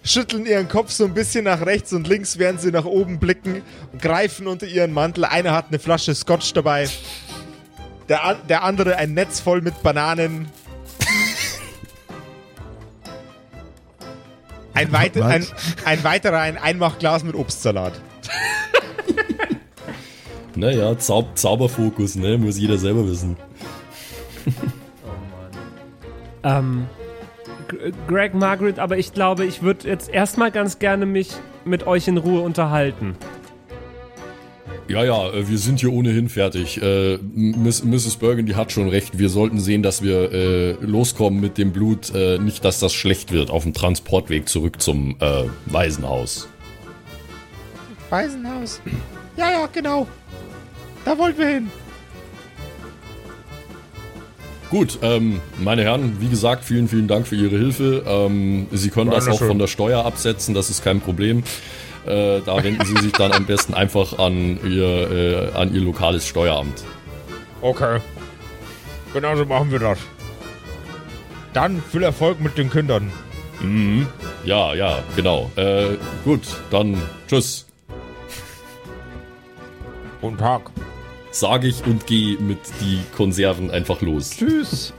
schütteln 0.02 0.46
ihren 0.46 0.68
Kopf 0.68 0.90
so 0.90 1.04
ein 1.04 1.14
bisschen 1.14 1.44
nach 1.44 1.66
rechts 1.66 1.92
und 1.92 2.06
links, 2.06 2.38
während 2.38 2.60
sie 2.60 2.70
nach 2.70 2.84
oben 2.84 3.18
blicken 3.18 3.62
und 3.92 4.00
greifen 4.00 4.46
unter 4.46 4.66
ihren 4.66 4.92
Mantel. 4.92 5.24
Einer 5.24 5.52
hat 5.52 5.66
eine 5.68 5.78
Flasche 5.78 6.14
Scotch 6.14 6.52
dabei. 6.52 6.88
Der, 8.08 8.24
an, 8.24 8.36
der 8.48 8.62
andere 8.62 8.96
ein 8.96 9.14
Netz 9.14 9.40
voll 9.40 9.60
mit 9.60 9.82
Bananen. 9.82 10.48
Ein, 14.74 14.92
weit, 14.92 15.20
ein, 15.20 15.44
ein 15.84 16.04
weiterer 16.04 16.38
ein 16.38 16.56
Einmachglas 16.56 17.24
mit 17.24 17.34
Obstsalat. 17.34 17.94
Naja, 20.56 20.98
Zau 20.98 21.28
Zauberfokus, 21.34 22.16
ne? 22.16 22.38
Muss 22.38 22.58
jeder 22.58 22.78
selber 22.78 23.06
wissen. 23.08 23.36
Ähm, 26.44 26.86
G- 27.68 27.92
Greg, 28.06 28.32
Margaret, 28.34 28.78
aber 28.78 28.96
ich 28.98 29.12
glaube, 29.12 29.44
ich 29.44 29.62
würde 29.62 29.88
jetzt 29.88 30.08
erstmal 30.08 30.52
ganz 30.52 30.78
gerne 30.78 31.04
mich 31.04 31.30
mit 31.64 31.88
euch 31.88 32.06
in 32.06 32.18
Ruhe 32.18 32.40
unterhalten. 32.42 33.16
Ja, 34.86 35.02
ja, 35.04 35.28
äh, 35.30 35.48
wir 35.48 35.58
sind 35.58 35.80
hier 35.80 35.92
ohnehin 35.92 36.28
fertig. 36.28 36.80
Äh, 36.80 37.18
Miss, 37.34 37.82
Mrs. 37.82 38.14
Burgundy 38.18 38.52
hat 38.52 38.70
schon 38.70 38.88
recht. 38.88 39.18
Wir 39.18 39.28
sollten 39.28 39.58
sehen, 39.58 39.82
dass 39.82 40.02
wir 40.02 40.30
äh, 40.32 40.72
loskommen 40.80 41.40
mit 41.40 41.58
dem 41.58 41.72
Blut. 41.72 42.14
Äh, 42.14 42.38
nicht, 42.38 42.64
dass 42.64 42.78
das 42.78 42.94
schlecht 42.94 43.32
wird 43.32 43.50
auf 43.50 43.64
dem 43.64 43.74
Transportweg 43.74 44.48
zurück 44.48 44.80
zum 44.80 45.16
äh, 45.18 45.44
Waisenhaus. 45.66 46.48
Waisenhaus. 48.10 48.80
Ja, 49.36 49.50
ja, 49.50 49.68
genau. 49.72 50.06
Da 51.06 51.16
wollten 51.16 51.38
wir 51.38 51.46
hin. 51.46 51.70
Gut, 54.70 54.98
ähm, 55.02 55.40
meine 55.58 55.84
Herren, 55.84 56.16
wie 56.20 56.28
gesagt, 56.28 56.64
vielen, 56.64 56.88
vielen 56.88 57.06
Dank 57.06 57.28
für 57.28 57.36
Ihre 57.36 57.56
Hilfe. 57.56 58.02
Ähm, 58.04 58.66
Sie 58.72 58.90
können 58.90 59.12
das 59.12 59.22
auch 59.24 59.26
Dankeschön. 59.28 59.48
von 59.48 59.58
der 59.60 59.68
Steuer 59.68 60.04
absetzen, 60.04 60.52
das 60.52 60.68
ist 60.68 60.82
kein 60.82 61.00
Problem. 61.00 61.44
Äh, 62.04 62.40
da 62.44 62.62
wenden 62.62 62.84
Sie 62.84 63.00
sich 63.00 63.12
dann 63.12 63.30
am 63.30 63.46
besten 63.46 63.74
einfach 63.74 64.18
an 64.18 64.58
Ihr, 64.64 65.52
äh, 65.52 65.56
an 65.56 65.72
Ihr 65.72 65.82
lokales 65.82 66.26
Steueramt. 66.26 66.82
Okay. 67.62 68.00
Genau 69.14 69.36
so 69.36 69.44
machen 69.44 69.70
wir 69.70 69.78
das. 69.78 69.98
Dann 71.52 71.80
viel 71.92 72.02
Erfolg 72.02 72.40
mit 72.40 72.58
den 72.58 72.68
Kindern. 72.68 73.12
Mhm. 73.60 74.08
Ja, 74.44 74.74
ja, 74.74 74.98
genau. 75.14 75.52
Äh, 75.54 75.96
gut, 76.24 76.42
dann 76.72 77.00
tschüss. 77.28 77.66
Guten 80.20 80.36
Tag. 80.36 80.72
Sage 81.38 81.66
ich 81.68 81.84
und 81.84 82.06
gehe 82.06 82.38
mit 82.38 82.58
die 82.80 82.98
Konserven 83.14 83.70
einfach 83.70 84.00
los. 84.00 84.30
Tschüss. 84.30 84.94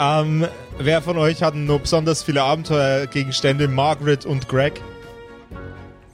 Ähm, 0.00 0.48
wer 0.78 1.00
von 1.00 1.16
euch 1.16 1.44
hat 1.44 1.54
noch 1.54 1.78
besonders 1.78 2.24
viele 2.24 2.42
Abenteuergegenstände? 2.42 3.68
Margaret 3.68 4.26
und 4.26 4.48
Greg? 4.48 4.80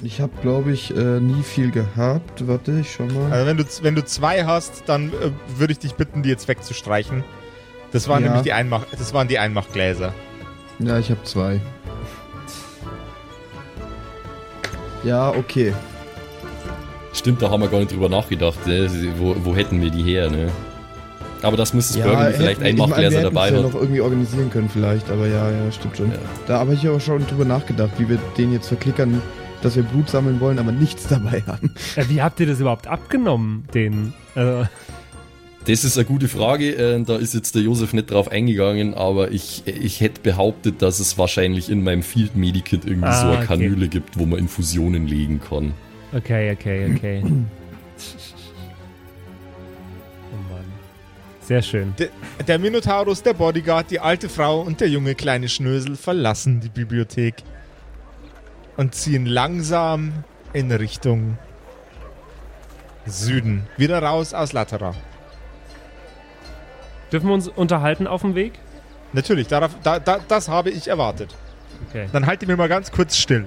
Ich 0.03 0.21
habe, 0.21 0.33
glaube 0.43 0.73
ich, 0.73 0.95
äh, 0.95 1.21
nie 1.21 1.43
viel 1.43 1.71
gehabt. 1.71 2.47
Warte, 2.47 2.81
ich 2.81 2.93
schau 2.93 3.05
mal. 3.07 3.33
Also 3.33 3.47
wenn 3.47 3.57
du, 3.57 3.65
wenn 3.81 3.95
du 3.95 4.05
zwei 4.05 4.45
hast, 4.45 4.83
dann 4.87 5.09
äh, 5.09 5.31
würde 5.59 5.73
ich 5.73 5.79
dich 5.79 5.95
bitten, 5.95 6.23
die 6.23 6.29
jetzt 6.29 6.47
wegzustreichen. 6.47 7.25
Das 7.93 8.09
waren 8.09 8.23
Ja. 8.25 8.29
nämlich 8.29 8.43
die 8.45 8.53
Einmach, 8.53 8.85
das 8.99 9.15
waren 9.15 9.27
die 9.29 9.39
Einmachgläser. 9.39 10.13
Ja, 10.81 10.99
ich 10.99 11.09
habe 11.11 11.23
zwei. 11.23 11.63
Ja, 15.03 15.31
okay. 15.31 15.73
Stimmt, 17.15 17.41
da 17.41 17.51
haben 17.51 17.63
wir 17.63 17.69
gar 17.69 17.79
nicht 17.79 17.93
drüber 17.93 18.09
nachgedacht. 18.09 18.67
Ne? 18.67 18.91
Wo, 19.19 19.35
wo 19.45 19.57
hätten 19.57 19.81
wir 19.81 19.91
die 19.91 20.03
her, 20.03 20.31
ne? 20.31 20.49
Aber 21.43 21.57
dass 21.57 21.73
Mrs. 21.75 21.97
Ja, 21.97 22.07
Burgundy 22.07 22.33
vielleicht 22.33 22.61
hätten- 22.61 22.67
ich 22.67 22.73
meine, 22.77 22.83
Einmachgläser 22.85 23.17
wir 23.19 23.23
dabei 23.25 23.47
hätten's 23.49 23.63
ja 23.63 23.69
noch 23.69 23.75
irgendwie 23.75 24.01
organisieren 24.01 24.51
können 24.51 24.69
vielleicht, 24.71 25.11
aber 25.11 25.27
ja, 25.27 25.51
ja, 25.51 25.73
stimmt 25.73 25.97
schon. 25.97 26.11
Ja. 26.11 26.17
Da 26.47 26.59
habe 26.59 26.75
ich 26.75 26.87
aber 26.89 27.01
schon 27.01 27.27
drüber 27.27 27.45
nachgedacht, 27.45 27.91
wie 27.99 28.09
wir 28.09 28.19
den 28.39 28.53
jetzt 28.53 28.69
verklickern, 28.69 29.21
dass 29.63 29.77
wir 29.77 29.83
Blut 29.83 30.09
sammeln 30.09 30.41
wollen, 30.41 30.59
aber 30.59 30.73
nichts 30.73 31.07
dabei 31.09 31.43
haben. 31.47 31.75
Wie 32.09 32.21
habt 32.23 32.41
ihr 32.41 32.47
das 32.47 32.61
überhaupt 32.61 32.87
abgenommen, 32.87 33.65
den? 33.75 34.13
Äh, 34.35 34.65
Das 35.67 35.85
ist 35.85 35.97
eine 35.99 36.05
gute 36.07 36.29
Frage. 36.29 36.73
Äh, 36.77 37.03
da 37.05 37.17
ist 37.17 37.33
jetzt 37.35 37.55
der 37.55 37.63
Josef 37.63 37.93
nicht 37.93 38.11
drauf 38.11 38.31
eingegangen, 38.31 38.95
aber 38.95 39.31
ich, 39.31 39.63
ich 39.67 40.01
hätte 40.01 40.21
behauptet, 40.23 40.81
dass 40.83 40.99
es 40.99 41.17
wahrscheinlich 41.19 41.71
in 41.71 41.83
meinem 41.85 42.03
Field 42.03 42.37
Medikit 42.37 42.85
irgendwie 42.87 43.09
Ah, 43.09 43.21
so 43.21 43.27
eine 43.29 43.37
okay. 43.39 43.47
Kanüle 43.47 43.89
gibt, 43.89 44.19
wo 44.19 44.25
man 44.27 44.39
Infusionen 44.39 45.07
legen 45.07 45.41
kann. 45.47 45.73
Okay, 46.15 46.53
okay, 46.53 46.95
okay. 46.95 47.23
oh 47.25 47.29
Mann. 50.51 50.65
Sehr 51.41 51.63
schön. 51.63 51.95
Der, 51.99 52.09
der 52.47 52.59
Minotaurus, 52.59 53.23
der 53.23 53.35
Bodyguard, 53.35 53.91
die 53.91 54.01
alte 54.01 54.29
Frau 54.29 54.61
und 54.61 54.81
der 54.81 54.89
junge 54.89 55.15
kleine 55.15 55.49
Schnösel 55.49 55.97
verlassen 55.97 56.61
die 56.61 56.69
Bibliothek 56.69 57.35
und 58.77 58.95
ziehen 58.95 59.27
langsam 59.27 60.25
in 60.53 60.71
Richtung 60.73 61.39
Süden. 63.07 63.67
Wieder 63.77 64.03
raus 64.03 64.33
aus 64.33 64.53
Latera. 64.53 64.95
Dürfen 67.13 67.29
wir 67.29 67.35
uns 67.35 67.49
unterhalten 67.49 68.07
auf 68.07 68.23
dem 68.23 68.35
Weg? 68.35 68.55
Natürlich, 69.13 69.47
darauf, 69.47 69.71
da, 69.83 69.99
da, 69.99 70.19
das 70.27 70.49
habe 70.49 70.71
ich 70.71 70.89
erwartet. 70.89 71.35
Okay. 71.89 72.09
Dann 72.13 72.27
haltet 72.27 72.49
mir 72.49 72.57
mal 72.57 72.69
ganz 72.69 72.91
kurz 72.91 73.17
still. 73.17 73.47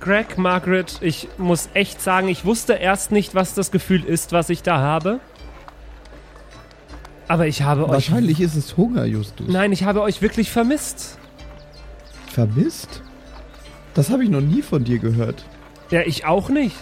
Greg, 0.00 0.38
Margaret, 0.38 0.98
ich 1.00 1.28
muss 1.38 1.68
echt 1.74 2.00
sagen, 2.00 2.28
ich 2.28 2.44
wusste 2.44 2.74
erst 2.74 3.10
nicht, 3.12 3.34
was 3.34 3.54
das 3.54 3.70
Gefühl 3.70 4.04
ist, 4.04 4.32
was 4.32 4.48
ich 4.48 4.62
da 4.62 4.78
habe. 4.78 5.20
Aber 7.26 7.46
ich 7.46 7.62
habe 7.62 7.84
euch. 7.84 7.90
Wahrscheinlich 7.90 8.40
ist 8.40 8.54
es 8.54 8.76
Hunger, 8.76 9.04
Justus. 9.04 9.48
Nein, 9.48 9.72
ich 9.72 9.84
habe 9.84 10.00
euch 10.02 10.22
wirklich 10.22 10.50
vermisst. 10.50 11.18
Vermisst? 12.32 13.02
Das 13.94 14.10
habe 14.10 14.24
ich 14.24 14.30
noch 14.30 14.40
nie 14.40 14.62
von 14.62 14.84
dir 14.84 14.98
gehört. 14.98 15.44
Ja, 15.90 16.02
ich 16.02 16.24
auch 16.24 16.48
nicht. 16.48 16.76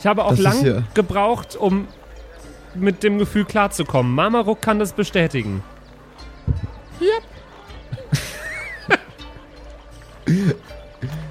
Ich 0.00 0.06
habe 0.06 0.24
auch 0.24 0.30
Das 0.30 0.40
lang 0.40 0.64
ja- 0.64 0.82
gebraucht, 0.94 1.56
um 1.56 1.86
mit 2.74 3.02
dem 3.02 3.18
Gefühl 3.18 3.44
klarzukommen. 3.44 4.12
Mama 4.14 4.40
Ruck 4.40 4.62
kann 4.62 4.78
das 4.78 4.92
bestätigen. 4.92 5.62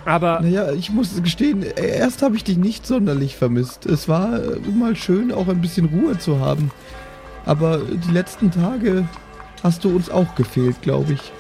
Aber 0.06 0.40
Naja, 0.42 0.72
ich 0.72 0.90
muss 0.92 1.22
gestehen, 1.22 1.64
erst 1.76 2.22
habe 2.22 2.36
ich 2.38 2.44
dich 2.44 2.58
nicht 2.58 2.88
sonderlich 2.88 3.36
vermisst. 3.36 3.86
Es 3.86 4.08
war 4.08 4.42
äh, 4.42 4.60
mal 4.74 4.96
schön, 4.96 5.32
auch 5.34 5.48
ein 5.50 5.60
bisschen 5.62 5.86
Ruhe 5.88 6.18
zu 6.18 6.40
haben. 6.40 6.72
Aber 7.46 7.80
die 7.80 8.12
letzten 8.12 8.52
Tage 8.52 9.08
hast 9.64 9.84
du 9.84 9.96
uns 9.96 10.10
auch 10.10 10.36
gefehlt, 10.36 10.82
glaube 10.82 11.14
ich. 11.14 11.32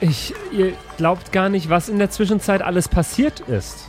ich, 0.00 0.34
ihr 0.52 0.72
glaubt 0.96 1.32
gar 1.32 1.48
nicht, 1.50 1.68
was 1.68 1.88
in 1.88 1.98
der 1.98 2.10
Zwischenzeit 2.10 2.62
alles 2.62 2.88
passiert 2.88 3.40
ist. 3.40 3.88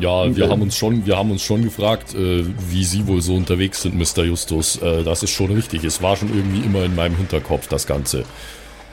Ja, 0.00 0.24
wir 0.34 0.44
Okay. 0.44 0.48
haben 0.50 0.62
uns 0.62 0.76
schon, 0.76 1.04
wir 1.04 1.16
haben 1.18 1.30
uns 1.30 1.42
schon 1.42 1.62
gefragt, 1.62 2.14
äh, 2.14 2.44
wie 2.70 2.82
Sie 2.84 3.06
wohl 3.06 3.20
so 3.20 3.34
unterwegs 3.34 3.82
sind, 3.82 3.94
Mr. 3.94 4.24
Justus. 4.24 4.80
Äh, 4.80 5.02
das 5.04 5.22
ist 5.22 5.30
schon 5.30 5.52
richtig. 5.52 5.84
Es 5.84 6.00
war 6.00 6.16
schon 6.16 6.28
irgendwie 6.34 6.60
immer 6.64 6.82
in 6.84 6.94
meinem 6.94 7.16
Hinterkopf, 7.16 7.68
das 7.68 7.86
Ganze. 7.86 8.24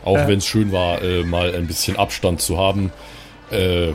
Auch 0.06 0.18
Äh. 0.18 0.28
wenn 0.28 0.38
es 0.40 0.46
schön 0.46 0.72
war, 0.72 1.02
äh, 1.02 1.24
mal 1.24 1.54
ein 1.56 1.68
bisschen 1.68 1.98
Abstand 1.98 2.42
zu 2.42 2.58
haben. 2.58 2.92
Äh, 3.52 3.90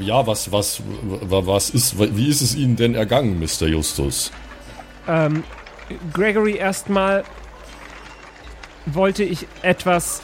ja, 0.00 0.26
was, 0.26 0.50
was, 0.50 0.80
wa- 1.02 1.42
was 1.46 1.70
ist, 1.70 1.98
wie 2.16 2.28
ist 2.28 2.40
es 2.40 2.54
Ihnen 2.54 2.76
denn 2.76 2.94
ergangen, 2.94 3.38
Mr. 3.38 3.66
Justus? 3.66 4.32
Ähm, 5.06 5.44
Gregory, 6.12 6.56
erstmal 6.56 7.22
wollte 8.86 9.24
ich 9.24 9.46
etwas 9.60 10.22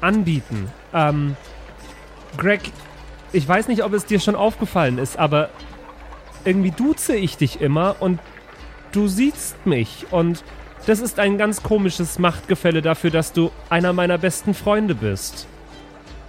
anbieten. 0.00 0.70
Ähm, 0.94 1.36
Greg, 2.36 2.60
ich 3.32 3.46
weiß 3.46 3.68
nicht, 3.68 3.82
ob 3.84 3.92
es 3.92 4.06
dir 4.06 4.20
schon 4.20 4.34
aufgefallen 4.36 4.98
ist, 4.98 5.18
aber 5.18 5.50
irgendwie 6.44 6.70
duze 6.70 7.16
ich 7.16 7.36
dich 7.36 7.60
immer 7.60 7.96
und 8.00 8.20
du 8.92 9.08
siehst 9.08 9.66
mich 9.66 10.06
und 10.10 10.42
das 10.88 11.00
ist 11.00 11.18
ein 11.18 11.36
ganz 11.38 11.62
komisches 11.62 12.18
Machtgefälle 12.18 12.80
dafür, 12.82 13.10
dass 13.10 13.32
du 13.32 13.50
einer 13.68 13.92
meiner 13.92 14.18
besten 14.18 14.54
Freunde 14.54 14.94
bist. 14.94 15.46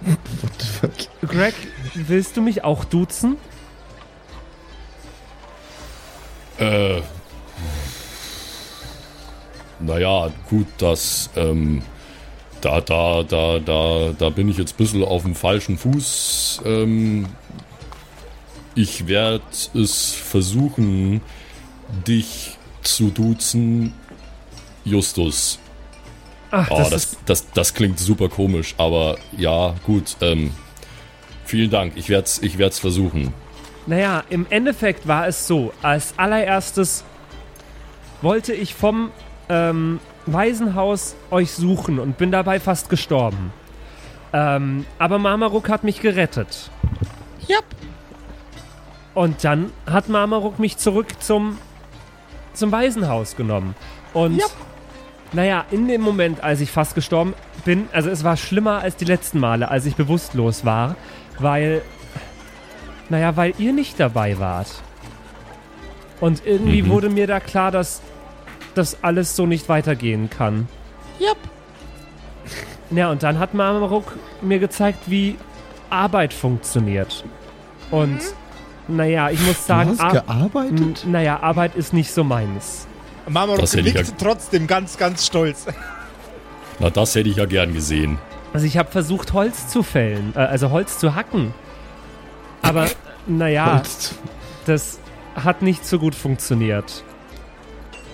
What 0.02 0.50
the 0.58 0.66
fuck? 0.66 1.30
Greg, 1.30 1.54
willst 1.94 2.36
du 2.36 2.42
mich 2.42 2.62
auch 2.64 2.84
duzen? 2.84 3.36
Äh, 6.58 7.00
naja, 9.78 10.30
gut, 10.48 10.66
das, 10.78 11.30
ähm, 11.36 11.82
Da, 12.60 12.82
da, 12.82 13.22
da, 13.22 13.58
da, 13.58 14.12
da 14.18 14.28
bin 14.28 14.50
ich 14.50 14.58
jetzt 14.58 14.74
ein 14.74 14.76
bisschen 14.76 15.02
auf 15.02 15.22
dem 15.22 15.34
falschen 15.34 15.78
Fuß. 15.78 16.60
Ähm, 16.66 17.26
ich 18.74 19.06
werde 19.06 19.42
es 19.74 20.12
versuchen, 20.12 21.22
dich 22.06 22.58
zu 22.82 23.10
duzen, 23.10 23.94
Justus. 24.90 25.58
Ach, 26.50 26.68
Oh, 26.70 26.78
das, 26.78 26.90
das, 26.90 27.04
ist. 27.04 27.18
das, 27.26 27.50
das 27.52 27.74
klingt 27.74 27.98
super 28.00 28.28
komisch, 28.28 28.74
aber 28.76 29.16
ja, 29.36 29.74
gut. 29.84 30.16
Ähm, 30.20 30.52
vielen 31.44 31.70
Dank. 31.70 31.92
Ich 31.96 32.08
werde 32.08 32.24
es 32.24 32.42
ich 32.42 32.58
werd's 32.58 32.78
versuchen. 32.78 33.32
Naja, 33.86 34.24
im 34.30 34.46
Endeffekt 34.50 35.06
war 35.06 35.26
es 35.26 35.46
so. 35.46 35.72
Als 35.82 36.14
allererstes 36.16 37.04
wollte 38.20 38.52
ich 38.52 38.74
vom 38.74 39.10
ähm, 39.48 40.00
Waisenhaus 40.26 41.14
euch 41.30 41.52
suchen 41.52 41.98
und 41.98 42.18
bin 42.18 42.30
dabei 42.30 42.60
fast 42.60 42.88
gestorben. 42.88 43.52
Ähm, 44.32 44.84
aber 44.98 45.18
Marmaruk 45.18 45.68
hat 45.68 45.82
mich 45.84 46.00
gerettet. 46.00 46.70
Yep. 47.48 47.64
Und 49.14 49.42
dann 49.44 49.72
hat 49.86 50.08
Marmaruk 50.08 50.58
mich 50.58 50.76
zurück 50.76 51.08
zum, 51.20 51.58
zum 52.54 52.70
Waisenhaus 52.70 53.34
genommen. 53.36 53.74
Und 54.14 54.36
Yep. 54.38 54.50
Naja, 55.32 55.64
in 55.70 55.86
dem 55.88 56.00
Moment, 56.00 56.42
als 56.42 56.60
ich 56.60 56.70
fast 56.70 56.94
gestorben 56.94 57.34
bin, 57.64 57.88
also 57.92 58.10
es 58.10 58.24
war 58.24 58.36
schlimmer 58.36 58.80
als 58.80 58.96
die 58.96 59.04
letzten 59.04 59.38
Male, 59.40 59.70
als 59.70 59.86
ich 59.86 59.94
bewusstlos 59.96 60.64
war, 60.64 60.96
weil, 61.38 61.82
naja, 63.08 63.36
weil 63.36 63.54
ihr 63.58 63.72
nicht 63.72 63.98
dabei 64.00 64.38
wart. 64.38 64.68
Und 66.20 66.42
irgendwie 66.44 66.82
Mhm. 66.82 66.88
wurde 66.88 67.08
mir 67.10 67.26
da 67.26 67.40
klar, 67.40 67.70
dass 67.70 68.02
das 68.74 69.02
alles 69.02 69.36
so 69.36 69.46
nicht 69.46 69.68
weitergehen 69.68 70.28
kann. 70.30 70.68
Yep. 71.20 71.36
Ja, 72.90 73.10
und 73.10 73.22
dann 73.22 73.38
hat 73.38 73.54
Marmaruk 73.54 74.16
mir 74.42 74.58
gezeigt, 74.58 74.98
wie 75.06 75.36
Arbeit 75.90 76.32
funktioniert. 76.34 77.24
Und, 77.90 78.18
naja, 78.88 79.30
ich 79.30 79.40
muss 79.40 79.58
Du 79.58 79.62
sagen, 79.62 79.90
hast 79.90 80.00
Ar- 80.00 80.12
gearbeitet? 80.12 81.04
Naja, 81.06 81.40
Arbeit 81.40 81.74
ist 81.76 81.92
nicht 81.92 82.12
so 82.12 82.24
meins. 82.24 82.86
Marmaruk 83.30 83.60
Das 83.60 83.74
nickt 83.74 83.94
ja- 83.94 84.02
trotzdem 84.18 84.66
ganz, 84.66 84.96
ganz 84.96 85.26
stolz. 85.26 85.66
Na, 86.78 86.90
das 86.90 87.14
hätte 87.14 87.28
ich 87.28 87.36
ja 87.36 87.46
gern 87.46 87.72
gesehen. 87.72 88.18
Also 88.52 88.66
ich 88.66 88.76
habe 88.76 88.90
versucht, 88.90 89.32
Holz 89.32 89.68
zu 89.68 89.82
fällen, 89.82 90.32
äh, 90.34 90.40
also 90.40 90.70
Holz 90.70 90.98
zu 90.98 91.14
hacken. 91.14 91.54
Aber, 92.62 92.88
naja, 93.26 93.74
Holz. 93.76 94.14
das 94.66 94.98
hat 95.36 95.62
nicht 95.62 95.86
so 95.86 95.98
gut 95.98 96.14
funktioniert. 96.14 97.04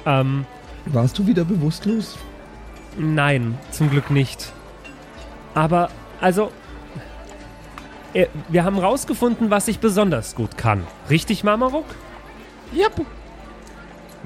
Ähm, 0.05 0.45
Warst 0.87 1.19
du 1.19 1.27
wieder 1.27 1.45
bewusstlos? 1.45 2.17
nein, 2.99 3.59
zum 3.71 3.91
Glück 3.91 4.11
nicht. 4.11 4.53
Aber, 5.55 5.91
also, 6.21 6.51
äh, 8.15 8.27
wir 8.49 8.65
haben 8.65 8.79
rausgefunden, 8.79 9.51
was 9.51 9.69
ich 9.69 9.79
besonders 9.81 10.35
gut 10.35 10.57
kann. 10.59 10.87
Richtig, 11.11 11.45
Marmaruk? 11.45 11.85
Yep. 12.75 13.07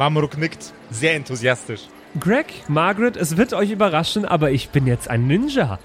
Marmaruk 0.00 0.38
nickt 0.38 0.72
sehr 0.90 1.14
enthusiastisch. 1.14 1.82
Greg, 2.18 2.46
Margaret, 2.68 3.18
es 3.18 3.36
wird 3.36 3.52
euch 3.52 3.70
überraschen, 3.70 4.24
aber 4.24 4.50
ich 4.50 4.70
bin 4.70 4.86
jetzt 4.86 5.10
ein 5.10 5.26
Ninja. 5.26 5.78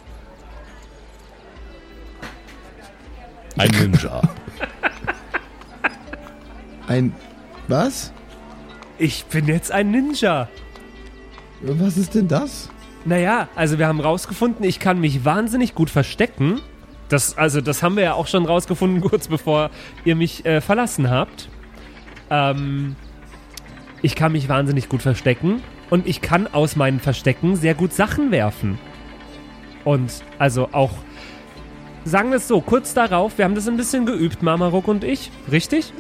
Ein 3.57 3.72
Ninja. 3.72 4.22
Ein. 6.88 7.13
Was? 7.68 8.13
Ich 8.99 9.26
bin 9.26 9.47
jetzt 9.47 9.74
ein 9.74 9.91
Ninja. 9.91 10.47
Was 11.61 11.97
ist 11.97 12.16
denn 12.16 12.30
das? 12.30 12.70
Naja, 13.03 13.49
also 13.53 13.80
wir 13.80 13.88
haben 13.88 13.99
rausgefunden, 13.99 14.63
ich 14.63 14.80
kann 14.80 15.01
mich 15.01 15.26
wahnsinnig 15.26 15.76
gut 15.76 15.89
verstecken. 15.89 16.61
Das, 17.09 17.38
also 17.38 17.59
das 17.59 17.84
haben 17.84 17.97
wir 17.97 18.03
ja 18.03 18.13
auch 18.13 18.28
schon 18.28 18.45
rausgefunden, 18.45 19.01
kurz 19.09 19.28
bevor 19.28 19.72
ihr 20.05 20.16
mich 20.16 20.45
äh, 20.45 20.61
verlassen 20.61 21.09
habt. 21.09 21.49
Ähm, 22.30 22.95
ich 24.06 24.14
kann 24.14 24.34
mich 24.34 24.47
wahnsinnig 24.47 24.88
gut 24.88 25.01
verstecken 25.01 25.64
und 25.89 26.06
ich 26.06 26.22
kann 26.22 26.45
aus 26.45 26.76
meinen 26.76 26.99
Verstecken 26.99 27.56
sehr 27.56 27.74
gut 27.74 27.91
Sachen 27.91 28.30
werfen. 28.30 28.78
Und 29.84 30.24
also 30.38 30.70
auch, 30.74 30.91
sagen 32.03 32.30
wir 32.30 32.38
es 32.38 32.47
so, 32.47 32.62
kurz 32.62 32.93
darauf, 32.93 33.39
wir 33.39 33.45
haben 33.45 33.56
das 33.56 33.68
ein 33.68 33.78
bisschen 33.78 34.06
geübt, 34.06 34.43
Mamaruk 34.43 34.88
und 34.88 35.03
ich, 35.03 35.32
richtig? 35.51 35.91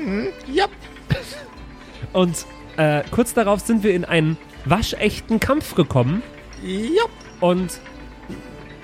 Yep. 0.47 0.69
Und 2.13 2.45
äh, 2.77 3.01
kurz 3.09 3.33
darauf 3.33 3.59
sind 3.61 3.83
wir 3.83 3.93
in 3.95 4.05
einen 4.05 4.37
waschechten 4.65 5.39
Kampf 5.39 5.73
gekommen. 5.73 6.21
Yep. 6.63 7.09
Und 7.41 7.79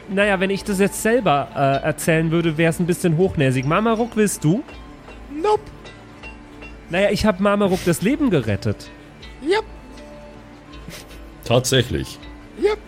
naja, 0.10 0.40
wenn 0.40 0.50
ich 0.50 0.64
das 0.64 0.80
jetzt 0.80 1.02
selber 1.02 1.48
äh, 1.56 1.86
erzählen 1.86 2.32
würde, 2.32 2.58
wäre 2.58 2.72
es 2.72 2.80
ein 2.80 2.88
bisschen 2.88 3.18
hochnäsig. 3.18 3.66
Mamaruk, 3.66 4.16
willst 4.16 4.44
du? 4.44 4.64
Nope. 5.30 5.62
Naja, 6.90 7.12
ich 7.12 7.26
habe 7.26 7.42
Mamaruk 7.44 7.80
das 7.86 8.02
Leben 8.02 8.32
gerettet. 8.32 8.90
Yep. 9.42 9.66
Tatsächlich. 11.44 12.20
Yep. 12.62 12.80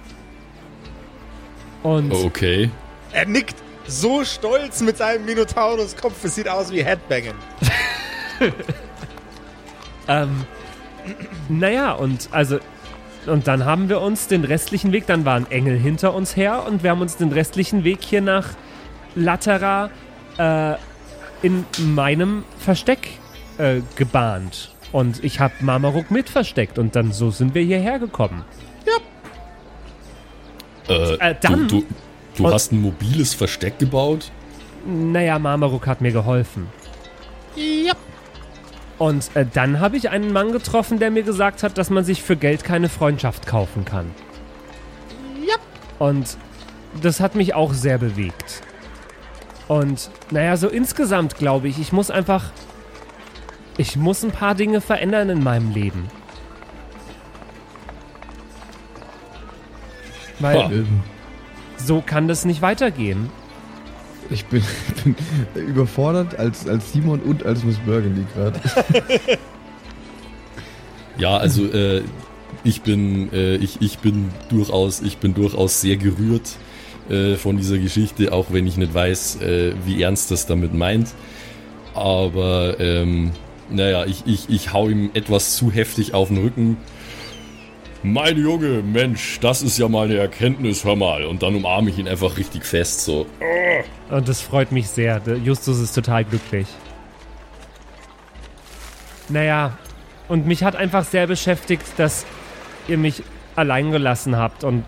Und 1.84 2.12
Okay. 2.14 2.70
Er 3.12 3.26
nickt 3.26 3.56
so 3.88 4.24
stolz 4.24 4.82
mit 4.82 4.98
seinem 4.98 5.26
Minotaurus-Kopf. 5.26 6.24
Es 6.24 6.36
sieht 6.36 6.48
aus 6.48 6.72
wie 6.72 6.84
Headbanging. 6.84 7.36
ähm, 10.08 10.46
naja, 11.50 11.92
und 11.94 12.30
also 12.32 12.60
und 13.26 13.48
dann 13.48 13.64
haben 13.64 13.88
wir 13.88 14.02
uns 14.02 14.28
den 14.28 14.44
restlichen 14.44 14.92
Weg, 14.92 15.08
dann 15.08 15.24
war 15.24 15.36
ein 15.36 15.50
Engel 15.50 15.78
hinter 15.78 16.14
uns 16.14 16.36
her 16.36 16.66
und 16.68 16.84
wir 16.84 16.92
haben 16.92 17.02
uns 17.02 17.16
den 17.16 17.32
restlichen 17.32 17.84
Weg 17.84 18.00
hier 18.02 18.22
nach 18.22 18.50
Latera 19.16 19.90
äh, 20.38 20.74
in 21.42 21.66
meinem 21.78 22.44
Versteck 22.60 23.08
äh, 23.58 23.82
gebahnt. 23.96 24.73
Und 24.94 25.22
ich 25.24 25.40
habe 25.42 25.54
Marmaruk 25.60 26.10
mit 26.12 26.30
versteckt 26.30 26.80
und 26.80 26.96
dann 26.96 27.12
so 27.12 27.30
sind 27.32 27.54
wir 27.56 27.64
hierher 27.64 28.00
gekommen. 28.00 28.46
Äh, 30.88 31.14
Äh, 31.16 31.36
dann- 31.42 31.68
Du, 31.68 31.82
du, 31.82 31.86
du 32.38 32.52
hast 32.52 32.72
ein 32.72 32.82
mobiles 32.82 33.34
Versteck 33.34 33.80
gebaut? 33.80 34.32
Naja, 34.86 35.40
Marmaruk 35.40 35.88
hat 35.88 36.02
mir 36.02 36.12
geholfen. 36.12 36.68
Yep. 37.58 37.96
Und 39.00 39.30
äh, 39.36 39.46
dann 39.52 39.80
habe 39.80 39.98
ich 39.98 40.10
einen 40.10 40.32
Mann 40.34 40.52
getroffen, 40.52 41.00
der 41.00 41.10
mir 41.12 41.24
gesagt 41.24 41.64
hat, 41.64 41.78
dass 41.78 41.90
man 41.90 42.04
sich 42.04 42.22
für 42.22 42.36
Geld 42.36 42.64
keine 42.64 42.90
Freundschaft 42.90 43.48
kaufen 43.48 43.86
kann. 43.86 44.12
Yep. 45.42 45.60
Und 46.00 46.38
das 47.02 47.20
hat 47.20 47.36
mich 47.36 47.54
auch 47.56 47.74
sehr 47.74 47.98
bewegt. 47.98 48.62
Und 49.68 50.10
naja, 50.32 50.58
so 50.58 50.68
insgesamt 50.68 51.38
glaube 51.38 51.68
ich, 51.70 51.80
ich 51.80 51.92
muss 51.94 52.12
einfach. 52.12 52.52
Ich 53.78 53.96
muss 53.96 54.24
ein 54.24 54.32
paar 54.32 54.56
Dinge 54.56 54.82
verändern 54.82 55.30
in 55.30 55.44
meinem 55.44 55.72
Leben. 55.72 56.08
Weil 60.40 60.58
Ha. 60.58 60.72
Ähm, 60.72 61.02
so 61.78 62.02
kann 62.06 62.28
das 62.28 62.46
nicht 62.46 62.62
weitergehen. 62.62 63.30
ich 64.30 64.46
bin, 64.46 64.64
bin 65.54 65.68
überfordert 65.68 66.38
als, 66.38 66.68
als 66.68 66.92
Simon 66.94 67.20
und 67.20 67.46
als 67.46 67.64
Miss 67.64 67.78
Burgundy 67.80 68.26
gerade. 68.34 68.60
Ja, 71.16 71.38
also 71.38 71.66
äh, 71.66 72.02
ich 72.64 72.82
bin 72.82 73.32
äh, 73.34 73.56
ich, 73.58 73.82
ich 73.82 74.00
bin 74.00 74.30
durchaus 74.50 75.02
ich 75.02 75.18
bin 75.18 75.36
durchaus 75.36 75.80
sehr 75.80 75.96
gerührt 75.98 76.56
äh, 77.08 77.36
von 77.36 77.56
dieser 77.58 77.78
Geschichte, 77.78 78.34
auch 78.34 78.48
wenn 78.50 78.66
ich 78.66 78.78
nicht 78.78 78.96
weiß, 78.96 79.42
äh, 79.42 79.74
wie 79.86 80.02
ernst 80.02 80.32
das 80.32 80.48
damit 80.48 80.74
meint. 80.74 81.10
Aber 81.94 82.80
ähm, 82.80 83.32
naja, 83.70 84.06
ich, 84.06 84.24
ich, 84.26 84.50
ich 84.50 84.74
hau 84.74 84.90
ihm 84.90 85.12
etwas 85.14 85.56
zu 85.56 85.72
heftig 85.72 86.14
auf 86.14 86.28
den 86.30 86.38
Rücken. 86.38 86.78
Mein 88.04 88.38
Junge, 88.38 88.84
Mensch, 88.84 89.40
das 89.40 89.62
ist 89.62 89.78
ja 89.78 89.88
mal 89.88 90.06
eine 90.08 90.18
Erkenntnis, 90.18 90.84
hör 90.84 90.96
mal. 90.96 91.24
Und 91.24 91.42
dann 91.42 91.56
umarme 91.56 91.90
ich 91.90 91.98
ihn 91.98 92.08
einfach 92.08 92.38
richtig 92.38 92.66
fest, 92.66 93.02
so. 93.02 93.26
Und 94.10 94.28
das 94.28 94.42
freut 94.42 94.72
mich 94.72 94.90
sehr. 94.90 95.22
Justus 95.44 95.80
ist 95.80 95.94
total 95.94 96.26
glücklich. 96.26 96.68
Naja, 99.30 99.78
und 100.28 100.46
mich 100.46 100.64
hat 100.64 100.76
einfach 100.76 101.06
sehr 101.06 101.28
beschäftigt, 101.28 101.86
dass 101.98 102.26
ihr 102.88 102.98
mich 102.98 103.24
allein 103.56 103.92
gelassen 103.92 104.36
habt 104.36 104.64
und 104.64 104.84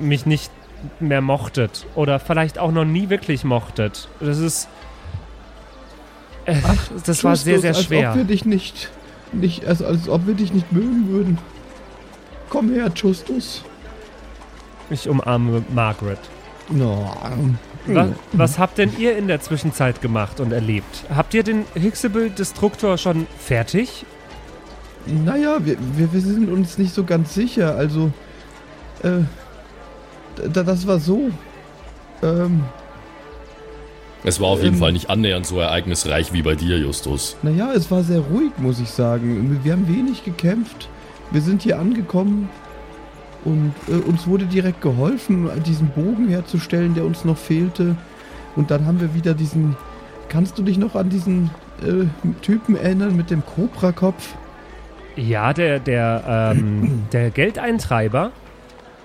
mich 0.00 0.26
nicht 0.26 0.50
mehr 0.98 1.20
mochtet. 1.20 1.86
Oder 1.94 2.18
vielleicht 2.18 2.58
auch 2.58 2.72
noch 2.72 2.84
nie 2.84 3.10
wirklich 3.10 3.44
mochtet. 3.44 4.08
Das 4.20 4.38
ist. 4.38 4.68
Äh, 6.50 6.62
das 7.04 7.24
war 7.24 7.36
sehr, 7.36 7.60
sehr 7.60 7.74
Als 7.74 7.84
schwer. 7.84 8.10
ob 8.10 8.16
wir 8.16 8.24
dich 8.24 8.44
nicht, 8.44 8.90
nicht 9.32 9.66
also 9.66 9.86
als 9.86 10.08
ob 10.08 10.26
wir 10.26 10.34
dich 10.34 10.52
nicht 10.52 10.72
mögen 10.72 11.08
würden. 11.08 11.38
Komm 12.48 12.70
her, 12.72 12.90
Justus. 12.94 13.62
Ich 14.90 15.08
umarme 15.08 15.64
Margaret. 15.72 16.18
No. 16.68 17.16
Was, 17.86 18.08
was 18.32 18.58
habt 18.58 18.78
denn 18.78 18.90
ihr 18.98 19.16
in 19.16 19.28
der 19.28 19.40
Zwischenzeit 19.40 20.00
gemacht 20.00 20.40
und 20.40 20.52
erlebt? 20.52 21.04
Habt 21.14 21.32
ihr 21.34 21.42
den 21.42 21.64
Hixable-Destruktor 21.74 22.98
schon 22.98 23.26
fertig? 23.38 24.04
Naja, 25.06 25.58
wir, 25.64 25.76
wir, 25.96 26.12
wir 26.12 26.20
sind 26.20 26.50
uns 26.50 26.76
nicht 26.76 26.94
so 26.94 27.04
ganz 27.04 27.34
sicher. 27.34 27.76
Also, 27.76 28.12
äh, 29.02 29.22
da, 30.52 30.62
das 30.62 30.86
war 30.86 30.98
so. 30.98 31.30
Ähm, 32.22 32.64
Es 34.24 34.40
war 34.40 34.48
auf 34.48 34.62
jeden 34.62 34.74
Ähm. 34.74 34.80
Fall 34.80 34.92
nicht 34.92 35.08
annähernd 35.10 35.46
so 35.46 35.58
ereignisreich 35.60 36.32
wie 36.32 36.42
bei 36.42 36.54
dir, 36.54 36.78
Justus. 36.78 37.36
naja, 37.42 37.72
es 37.74 37.90
war 37.90 38.02
sehr 38.02 38.20
ruhig, 38.20 38.52
muss 38.58 38.78
ich 38.80 38.90
sagen. 38.90 39.60
Wir 39.62 39.72
haben 39.72 39.88
wenig 39.88 40.24
gekämpft. 40.24 40.88
Wir 41.30 41.40
sind 41.40 41.62
hier 41.62 41.78
angekommen 41.78 42.48
und 43.44 43.72
äh, 43.88 43.92
uns 43.92 44.26
wurde 44.26 44.44
direkt 44.44 44.82
geholfen, 44.82 45.48
diesen 45.64 45.88
Bogen 45.88 46.28
herzustellen, 46.28 46.94
der 46.94 47.04
uns 47.04 47.24
noch 47.24 47.38
fehlte. 47.38 47.96
Und 48.56 48.70
dann 48.70 48.84
haben 48.86 49.00
wir 49.00 49.14
wieder 49.14 49.32
diesen. 49.34 49.76
Kannst 50.28 50.58
du 50.58 50.62
dich 50.62 50.76
noch 50.76 50.94
an 50.94 51.08
diesen 51.08 51.50
äh, 51.82 52.06
Typen 52.42 52.76
erinnern 52.76 53.16
mit 53.16 53.30
dem 53.30 53.42
Cobra-Kopf? 53.44 54.34
Ja, 55.16 55.52
der, 55.52 55.78
der, 55.80 56.52
ähm, 56.56 57.04
der 57.12 57.30
Geldeintreiber. 57.30 58.32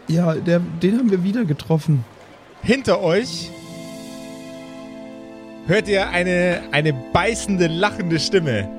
Ja, 0.08 0.34
der, 0.34 0.60
den 0.82 0.98
haben 1.00 1.10
wir 1.12 1.24
wieder 1.24 1.46
getroffen. 1.46 2.04
Hinter 2.62 3.02
euch 3.02 3.52
hört 5.68 5.88
ihr 5.88 6.10
eine, 6.10 6.64
eine 6.72 6.94
beißende, 6.94 7.68
lachende 7.68 8.20
Stimme. 8.20 8.70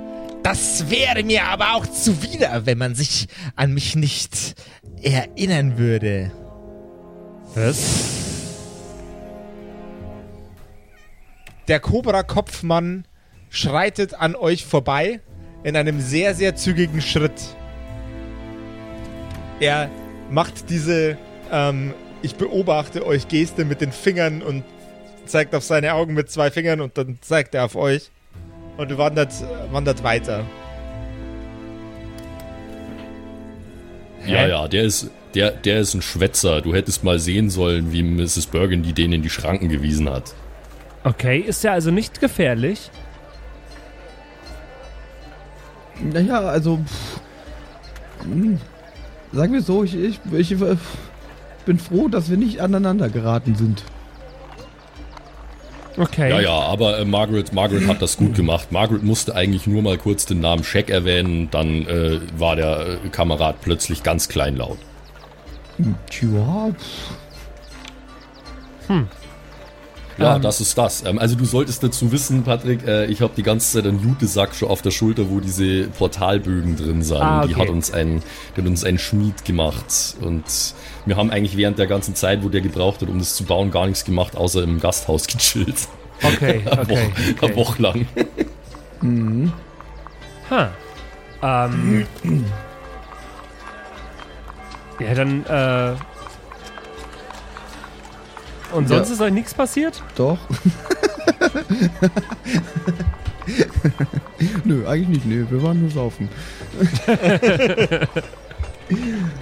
Das 0.43 0.91
wäre 0.91 1.25
mir 1.25 1.45
aber 1.45 1.75
auch 1.75 1.87
zuwider, 1.87 2.67
wenn 2.67 2.79
man 2.79 2.95
sich 2.95 3.27
an 3.57 3.75
mich 3.75 3.97
nicht 3.97 4.55
erinnern 5.03 5.79
würde. 5.79 6.31
Was? 7.55 8.17
Der 11.69 11.81
Cobra-Kopfmann 11.81 13.07
schreitet 13.51 14.15
an 14.15 14.37
euch 14.37 14.65
vorbei 14.65 15.21
in 15.65 15.77
einem 15.77 16.01
sehr, 16.01 16.35
sehr 16.35 16.55
zügigen 16.55 17.01
Schritt. 17.01 17.57
Er 19.59 19.91
macht 20.31 20.71
diese 20.71 21.19
ähm, 21.51 21.93
Ich 22.23 22.37
beobachte 22.37 23.05
euch 23.05 23.27
Geste 23.27 23.65
mit 23.65 23.81
den 23.81 23.91
Fingern 23.91 24.43
und 24.43 24.63
zeigt 25.27 25.55
auf 25.55 25.65
seine 25.65 25.95
Augen 25.95 26.15
mit 26.15 26.31
zwei 26.31 26.51
Fingern 26.51 26.81
und 26.81 26.97
dann 26.99 27.19
zeigt 27.21 27.55
er 27.55 27.65
auf 27.65 27.77
euch 27.77 28.11
und 28.77 28.97
wandert, 28.99 29.33
wandert 29.71 30.03
weiter. 30.03 30.45
Ja, 34.27 34.47
ja, 34.47 34.69
der 34.69 34.83
ist, 34.83 35.11
der, 35.35 35.53
der 35.53 35.81
ist 35.81 35.95
ein 35.95 36.03
Schwätzer. 36.03 36.61
Du 36.61 36.75
hättest 36.75 37.05
mal 37.05 37.19
sehen 37.19 37.51
sollen, 37.51 37.93
wie 37.93 38.03
Mrs. 38.03 38.47
Burgundy 38.47 38.93
den 38.93 39.13
in 39.13 39.23
die 39.23 39.31
Schranken 39.31 39.69
gewiesen 39.69 40.11
hat. 40.11 40.35
Okay, 41.05 41.39
ist 41.39 41.63
ja 41.63 41.73
also 41.73 41.91
nicht 41.91 42.21
gefährlich. 42.21 42.91
Naja, 46.03 46.41
also. 46.41 46.79
Pff, 46.79 47.21
sagen 49.33 49.53
wir 49.53 49.63
so, 49.63 49.85
ich, 49.85 49.95
ich, 49.95 50.21
ich 50.33 50.53
äh, 50.53 50.77
bin 51.65 51.79
froh, 51.79 52.09
dass 52.09 52.31
wir 52.31 52.37
nicht 52.37 52.61
aneinander 52.61 53.09
geraten 53.09 53.55
sind. 53.55 53.85
Okay. 55.99 56.29
Ja, 56.31 56.41
ja, 56.41 56.53
aber 56.53 56.99
äh, 56.99 57.05
Margaret, 57.05 57.53
Margaret 57.53 57.87
hat 57.87 58.03
das 58.03 58.17
gut 58.17 58.35
gemacht. 58.35 58.71
Margaret 58.71 59.03
musste 59.03 59.35
eigentlich 59.35 59.67
nur 59.67 59.83
mal 59.83 59.97
kurz 59.97 60.27
den 60.27 60.41
Namen 60.41 60.63
Shaq 60.63 60.91
erwähnen, 60.91 61.49
dann 61.51 61.87
äh, 61.87 62.21
war 62.37 62.57
der 62.57 62.99
äh, 63.05 63.09
Kamerad 63.09 63.61
plötzlich 63.63 64.03
ganz 64.03 64.29
kleinlaut. 64.29 64.79
Tja, 66.11 66.71
pff, 66.79 67.17
Ja, 70.19 70.37
Ähm. 70.37 70.43
das 70.43 70.61
ist 70.61 70.77
das. 70.79 71.05
Ähm, 71.05 71.19
also 71.19 71.35
du 71.37 71.45
solltest 71.45 71.83
dazu 71.83 72.11
wissen, 72.11 72.43
Patrick, 72.43 72.87
äh, 72.87 73.05
ich 73.07 73.21
habe 73.21 73.33
die 73.37 73.43
ganze 73.43 73.73
Zeit 73.73 73.87
einen 73.87 74.01
Jutesack 74.03 74.55
schon 74.55 74.69
auf 74.69 74.81
der 74.83 74.91
Schulter, 74.91 75.29
wo 75.29 75.41
diese 75.41 75.89
Portalbögen 75.89 76.77
drin 76.77 77.03
sind. 77.03 77.19
Ah, 77.19 77.47
Die 77.47 77.53
okay. 77.55 77.63
hat 77.63 77.69
uns 77.69 77.93
ein, 77.93 78.23
die 78.57 78.61
hat 78.63 78.67
uns 78.69 78.83
ein 78.85 78.99
Schmied 78.99 79.45
gemacht. 79.45 80.17
Und 80.23 80.45
wir 81.05 81.17
haben 81.17 81.31
eigentlich 81.31 81.57
während 81.57 81.79
der 81.79 81.87
ganzen 81.87 82.15
Zeit, 82.15 82.43
wo 82.43 82.49
der 82.49 82.63
gebraucht 82.63 83.03
hat, 83.03 83.09
um 83.11 83.19
das 83.19 83.35
zu 83.37 83.45
bauen, 83.45 83.71
gar 83.71 83.87
nichts 83.87 84.05
gemacht, 84.05 84.37
außer 84.37 84.63
im 84.63 84.81
Gasthaus 84.81 85.27
gechillt. 85.27 85.89
Okay, 86.23 86.63
Eine 86.71 86.81
okay. 86.81 86.91
Woche, 86.91 87.13
eine 87.17 87.37
okay. 87.43 87.57
Woche 87.57 87.83
lang. 87.83 88.07
Ha. 90.51 90.71
Ähm. 91.43 92.07
Ja, 94.99 95.13
dann, 95.13 95.45
äh. 95.45 95.95
Und 98.77 98.89
sonst 98.89 99.09
Ja. 99.09 99.15
ist 99.15 99.21
euch 99.21 99.33
nichts 99.33 99.55
passiert? 99.55 100.03
doch. 100.17 100.39
Nö, 104.65 104.87
eigentlich 104.87 105.25
nicht. 105.25 105.27
Nö, 105.27 105.47
wir 105.51 105.63
waren 105.63 105.81
nur 105.81 105.91
saufen. 105.91 106.29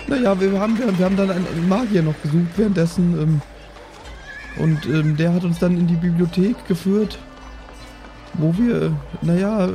naja, 0.06 0.40
wir 0.40 0.60
haben, 0.60 0.78
wir, 0.78 1.04
haben 1.04 1.16
dann 1.16 1.30
einen 1.30 1.68
Magier 1.68 2.02
noch 2.02 2.14
besucht 2.14 2.56
währenddessen. 2.56 3.20
Ähm, 3.20 3.40
und 4.56 4.86
ähm, 4.86 5.16
der 5.16 5.32
hat 5.34 5.42
uns 5.44 5.58
dann 5.58 5.76
in 5.76 5.86
die 5.86 5.96
Bibliothek 5.96 6.66
geführt, 6.68 7.18
wo 8.34 8.54
wir, 8.56 8.82
äh, 8.82 8.90
naja, 9.22 9.68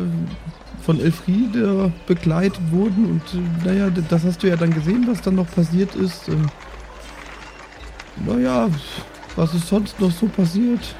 von 0.83 0.99
Elfriede 1.01 1.91
begleitet 2.07 2.61
wurden. 2.71 3.05
Und 3.05 3.23
äh, 3.33 3.39
naja, 3.67 3.89
das 3.89 4.23
hast 4.23 4.41
du 4.43 4.47
ja 4.47 4.55
dann 4.55 4.73
gesehen, 4.73 5.05
was 5.07 5.21
dann 5.21 5.35
noch 5.35 5.49
passiert 5.51 5.95
ist. 5.95 6.29
Ähm, 6.29 6.47
naja, 8.25 8.69
was 9.35 9.53
ist 9.53 9.67
sonst 9.67 9.99
noch 9.99 10.11
so 10.11 10.27
passiert? 10.27 10.95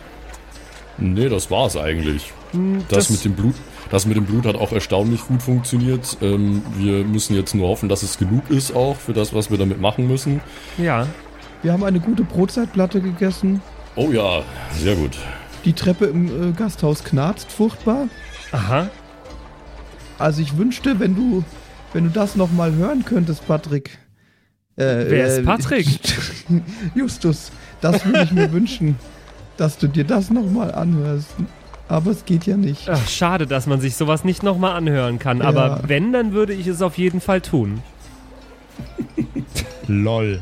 Nee, 0.97 1.29
das 1.29 1.49
war's 1.49 1.77
eigentlich. 1.77 2.31
Hm, 2.51 2.83
Das, 2.89 3.09
mit 3.09 3.23
dem 3.23 3.33
Blut, 3.33 3.55
das 3.89 4.05
mit 4.05 4.17
dem 4.17 4.25
Blut 4.25 4.45
hat 4.45 4.55
auch 4.55 4.71
erstaunlich 4.71 5.21
gut 5.27 5.41
funktioniert. 5.41 6.17
Ähm, 6.21 6.61
wir 6.77 7.03
müssen 7.05 7.35
jetzt 7.35 7.55
nur 7.55 7.67
hoffen, 7.67 7.89
dass 7.89 8.03
es 8.03 8.17
genug 8.17 8.49
ist 8.49 8.75
auch 8.75 8.95
für 8.97 9.13
das, 9.13 9.33
was 9.33 9.49
wir 9.49 9.57
damit 9.57 9.79
machen 9.79 10.07
müssen. 10.07 10.41
Ja. 10.77 11.07
Wir 11.61 11.73
haben 11.73 11.83
eine 11.83 11.99
gute 11.99 12.23
Brotzeitplatte 12.23 13.01
gegessen. 13.01 13.61
Oh 13.95 14.11
ja, 14.11 14.43
sehr 14.77 14.95
gut. 14.95 15.17
Die 15.65 15.73
Treppe 15.73 16.05
im 16.05 16.49
äh, 16.49 16.51
Gasthaus 16.53 17.03
knarzt 17.03 17.51
furchtbar. 17.51 18.07
Aha. 18.51 18.89
Also 20.17 20.41
ich 20.41 20.57
wünschte, 20.57 20.99
wenn 20.99 21.15
du, 21.15 21.43
wenn 21.93 22.05
du 22.05 22.09
das 22.09 22.35
noch 22.35 22.51
mal 22.51 22.73
hören 22.73 23.03
könntest, 23.05 23.45
Patrick. 23.47 23.97
Äh, 24.77 25.05
Wer 25.07 25.27
ist 25.27 25.45
Patrick? 25.45 25.87
Justus, 26.95 27.51
das 27.81 28.05
würde 28.05 28.23
ich 28.23 28.31
mir 28.31 28.51
wünschen, 28.51 28.97
dass 29.57 29.77
du 29.77 29.87
dir 29.87 30.03
das 30.03 30.29
noch 30.29 30.49
mal 30.49 30.73
anhörst. 30.73 31.27
Aber 31.87 32.11
es 32.11 32.23
geht 32.25 32.45
ja 32.45 32.55
nicht. 32.55 32.87
Ach, 32.87 33.07
schade, 33.07 33.47
dass 33.47 33.65
man 33.65 33.81
sich 33.81 33.95
sowas 33.95 34.23
nicht 34.23 34.43
nochmal 34.43 34.73
anhören 34.75 35.17
kann. 35.17 35.41
Aber 35.41 35.65
Ja. 35.67 35.79
wenn, 35.87 36.13
dann 36.13 36.33
würde 36.33 36.53
ich 36.53 36.67
es 36.67 36.81
auf 36.83 36.97
jeden 36.97 37.19
Fall 37.19 37.41
tun. 37.41 37.81
Lol. 39.87 40.41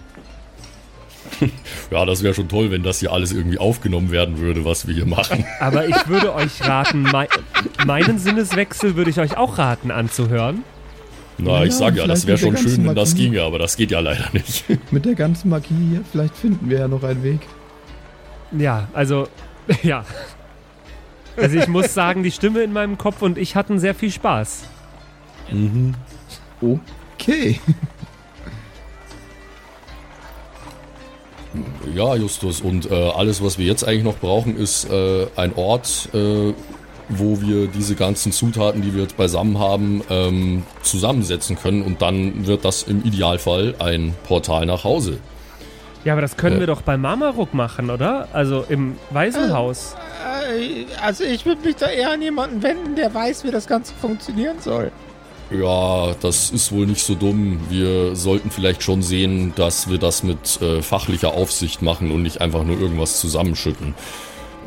Ja, 1.91 2.05
das 2.05 2.23
wäre 2.23 2.33
schon 2.33 2.49
toll, 2.49 2.71
wenn 2.71 2.83
das 2.83 2.99
hier 2.99 3.11
alles 3.13 3.31
irgendwie 3.31 3.59
aufgenommen 3.59 4.11
werden 4.11 4.39
würde, 4.39 4.65
was 4.65 4.87
wir 4.87 4.93
hier 4.95 5.05
machen. 5.05 5.45
Aber 5.59 5.87
ich 5.87 6.07
würde 6.07 6.33
euch 6.33 6.61
raten, 6.67 7.03
mei 7.03 7.27
meinen 7.85 8.17
Sinneswechsel 8.19 8.95
würde 8.95 9.09
ich 9.11 9.19
euch 9.19 9.37
auch 9.37 9.57
raten 9.57 9.91
anzuhören. 9.91 10.63
Na, 11.37 11.59
Ja, 11.59 11.63
ich 11.65 11.73
sag 11.73 11.95
ja, 11.95 12.07
das 12.07 12.25
wäre 12.25 12.37
schon 12.37 12.57
schön, 12.57 12.85
wenn 12.85 12.95
das 12.95 13.15
ginge, 13.15 13.41
aber 13.43 13.59
das 13.59 13.77
geht 13.77 13.91
ja 13.91 13.99
leider 13.99 14.29
nicht. 14.33 14.65
Mit 14.91 15.05
der 15.05 15.15
ganzen 15.15 15.49
Magie 15.49 15.75
hier, 15.91 16.01
vielleicht 16.11 16.35
finden 16.35 16.69
wir 16.69 16.79
ja 16.79 16.87
noch 16.87 17.03
einen 17.03 17.23
Weg. 17.23 17.41
Ja, 18.57 18.87
also, 18.93 19.27
ja. 19.83 20.03
Also 21.35 21.57
ich 21.57 21.67
muss 21.67 21.93
sagen, 21.93 22.23
die 22.23 22.31
Stimme 22.31 22.61
in 22.61 22.73
meinem 22.73 22.97
Kopf 22.97 23.21
und 23.21 23.37
ich 23.37 23.55
hatten 23.55 23.77
sehr 23.79 23.93
viel 23.93 24.11
Spaß. 24.11 24.63
Mhm. 25.51 25.93
Okay. 26.59 27.59
Ja, 31.95 32.15
Justus, 32.15 32.61
und 32.61 32.89
äh, 32.91 32.93
alles, 32.93 33.43
was 33.43 33.57
wir 33.57 33.65
jetzt 33.65 33.83
eigentlich 33.87 34.03
noch 34.03 34.17
brauchen, 34.17 34.57
ist 34.57 34.89
äh, 34.89 35.27
ein 35.35 35.53
Ort, 35.55 36.09
äh, 36.13 36.53
wo 37.09 37.39
wir 37.41 37.67
diese 37.67 37.95
ganzen 37.95 38.31
Zutaten, 38.31 38.81
die 38.81 38.93
wir 38.93 39.03
jetzt 39.03 39.17
beisammen 39.17 39.59
haben, 39.59 40.01
ähm, 40.09 40.63
zusammensetzen 40.81 41.57
können. 41.57 41.81
Und 41.83 42.01
dann 42.01 42.45
wird 42.47 42.65
das 42.65 42.83
im 42.83 43.03
Idealfall 43.03 43.75
ein 43.79 44.13
Portal 44.25 44.65
nach 44.65 44.83
Hause. 44.83 45.17
Ja, 46.03 46.13
aber 46.13 46.21
das 46.21 46.37
können 46.37 46.55
Ja. 46.55 46.59
wir 46.61 46.67
doch 46.67 46.81
bei 46.81 46.95
Marmaruk 46.97 47.53
machen, 47.53 47.89
oder? 47.89 48.27
Also 48.33 48.63
im 48.69 48.95
Waisenhaus. 49.11 49.95
Äh, 50.49 50.85
Also 51.01 51.23
ich 51.23 51.45
würde 51.45 51.61
mich 51.65 51.75
da 51.75 51.87
eher 51.87 52.11
an 52.11 52.21
jemanden 52.21 52.63
wenden, 52.63 52.95
der 52.95 53.13
weiß, 53.13 53.43
wie 53.43 53.51
das 53.51 53.67
Ganze 53.67 53.93
funktionieren 53.99 54.57
soll. 54.61 54.91
Ja, 55.49 56.13
das 56.21 56.49
ist 56.49 56.71
wohl 56.73 56.85
nicht 56.87 57.01
so 57.05 57.15
dumm. 57.15 57.59
Wir 57.69 58.15
sollten 58.15 58.51
vielleicht 58.51 58.83
schon 58.83 59.01
sehen, 59.01 59.53
dass 59.55 59.89
wir 59.89 59.97
das 59.97 60.23
mit 60.23 60.61
äh, 60.61 60.81
fachlicher 60.81 61.33
Aufsicht 61.33 61.81
machen 61.81 62.11
und 62.11 62.21
nicht 62.23 62.41
einfach 62.41 62.63
nur 62.63 62.79
irgendwas 62.79 63.19
zusammenschütten. 63.21 63.93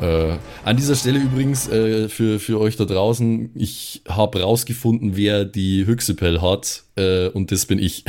Äh, 0.01 0.37
an 0.65 0.77
dieser 0.77 0.95
Stelle 0.95 1.19
übrigens 1.19 1.69
äh, 1.69 2.09
für, 2.09 2.39
für 2.39 2.59
euch 2.59 2.75
da 2.75 2.85
draußen, 2.85 3.51
ich 3.53 4.01
habe 4.09 4.41
rausgefunden, 4.41 5.15
wer 5.15 5.45
die 5.45 5.85
Hyxipel 5.85 6.41
hat 6.41 6.85
äh, 6.95 7.27
und 7.27 7.51
das 7.51 7.67
bin 7.67 7.77
ich. 7.77 8.03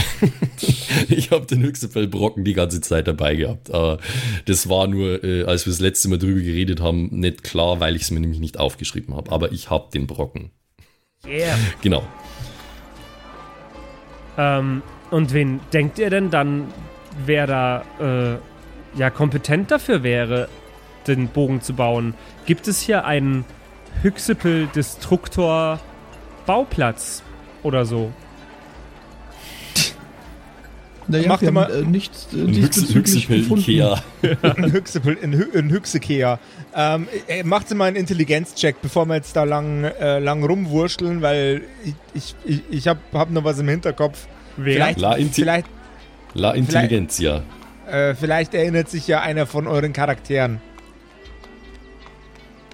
ich 1.10 1.30
habe 1.30 1.44
den 1.44 1.62
Hyxipel-Brocken 1.62 2.44
die 2.44 2.54
ganze 2.54 2.80
Zeit 2.80 3.08
dabei 3.08 3.34
gehabt. 3.34 3.70
Aber 3.70 3.98
das 4.46 4.70
war 4.70 4.86
nur, 4.86 5.22
äh, 5.22 5.44
als 5.44 5.66
wir 5.66 5.70
das 5.70 5.80
letzte 5.80 6.08
Mal 6.08 6.18
drüber 6.18 6.40
geredet 6.40 6.80
haben, 6.80 7.08
nicht 7.12 7.42
klar, 7.42 7.78
weil 7.80 7.94
ich 7.94 8.02
es 8.02 8.10
mir 8.10 8.20
nämlich 8.20 8.40
nicht 8.40 8.58
aufgeschrieben 8.58 9.14
habe. 9.14 9.30
Aber 9.30 9.52
ich 9.52 9.68
habe 9.68 9.90
den 9.92 10.06
Brocken. 10.06 10.50
Yeah. 11.26 11.58
Genau. 11.82 12.04
Ähm, 14.38 14.82
und 15.10 15.34
wen 15.34 15.60
denkt 15.74 15.98
ihr 15.98 16.08
denn 16.08 16.30
dann, 16.30 16.68
wer 17.26 17.46
da 17.46 17.84
äh, 18.00 18.98
ja 18.98 19.10
kompetent 19.10 19.70
dafür 19.70 20.02
wäre, 20.02 20.48
den 21.08 21.28
Bogen 21.28 21.60
zu 21.60 21.74
bauen. 21.74 22.14
Gibt 22.46 22.68
es 22.68 22.80
hier 22.80 23.04
einen 23.04 23.44
Hyxipel-Destruktor 24.02 25.80
Bauplatz 26.46 27.22
oder 27.62 27.84
so? 27.84 28.12
Naja, 31.08 31.28
Mach 31.28 31.40
wir 31.42 31.50
dir 31.50 31.60
haben 31.60 31.72
mal- 31.72 31.82
äh, 31.82 31.84
nichts 31.84 32.28
äh, 32.32 32.36
Ein 32.42 32.52
diesbezüglich 32.52 32.94
Hüxipel 32.94 33.40
gefunden. 33.40 33.60
Ikea. 33.70 34.02
ein 34.42 34.72
Hyxipel, 34.72 35.18
ein, 35.22 35.32
Hy 35.36 35.58
ein 35.58 35.70
Hyxikea. 35.70 36.38
Ähm, 36.74 37.08
äh, 37.26 37.42
macht 37.42 37.68
sie 37.68 37.74
mal 37.74 37.86
einen 37.86 37.96
Intelligenzcheck, 37.96 38.76
bevor 38.80 39.04
wir 39.06 39.16
jetzt 39.16 39.34
da 39.34 39.42
lang, 39.44 39.82
äh, 39.84 40.20
lang 40.20 40.44
rumwurschteln, 40.44 41.20
weil 41.20 41.62
ich, 41.84 41.94
ich, 42.14 42.34
ich, 42.44 42.62
ich 42.70 42.88
habe 42.88 43.00
hab 43.12 43.30
noch 43.30 43.42
was 43.44 43.58
im 43.58 43.68
Hinterkopf. 43.68 44.26
Wer? 44.56 44.74
Vielleicht, 44.74 45.00
La 45.00 45.14
Inti- 45.16 45.34
vielleicht, 45.34 45.66
La 46.34 46.52
Intelligenzia. 46.52 47.42
äh, 47.90 48.14
vielleicht 48.14 48.54
erinnert 48.54 48.88
sich 48.88 49.06
ja 49.08 49.20
einer 49.20 49.46
von 49.46 49.66
euren 49.66 49.92
Charakteren. 49.92 50.60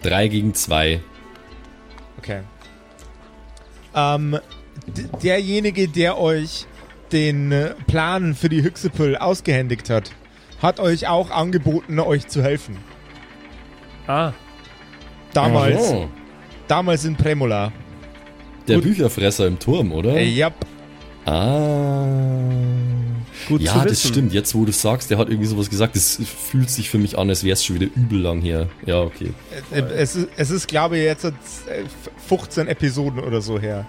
Drei 0.02 0.28
gegen 0.28 0.54
zwei. 0.54 1.00
Okay. 2.18 2.40
Ähm, 3.94 4.38
derjenige, 5.22 5.88
der 5.88 6.18
euch 6.18 6.66
den 7.12 7.52
äh, 7.52 7.74
Plan 7.86 8.34
für 8.34 8.48
die 8.48 8.62
Hyxipel 8.62 9.16
ausgehändigt 9.16 9.90
hat, 9.90 10.12
hat 10.60 10.78
euch 10.80 11.06
auch 11.08 11.30
angeboten, 11.30 11.98
euch 12.00 12.28
zu 12.28 12.42
helfen. 12.42 12.76
Ah, 14.06 14.32
Damals, 15.34 15.78
Oh, 15.92 16.08
damals 16.68 17.04
in 17.04 17.14
Premola. 17.16 17.72
der 18.66 18.78
Bücherfresser 18.78 19.46
im 19.46 19.58
Turm, 19.58 19.92
oder? 19.92 20.14
Äh, 20.16 20.24
ja, 20.28 20.50
Ah. 21.26 22.06
Gut 23.48 23.62
ja, 23.62 23.72
zu 23.82 23.88
das 23.88 24.06
stimmt. 24.06 24.32
Jetzt, 24.32 24.54
wo 24.54 24.64
du 24.64 24.72
sagst, 24.72 25.10
der 25.10 25.18
hat 25.18 25.28
irgendwie 25.28 25.48
sowas 25.48 25.70
gesagt, 25.70 25.96
das 25.96 26.20
fühlt 26.24 26.70
sich 26.70 26.90
für 26.90 26.98
mich 26.98 27.18
an, 27.18 27.28
als 27.28 27.42
wäre 27.42 27.54
es 27.54 27.64
schon 27.64 27.76
wieder 27.80 27.90
übel 27.96 28.20
lang 28.20 28.40
her. 28.40 28.68
Ja, 28.86 29.00
okay. 29.00 29.32
äh, 29.72 29.80
es, 29.80 30.14
ist, 30.14 30.28
es 30.36 30.50
ist, 30.50 30.68
glaube 30.68 30.98
ich, 30.98 31.04
jetzt 31.04 31.24
äh, 31.24 31.32
15 32.28 32.68
Episoden 32.68 33.20
oder 33.20 33.40
so 33.40 33.58
her. 33.58 33.86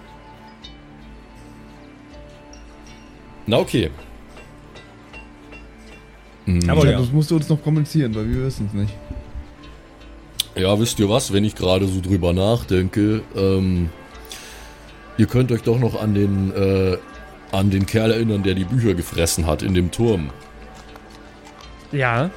Na, 3.46 3.58
okay. 3.58 3.90
Hm, 6.46 6.68
Aber 6.68 6.84
Ja, 6.84 6.92
ja. 6.92 6.98
das 6.98 7.12
musst 7.12 7.30
du 7.30 7.36
uns 7.36 7.48
noch 7.48 7.62
kommunizieren, 7.62 8.14
weil 8.14 8.28
wir 8.28 8.44
wissen 8.44 8.66
es 8.66 8.72
nicht. 8.72 8.94
Ja, 10.56 10.78
wisst 10.78 10.98
ihr 10.98 11.08
was, 11.08 11.32
wenn 11.32 11.44
ich 11.44 11.54
gerade 11.54 11.86
so 11.86 12.00
drüber 12.00 12.32
nachdenke, 12.32 13.22
ähm, 13.36 13.88
ihr 15.16 15.26
könnt 15.26 15.52
euch 15.52 15.62
doch 15.62 15.78
noch 15.78 16.00
an 16.00 16.14
den, 16.14 16.52
äh, 16.52 16.98
an 17.52 17.70
den 17.70 17.86
Kerl 17.86 18.12
erinnern, 18.12 18.42
der 18.42 18.54
die 18.54 18.64
Bücher 18.64 18.94
gefressen 18.94 19.46
hat 19.46 19.62
in 19.62 19.74
dem 19.74 19.90
Turm. 19.90 20.30
Ja, 21.92 22.30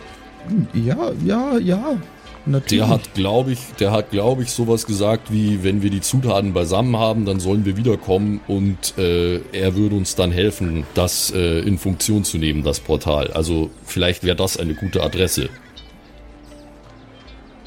Ja, 0.74 1.12
ja, 1.24 1.58
ja. 1.58 1.98
Natürlich. 2.46 2.84
Der 2.86 2.90
hat, 2.90 3.14
glaube 3.14 3.54
ich, 3.54 3.60
der 3.80 3.92
hat, 3.92 4.12
glaube 4.12 4.44
ich, 4.44 4.52
sowas 4.52 4.86
gesagt 4.86 5.32
wie, 5.32 5.64
wenn 5.64 5.82
wir 5.82 5.90
die 5.90 6.02
Zutaten 6.02 6.52
beisammen 6.52 6.98
haben, 6.98 7.26
dann 7.26 7.40
sollen 7.40 7.64
wir 7.64 7.78
wiederkommen 7.78 8.42
und 8.48 8.98
äh, 8.98 9.38
er 9.54 9.76
würde 9.76 9.96
uns 9.96 10.16
dann 10.16 10.32
helfen, 10.32 10.86
das 10.94 11.32
äh, 11.32 11.60
in 11.60 11.78
Funktion 11.78 12.26
zu 12.26 12.38
nehmen, 12.38 12.64
das 12.64 12.82
Portal. 12.82 13.32
Also 13.32 13.70
vielleicht 13.86 14.26
wäre 14.26 14.36
das 14.36 14.58
eine 14.58 14.74
gute 14.74 15.02
Adresse. 15.02 15.50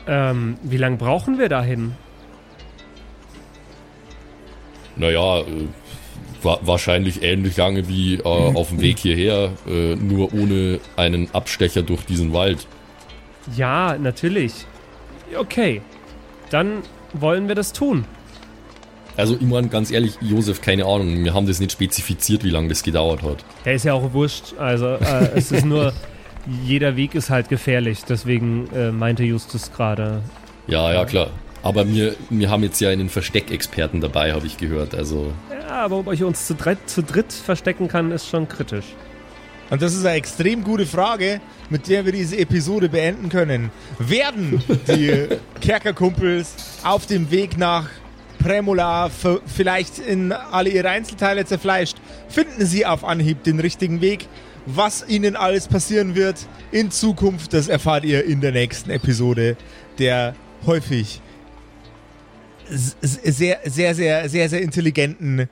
ähm, 0.07 0.59
wie 0.63 0.77
lange 0.77 0.99
brauchen 0.99 1.39
wir 1.39 1.49
dahin? 1.49 1.93
Naja, 4.97 5.41
äh, 5.41 5.45
wa 6.43 6.59
wahrscheinlich 6.63 7.23
ähnlich 7.23 7.57
lange 7.57 7.89
wie 7.89 8.15
äh, 8.15 8.23
auf 8.23 8.69
dem 8.69 8.81
Weg 8.81 8.99
hierher, 8.99 9.53
äh, 9.67 9.95
nur 9.97 10.33
ohne 10.35 10.81
einen 10.97 11.29
Abstecher 11.35 11.83
durch 11.83 12.05
diesen 12.05 12.33
Wald. 12.33 12.67
Ja, 13.57 13.97
natürlich. 13.99 14.53
Okay, 15.37 15.83
dann 16.51 16.83
wollen 17.13 17.49
wir 17.49 17.55
das 17.55 17.73
tun. 17.73 18.05
Also 19.17 19.35
ich 19.35 19.47
meine, 19.47 19.69
ganz 19.69 19.91
ehrlich, 19.91 20.19
Josef, 20.21 20.61
keine 20.61 20.85
Ahnung, 20.85 21.25
wir 21.25 21.33
haben 21.33 21.47
das 21.47 21.59
nicht 21.59 21.73
spezifiziert, 21.73 22.45
wie 22.45 22.51
lange 22.51 22.69
das 22.69 22.83
gedauert 22.83 23.23
hat. 23.23 23.45
Der 23.65 23.75
ist 23.75 23.85
ja 23.85 23.95
auch 23.95 24.13
wurscht. 24.13 24.55
Also 24.59 24.87
äh, 24.87 25.31
es 25.35 25.53
ist 25.53 25.65
nur, 25.65 25.95
jeder 26.65 26.97
Weg 26.97 27.15
ist 27.15 27.31
halt 27.31 27.49
gefährlich. 27.49 28.05
Deswegen 28.07 28.69
äh, 28.75 28.93
meinte 28.93 29.25
Justus 29.25 29.73
gerade. 29.73 30.23
Ja, 30.67 30.93
ja, 30.93 31.05
klar. 31.07 31.31
Aber 31.63 31.89
wir, 31.89 32.15
wir 32.29 32.51
haben 32.51 32.63
jetzt 32.63 32.81
ja 32.81 32.91
einen 32.91 33.09
Versteckexperten 33.09 34.01
dabei, 34.01 34.35
habe 34.35 34.47
ich 34.47 34.59
gehört. 34.59 34.95
Also 34.95 35.33
Ja, 35.67 35.85
aber 35.85 35.97
ob 35.97 36.13
ich 36.13 36.23
uns 36.23 36.47
zu 36.47 36.55
dritt, 36.55 36.79
zu 36.89 37.03
dritt 37.03 37.33
verstecken 37.33 37.89
kann, 37.89 38.13
ist 38.13 38.29
schon 38.29 38.49
kritisch. 38.49 38.95
Und 39.69 39.83
das 39.83 39.95
ist 39.95 40.07
eine 40.07 40.15
extrem 40.15 40.63
gute 40.63 40.87
Frage, 40.87 41.41
mit 41.71 41.89
der 41.89 42.05
wir 42.05 42.13
diese 42.13 42.39
Episode 42.39 42.89
beenden 42.89 43.31
können. 43.31 43.73
Werden 43.99 44.63
die 44.87 45.27
Kerkerkumpels 45.61 46.55
auf 46.85 47.07
dem 47.07 47.33
Weg 47.33 47.59
nach 47.59 47.89
Premola 48.39 49.11
vielleicht 49.45 49.99
in 49.99 50.31
alle 50.31 50.71
ihre 50.71 50.89
Einzelteile 50.91 51.45
zerfleischt? 51.45 51.97
Finden 52.29 52.65
sie 52.65 52.87
auf 52.87 53.03
Anhieb 53.03 53.43
den 53.43 53.59
richtigen 53.59 54.01
Weg? 54.01 54.29
Was 54.67 55.05
ihnen 55.09 55.35
alles 55.35 55.67
passieren 55.67 56.15
wird 56.15 56.47
in 56.71 56.93
Zukunft, 56.93 57.53
das 57.53 57.67
erfahrt 57.67 58.05
ihr 58.05 58.25
in 58.25 58.41
der 58.41 58.53
nächsten 58.53 58.91
Episode 58.91 59.57
der 59.99 60.37
häufig 60.65 61.21
sehr, 62.71 63.61
sehr, 63.65 63.95
sehr, 63.95 64.29
sehr, 64.29 64.49
sehr 64.49 64.63
intelligenten 64.63 65.49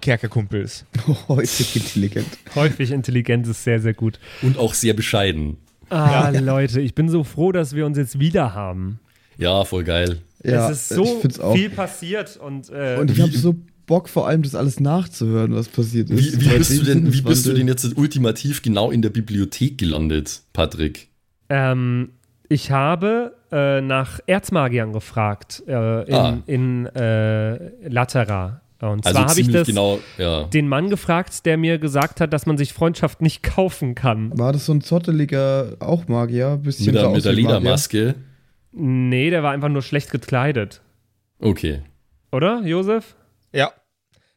Kerkerkumpels. 0.00 0.84
Heute 1.28 1.62
intelligent. 1.74 2.26
Häufig 2.54 2.90
intelligent 2.90 3.46
ist 3.46 3.64
sehr, 3.64 3.80
sehr 3.80 3.94
gut. 3.94 4.18
und 4.42 4.58
auch 4.58 4.74
sehr 4.74 4.94
bescheiden. 4.94 5.56
Ah, 5.90 6.30
Leute, 6.40 6.80
ich 6.80 6.94
bin 6.94 7.08
so 7.08 7.24
froh, 7.24 7.52
dass 7.52 7.74
wir 7.74 7.86
uns 7.86 7.98
jetzt 7.98 8.18
wieder 8.20 8.54
haben. 8.54 9.00
Ja, 9.36 9.64
voll 9.64 9.84
geil. 9.84 10.22
Ja, 10.42 10.70
es 10.70 10.82
ist 10.82 10.88
so 10.90 11.22
viel 11.52 11.70
passiert 11.70 12.36
und, 12.36 12.70
äh, 12.70 12.96
Und 13.00 13.10
ich 13.10 13.20
habe 13.20 13.36
so 13.36 13.56
Bock, 13.86 14.08
vor 14.08 14.28
allem 14.28 14.42
das 14.42 14.54
alles 14.54 14.78
nachzuhören, 14.78 15.54
was 15.54 15.68
passiert 15.68 16.10
ist. 16.10 16.40
Wie, 16.40 16.44
wie, 16.44 16.58
bist 16.58 16.78
du 16.78 16.84
denn, 16.84 17.12
wie 17.12 17.22
bist 17.22 17.46
du 17.46 17.52
denn 17.54 17.66
jetzt 17.66 17.96
ultimativ 17.96 18.62
genau 18.62 18.90
in 18.90 19.02
der 19.02 19.10
Bibliothek 19.10 19.78
gelandet, 19.78 20.42
Patrick? 20.52 21.08
ähm, 21.48 22.10
ich 22.48 22.70
habe 22.70 23.34
äh, 23.52 23.80
nach 23.80 24.20
Erzmagiern 24.26 24.92
gefragt 24.92 25.62
äh, 25.66 26.02
in, 26.04 26.14
Ah. 26.14 26.38
in 26.46 26.86
äh, 26.86 27.88
Latera. 27.88 28.60
Und 28.80 29.04
Also 29.04 29.18
zwar 29.18 29.30
habe 29.30 29.40
ich 29.40 29.50
das 29.50 29.66
genau, 29.66 29.98
ja. 30.18 30.44
den 30.44 30.68
Mann 30.68 30.88
gefragt, 30.88 31.44
der 31.46 31.56
mir 31.56 31.78
gesagt 31.78 32.20
hat, 32.20 32.32
dass 32.32 32.46
man 32.46 32.56
sich 32.56 32.72
Freundschaft 32.72 33.20
nicht 33.20 33.42
kaufen 33.42 33.96
kann. 33.96 34.38
War 34.38 34.52
das 34.52 34.66
so 34.66 34.72
ein 34.72 34.82
zotteliger 34.82 35.76
auch 35.80 36.06
Magier? 36.06 36.58
Bisschen 36.62 36.86
Mit 36.86 36.94
der, 36.94 37.02
sah 37.02 37.08
mit 37.08 37.16
aus 37.16 37.22
der. 37.24 37.32
Ledermaske. 37.32 38.14
Nee, 38.70 39.30
der 39.30 39.42
war 39.42 39.50
einfach 39.52 39.68
nur 39.68 39.82
schlecht 39.82 40.10
gekleidet. 40.12 40.80
Okay. 41.40 41.80
Oder, 42.30 42.60
Josef? 42.64 43.16
Ja, 43.52 43.72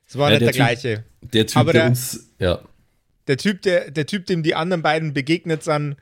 es 0.08 0.18
war 0.18 0.32
Ja, 0.32 0.40
nicht 0.40 0.42
der, 0.42 0.48
der 0.48 0.54
Typ- 0.54 0.82
gleiche. 0.82 1.04
Der 1.22 1.46
Typ, 1.46 1.58
Aber 1.58 1.74
der 1.74 1.82
der- 1.84 1.90
uns. 1.92 2.30
Ja. 2.40 2.60
Der 3.28 3.38
Typ, 3.38 3.62
der, 3.62 3.92
der 3.92 4.06
Typ, 4.08 4.26
dem 4.26 4.42
die 4.42 4.56
anderen 4.56 4.82
beiden 4.82 5.14
begegnet 5.14 5.62
sind, 5.64 5.98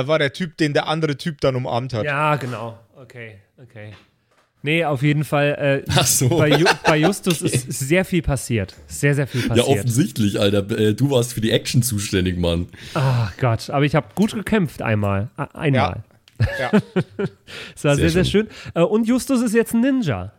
äh, 0.00 0.06
war 0.08 0.18
der 0.18 0.32
Typ, 0.32 0.56
den 0.56 0.72
der 0.74 0.88
andere 0.88 1.16
Typ 1.16 1.40
dann 1.40 1.56
umarmt 1.56 1.92
hat. 1.94 2.04
Ja, 2.04 2.36
genau. 2.36 2.78
Okay, 2.96 3.36
okay. 3.62 3.92
Nee, 4.62 4.82
auf 4.84 5.02
jeden 5.02 5.24
Fall. 5.24 5.82
Äh, 5.86 5.90
Ach 5.94 6.06
so. 6.06 6.28
bei, 6.30 6.48
Ju 6.48 6.64
bei 6.86 6.96
Justus 6.96 7.42
ist 7.42 7.68
sehr 7.70 8.04
viel 8.06 8.22
passiert. 8.22 8.74
Sehr, 8.86 9.14
sehr 9.14 9.26
viel 9.26 9.42
Ja, 9.42 9.48
passiert. 9.48 9.68
offensichtlich, 9.68 10.40
Alter. 10.40 10.70
Äh, 10.78 10.94
Du 10.94 11.10
warst 11.10 11.34
für 11.34 11.40
die 11.42 11.50
Action 11.50 11.82
zuständig, 11.82 12.38
Mann. 12.38 12.68
Ach 12.94 13.36
Gott, 13.36 13.68
aber 13.68 13.84
ich 13.84 13.94
habe 13.94 14.06
gut 14.14 14.32
gekämpft 14.32 14.80
einmal. 14.80 15.28
A- 15.36 15.44
Einmal. 15.52 16.02
Ja. 16.58 16.70
Das 17.74 17.84
war 17.84 17.94
sehr, 17.96 17.96
Sehr 17.96 18.10
sehr, 18.10 18.24
schön. 18.24 18.48
Äh, 18.74 18.80
Und 18.80 19.06
Justus 19.06 19.42
ist 19.42 19.54
jetzt 19.54 19.74
ein 19.74 19.80
Ninja. 19.82 20.32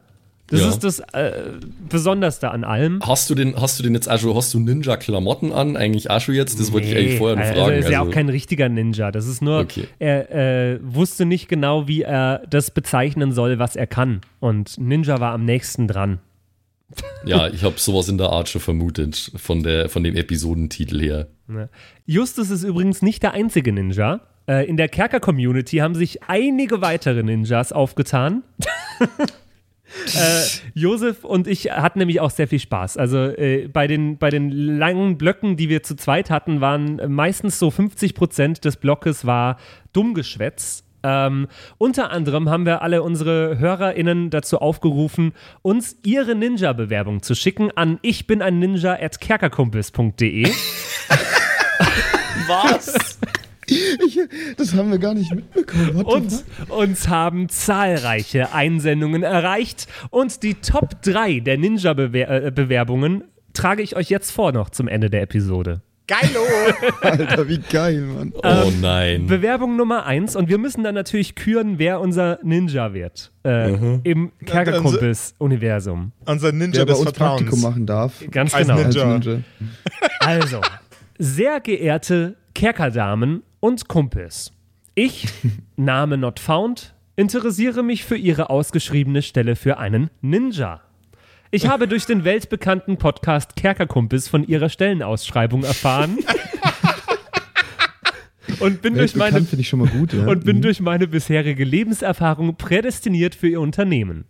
Das 0.47 0.61
Ja. 0.61 0.69
ist 0.69 0.83
das 0.83 0.99
äh, 1.13 1.53
Besonderste 1.89 2.51
an 2.51 2.63
allem. 2.63 2.99
Hast 3.03 3.29
du 3.29 3.35
den, 3.35 3.59
hast 3.59 3.79
du 3.79 3.83
den 3.83 3.95
jetzt 3.95 4.07
auch 4.09 4.19
schon, 4.19 4.35
hast 4.35 4.53
du 4.53 4.59
Ninja-Klamotten 4.59 5.51
an? 5.51 5.75
Eigentlich 5.75 6.09
auch 6.11 6.19
schon 6.21 6.35
jetzt? 6.35 6.59
Das 6.59 6.71
wollte 6.71 6.87
ich 6.87 6.95
eigentlich 6.95 7.17
vorher 7.17 7.35
noch 7.35 7.43
also 7.43 7.55
fragen. 7.61 7.71
er 7.73 7.77
ist 7.79 7.89
ja 7.89 7.99
also- 7.99 8.11
auch 8.11 8.13
kein 8.13 8.29
richtiger 8.29 8.69
Ninja. 8.69 9.11
Das 9.11 9.25
ist 9.27 9.41
nur, 9.41 9.59
Okay. 9.61 9.87
er 9.97 10.31
äh, 10.73 10.79
wusste 10.83 11.25
nicht 11.25 11.47
genau, 11.47 11.87
wie 11.87 12.03
er 12.03 12.43
das 12.49 12.69
bezeichnen 12.71 13.31
soll, 13.31 13.57
was 13.57 13.75
er 13.75 13.87
kann. 13.87 14.21
Und 14.39 14.77
Ninja 14.77 15.19
war 15.19 15.33
am 15.33 15.45
nächsten 15.45 15.87
dran. 15.87 16.19
ja, 17.25 17.47
ich 17.47 17.63
habe 17.63 17.79
sowas 17.79 18.07
in 18.09 18.19
der 18.19 18.29
Art 18.29 18.47
schon 18.47 18.61
vermutet, 18.61 19.31
von, 19.35 19.63
der, 19.63 19.89
von 19.89 20.03
dem 20.03 20.15
Episodentitel 20.15 20.99
her. 21.01 21.27
Justus 22.05 22.51
ist 22.51 22.63
übrigens 22.63 23.01
nicht 23.01 23.23
der 23.23 23.33
einzige 23.33 23.73
Ninja. 23.73 24.21
Äh, 24.47 24.67
in 24.67 24.77
der 24.77 24.89
Kerker-Community 24.89 25.77
haben 25.77 25.95
sich 25.95 26.21
einige 26.27 26.81
weitere 26.81 27.23
Ninjas 27.23 27.71
aufgetan. 27.71 28.43
äh, 30.15 30.43
Josef 30.73 31.23
und 31.23 31.47
ich 31.47 31.71
hatten 31.71 31.99
nämlich 31.99 32.19
auch 32.19 32.31
sehr 32.31 32.47
viel 32.47 32.59
Spaß. 32.59 32.97
Also 32.97 33.17
äh, 33.17 33.67
bei, 33.67 33.87
den, 33.87 34.17
bei 34.17 34.29
den 34.29 34.49
langen 34.51 35.17
Blöcken, 35.17 35.57
die 35.57 35.69
wir 35.69 35.83
zu 35.83 35.95
zweit 35.95 36.29
hatten, 36.29 36.61
waren 36.61 37.01
meistens 37.07 37.59
so 37.59 37.71
50 37.71 38.15
Prozent 38.15 38.65
des 38.65 38.77
Blockes 38.77 39.25
war 39.25 39.57
Dummgeschwätz. 39.93 40.83
Ähm, 41.03 41.47
unter 41.77 42.09
anderem 42.09 42.49
haben 42.49 42.65
wir 42.65 42.81
alle 42.81 43.03
unsere 43.03 43.59
HörerInnen 43.59 44.31
dazu 44.31 44.57
aufgerufen, 44.57 45.33
uns 45.61 45.97
ihre 46.03 46.33
Ninja-Bewerbung 46.33 47.21
zu 47.21 47.35
schicken 47.35 47.69
an 47.75 47.99
ich 48.01 48.25
bin 48.25 48.41
ein 48.41 48.57
Ninja 48.57 48.93
at 48.99 49.21
kerkerkumpels.de. 49.21 50.47
Was? 52.47 53.19
Ich, 53.67 54.19
das 54.57 54.73
haben 54.73 54.91
wir 54.91 54.99
gar 54.99 55.13
nicht 55.13 55.33
mitbekommen. 55.33 55.93
Fuck? 56.05 56.77
uns 56.77 57.07
haben 57.07 57.49
zahlreiche 57.49 58.53
Einsendungen 58.53 59.23
erreicht 59.23 59.87
und 60.11 60.43
die 60.43 60.55
Top 60.55 61.01
3 61.01 61.39
der 61.39 61.57
Ninja-Bewerbungen 61.57 63.23
trage 63.53 63.81
ich 63.81 63.95
euch 63.95 64.09
jetzt 64.09 64.31
vor 64.31 64.51
noch 64.51 64.69
zum 64.69 64.87
Ende 64.87 65.09
der 65.09 65.21
Episode. 65.23 65.81
Geilo! 66.07 66.41
Alter, 67.01 67.47
wie 67.49 67.57
geil, 67.57 68.01
Mann. 68.01 68.31
Oh 68.43 68.71
nein. 68.79 69.25
Bewerbung 69.25 69.75
Nummer 69.75 70.05
1 70.05 70.35
und 70.35 70.49
wir 70.49 70.59
müssen 70.59 70.83
dann 70.83 70.93
natürlich 70.93 71.33
küren, 71.33 71.79
wer 71.79 71.99
unser 71.99 72.37
Ninja 72.43 72.93
wird 72.93 73.31
äh, 73.43 73.73
im 74.03 74.31
Kerkerkumpels-Universum. 74.45 76.11
Unser 76.25 76.51
Ninja 76.51 76.79
Wer 76.79 76.85
bei 76.85 76.91
des 76.91 76.99
uns 76.99 77.11
Praktikum 77.13 77.59
Vertrauens. 77.59 77.63
machen 77.63 77.85
darf. 77.87 78.23
Ganz 78.29 78.53
Als 78.53 78.67
genau. 78.67 78.81
Ninja. 78.81 79.03
Als 79.03 79.25
Ninja. 79.25 79.41
Also, 80.19 80.61
sehr 81.17 81.59
geehrte 81.59 82.35
Kerkerdamen 82.53 83.41
und 83.65 83.87
Kumpels, 83.87 84.51
ich, 84.93 85.25
Name 85.75 86.19
not 86.19 86.39
found, 86.39 86.93
interessiere 87.15 87.81
mich 87.81 88.05
für 88.05 88.15
Ihre 88.15 88.51
ausgeschriebene 88.51 89.23
Stelle 89.23 89.55
für 89.55 89.79
einen 89.79 90.11
Ninja. 90.21 90.81
Ich 91.49 91.67
habe 91.67 91.87
durch 91.87 92.05
den 92.05 92.23
weltbekannten 92.25 92.97
Podcast 92.97 93.55
Kerkerkumpels 93.55 94.27
von 94.29 94.47
Ihrer 94.47 94.69
Stellenausschreibung 94.69 95.63
erfahren 95.63 96.19
und 98.59 98.83
bin 98.83 98.93
durch 98.93 99.15
meine 99.15 99.41
gut, 99.41 100.13
ja. 100.13 100.27
und 100.27 100.45
bin 100.45 100.57
Mhm. 100.57 100.61
durch 100.61 100.79
meine 100.79 101.07
bisherige 101.07 101.63
Lebenserfahrung 101.63 102.57
prädestiniert 102.57 103.33
für 103.33 103.47
Ihr 103.47 103.61
Unternehmen. 103.61 104.25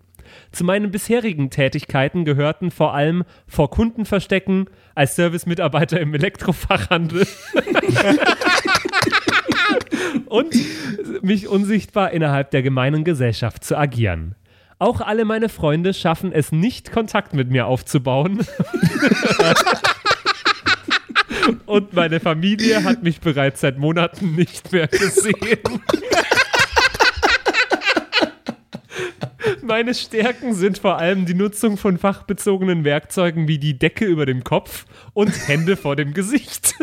Zu 0.53 0.63
meinen 0.63 0.91
bisherigen 0.91 1.49
Tätigkeiten 1.49 2.23
gehörten 2.23 2.71
vor 2.71 2.93
allem 2.93 3.25
vor 3.47 3.69
Kunden 3.69 4.05
verstecken, 4.05 4.67
als 4.95 5.17
Servicemitarbeiter 5.17 5.99
im 5.99 6.13
Elektrofachhandel 6.13 7.27
und 10.25 10.55
mich 11.21 11.47
unsichtbar 11.47 12.11
innerhalb 12.11 12.51
der 12.51 12.61
gemeinen 12.61 13.03
Gesellschaft 13.03 13.63
zu 13.63 13.77
agieren. 13.77 14.35
Auch 14.77 14.99
alle 15.01 15.23
meine 15.25 15.49
Freunde 15.49 15.93
schaffen 15.93 16.31
es 16.33 16.51
nicht, 16.51 16.91
Kontakt 16.91 17.33
mit 17.33 17.49
mir 17.49 17.65
aufzubauen. 17.67 18.45
Und 21.65 21.93
meine 21.93 22.19
Familie 22.19 22.83
hat 22.83 23.03
mich 23.03 23.19
bereits 23.19 23.61
seit 23.61 23.77
Monaten 23.77 24.35
nicht 24.35 24.71
mehr 24.71 24.87
gesehen. 24.87 25.81
Meine 29.61 29.95
Stärken 29.95 30.53
sind 30.53 30.77
vor 30.77 30.99
allem 30.99 31.25
die 31.25 31.33
Nutzung 31.33 31.77
von 31.77 31.97
fachbezogenen 31.97 32.83
Werkzeugen 32.83 33.47
wie 33.47 33.57
die 33.57 33.79
Decke 33.79 34.05
über 34.05 34.25
dem 34.25 34.43
Kopf 34.43 34.85
und 35.13 35.47
Hände 35.47 35.75
vor 35.75 35.95
dem 35.95 36.13
Gesicht. 36.13 36.75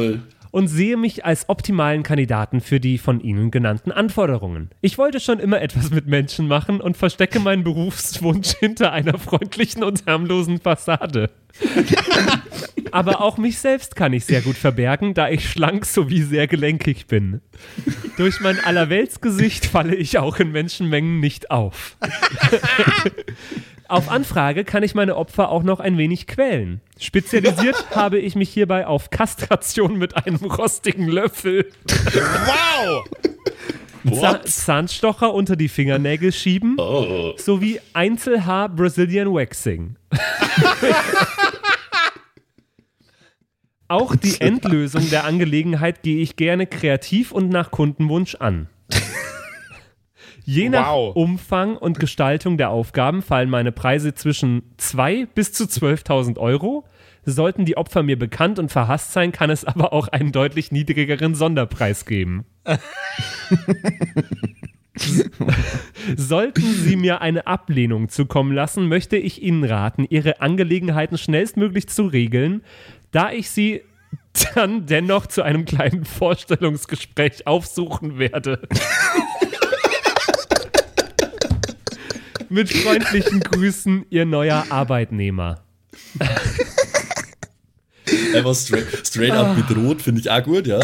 Und 0.52 0.68
sehe 0.68 0.97
mich 0.97 1.26
als 1.26 1.49
optimalen 1.49 2.04
Kandidaten 2.04 2.62
für 2.62 2.80
die 2.80 2.97
von 2.97 3.20
Ihnen 3.20 3.52
genannten 3.52 3.91
Anforderungen. 3.91 4.70
Ich 4.82 4.97
wollte 4.97 5.20
schon 5.20 5.39
immer 5.39 5.62
etwas 5.62 5.89
mit 5.89 6.08
Menschen 6.08 6.47
machen 6.47 6.82
und 6.82 6.97
verstecke 6.97 7.39
meinen 7.39 7.64
Berufswunsch 7.64 8.56
hinter 8.60 8.91
einer 8.91 9.18
freundlichen 9.18 9.84
und 9.84 10.06
harmlosen 10.06 10.60
Fassade. 10.60 11.30
Aber 12.91 13.22
auch 13.22 13.38
mich 13.38 13.60
selbst 13.60 13.95
kann 13.95 14.12
ich 14.12 14.26
sehr 14.26 14.41
gut 14.41 14.58
verbergen, 14.58 15.14
da 15.14 15.30
ich 15.30 15.49
schlank 15.49 15.86
sowie 15.86 16.22
sehr 16.22 16.47
gelenkig 16.47 17.08
bin. 17.08 17.41
Durch 18.18 18.41
mein 18.41 18.60
Allerweltsgesicht 18.60 19.66
falle 19.66 19.95
ich 19.95 20.18
auch 20.18 20.39
in 20.39 20.52
Menschenmengen 20.52 21.20
nicht 21.20 21.52
auf. 21.52 21.97
Auf 23.92 24.10
Anfrage 24.10 24.64
kann 24.64 24.84
ich 24.84 24.96
meine 24.96 25.18
Opfer 25.18 25.50
auch 25.50 25.64
noch 25.64 25.82
ein 25.82 25.98
wenig 25.98 26.26
quälen. 26.26 26.80
Spezialisiert 26.98 27.88
habe 27.96 28.20
ich 28.20 28.36
mich 28.36 28.50
hierbei 28.50 28.88
auf 28.88 29.10
Kastration 29.10 29.98
mit 29.98 30.16
einem 30.26 30.38
rostigen 30.38 31.10
Löffel, 31.10 31.70
Wow! 31.86 33.04
Zahn 34.18 34.39
Zahnstocher 34.46 35.34
unter 35.34 35.58
die 35.58 35.68
Fingernägel 35.68 36.32
schieben 36.32 36.78
Oh. 36.80 37.34
sowie 37.36 37.82
Einzelhaar 37.92 38.70
Brazilian 38.70 39.34
Waxing. 39.34 39.98
Auch 43.89 44.16
die 44.16 44.39
Endlösung 44.39 45.10
der 45.10 45.26
Angelegenheit 45.26 46.02
gehe 46.02 46.22
ich 46.22 46.38
gerne 46.38 46.66
kreativ 46.66 47.34
und 47.34 47.50
nach 47.50 47.72
Kundenwunsch 47.72 48.36
an. 48.36 48.70
Je 50.44 50.70
nach 50.70 50.92
Wow. 50.92 51.16
Umfang 51.16 51.78
und 51.78 52.00
Gestaltung 52.00 52.58
der 52.58 52.70
Aufgaben 52.70 53.22
fallen 53.22 53.50
meine 53.50 53.72
Preise 53.72 54.14
zwischen 54.14 54.64
2 54.78 55.28
bis 55.34 55.54
zu 55.54 55.66
12.000 55.66 56.38
Euro. 56.38 56.86
Sollten 57.24 57.66
die 57.66 57.78
Opfer 57.78 58.02
mir 58.02 58.18
bekannt 58.18 58.58
und 58.58 58.72
verhasst 58.72 59.14
sein, 59.14 59.32
kann 59.32 59.52
es 59.52 59.64
aber 59.64 59.94
auch 59.94 60.08
einen 60.08 60.32
deutlich 60.32 60.72
niedrigeren 60.72 61.36
Sonderpreis 61.36 62.06
geben. 62.06 62.46
Sollten 66.16 66.62
Sie 66.62 66.96
mir 66.96 67.22
eine 67.22 67.46
Ablehnung 67.48 68.10
zukommen 68.10 68.54
lassen, 68.54 68.88
möchte 68.88 69.18
ich 69.18 69.42
Ihnen 69.42 69.64
raten, 69.64 70.06
Ihre 70.10 70.42
Angelegenheiten 70.42 71.18
schnellstmöglich 71.18 71.88
zu 71.89 72.08
regeln, 72.08 72.64
da 73.12 73.32
ich 73.32 73.52
Sie 73.52 73.82
dann 74.56 74.86
dennoch 74.86 75.28
zu 75.28 75.44
einem 75.44 75.66
kleinen 75.66 76.06
Vorstellungsgespräch 76.06 77.48
aufsuchen 77.48 78.18
werde. 78.18 78.68
Mit 82.52 82.70
freundlichen 82.70 83.39
Grüßen, 83.39 84.06
Ihr 84.10 84.26
neuer 84.26 84.66
Arbeitnehmer. 84.70 85.64
Einfach 88.36 88.56
straight, 88.56 89.08
straight 89.08 89.32
up 89.32 89.56
bedroht, 89.56 90.02
finde 90.02 90.20
ich 90.20 90.30
auch 90.30 90.43
gut, 90.43 90.68
ja. 90.68 90.80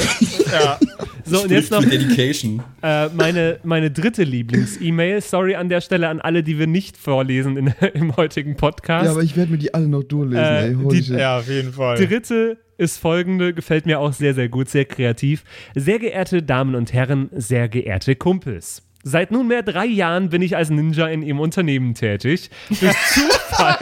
So, 1.25 1.43
und 1.43 1.51
jetzt 1.51 1.71
noch 1.71 1.83
äh, 1.83 3.09
meine, 3.09 3.59
meine 3.63 3.91
dritte 3.91 4.23
Lieblings-E-Mail. 4.23 5.19
Sorry 5.19 5.55
an 5.55 5.67
der 5.67 5.81
Stelle 5.81 6.07
an 6.07 6.21
alle, 6.21 6.41
die 6.41 6.57
wir 6.57 6.67
nicht 6.67 6.95
vorlesen 6.95 7.57
in, 7.57 7.67
im 7.93 8.15
heutigen 8.15 8.55
Podcast. 8.55 9.05
Ja, 9.05 9.11
aber 9.11 9.23
ich 9.23 9.35
werde 9.35 9.51
mir 9.51 9.57
die 9.57 9.73
alle 9.73 9.89
noch 9.89 10.03
durchlesen, 10.03 10.41
Äh, 10.45 10.67
ey. 10.69 10.75
Die-. 11.01 11.13
Ja, 11.13 11.39
auf 11.39 11.49
jeden 11.49 11.73
Fall. 11.73 11.97
dritte 11.97 12.57
ist 12.77 12.97
folgende, 12.97 13.53
gefällt 13.53 13.85
mir 13.85 13.99
auch 13.99 14.13
sehr, 14.13 14.33
sehr 14.33 14.47
gut, 14.47 14.69
sehr 14.69 14.85
kreativ. 14.85 15.43
Sehr 15.75 15.99
geehrte 15.99 16.43
Damen 16.43 16.75
und 16.75 16.93
Herren, 16.93 17.29
sehr 17.35 17.67
geehrte 17.67 18.15
Kumpels. 18.15 18.86
Seit 19.03 19.31
nunmehr 19.31 19.63
drei 19.63 19.85
Jahren 19.85 20.29
bin 20.29 20.41
ich 20.41 20.55
als 20.57 20.69
Ninja 20.69 21.07
in 21.07 21.21
Ihrem 21.21 21.39
Unternehmen 21.39 21.93
tätig. 21.93 22.49
Durch 22.69 22.95
Zufall 23.13 23.77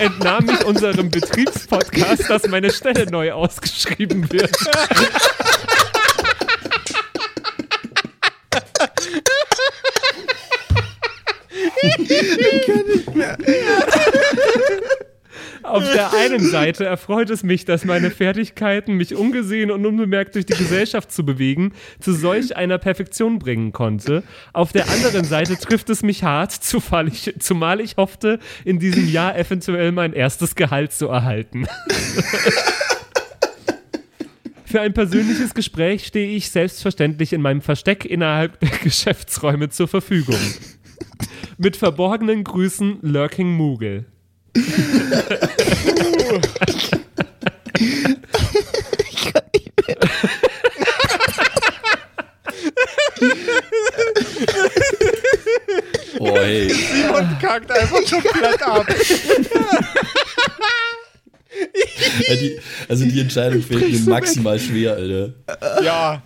entnahm 0.00 0.48
ich 0.48 0.64
unserem 0.64 1.10
Betriebspodcast, 1.10 2.28
dass 2.28 2.48
meine 2.48 2.70
Stelle 2.70 3.10
neu 3.10 3.32
ausgeschrieben 3.32 4.30
wird. 4.32 4.56
Ich 11.82 12.66
kann 12.66 12.86
nicht 12.86 13.14
mehr. 13.14 13.36
Auf 15.66 15.82
der 15.92 16.12
einen 16.14 16.40
Seite 16.40 16.84
erfreut 16.84 17.28
es 17.30 17.42
mich, 17.42 17.64
dass 17.64 17.84
meine 17.84 18.10
Fertigkeiten, 18.12 18.94
mich 18.94 19.16
ungesehen 19.16 19.72
und 19.72 19.84
unbemerkt 19.84 20.36
durch 20.36 20.46
die 20.46 20.54
Gesellschaft 20.54 21.10
zu 21.10 21.24
bewegen, 21.24 21.72
zu 22.00 22.12
solch 22.12 22.56
einer 22.56 22.78
Perfektion 22.78 23.40
bringen 23.40 23.72
konnte. 23.72 24.22
Auf 24.52 24.72
der 24.72 24.88
anderen 24.88 25.24
Seite 25.24 25.56
trifft 25.56 25.90
es 25.90 26.04
mich 26.04 26.22
hart, 26.22 26.52
zumal 26.52 27.08
ich, 27.08 27.96
hoffte, 27.96 28.38
in 28.64 28.78
diesem 28.78 29.08
Jahr 29.08 29.36
eventuell 29.36 29.90
mein 29.90 30.12
erstes 30.12 30.54
Gehalt 30.54 30.92
zu 30.92 31.08
erhalten. 31.08 31.66
Für 34.64 34.80
ein 34.80 34.94
persönliches 34.94 35.54
Gespräch 35.54 36.06
stehe 36.06 36.36
ich 36.36 36.50
selbstverständlich 36.50 37.32
in 37.32 37.40
meinem 37.40 37.62
Versteck 37.62 38.04
innerhalb 38.04 38.60
der 38.60 38.70
Geschäftsräume 38.70 39.70
zur 39.70 39.88
Verfügung. 39.88 40.38
Mit 41.58 41.76
verborgenen 41.76 42.44
Grüßen, 42.44 42.98
Lurking 43.02 43.52
Moogle. 44.56 46.40
Oh, 56.18 56.36
hey. 56.36 56.72
Und 57.14 57.40
kackt 57.40 57.70
einfach 57.70 58.00
komplett 58.10 58.62
ab. 58.62 58.86
Ja, 62.28 62.34
die, 62.36 62.58
also 62.88 63.04
die 63.04 63.20
Entscheidung 63.20 63.62
fällt 63.62 63.90
mir 63.92 64.10
maximal 64.10 64.58
schwer, 64.58 64.94
Alter. 64.94 65.34
Ja, 65.82 66.22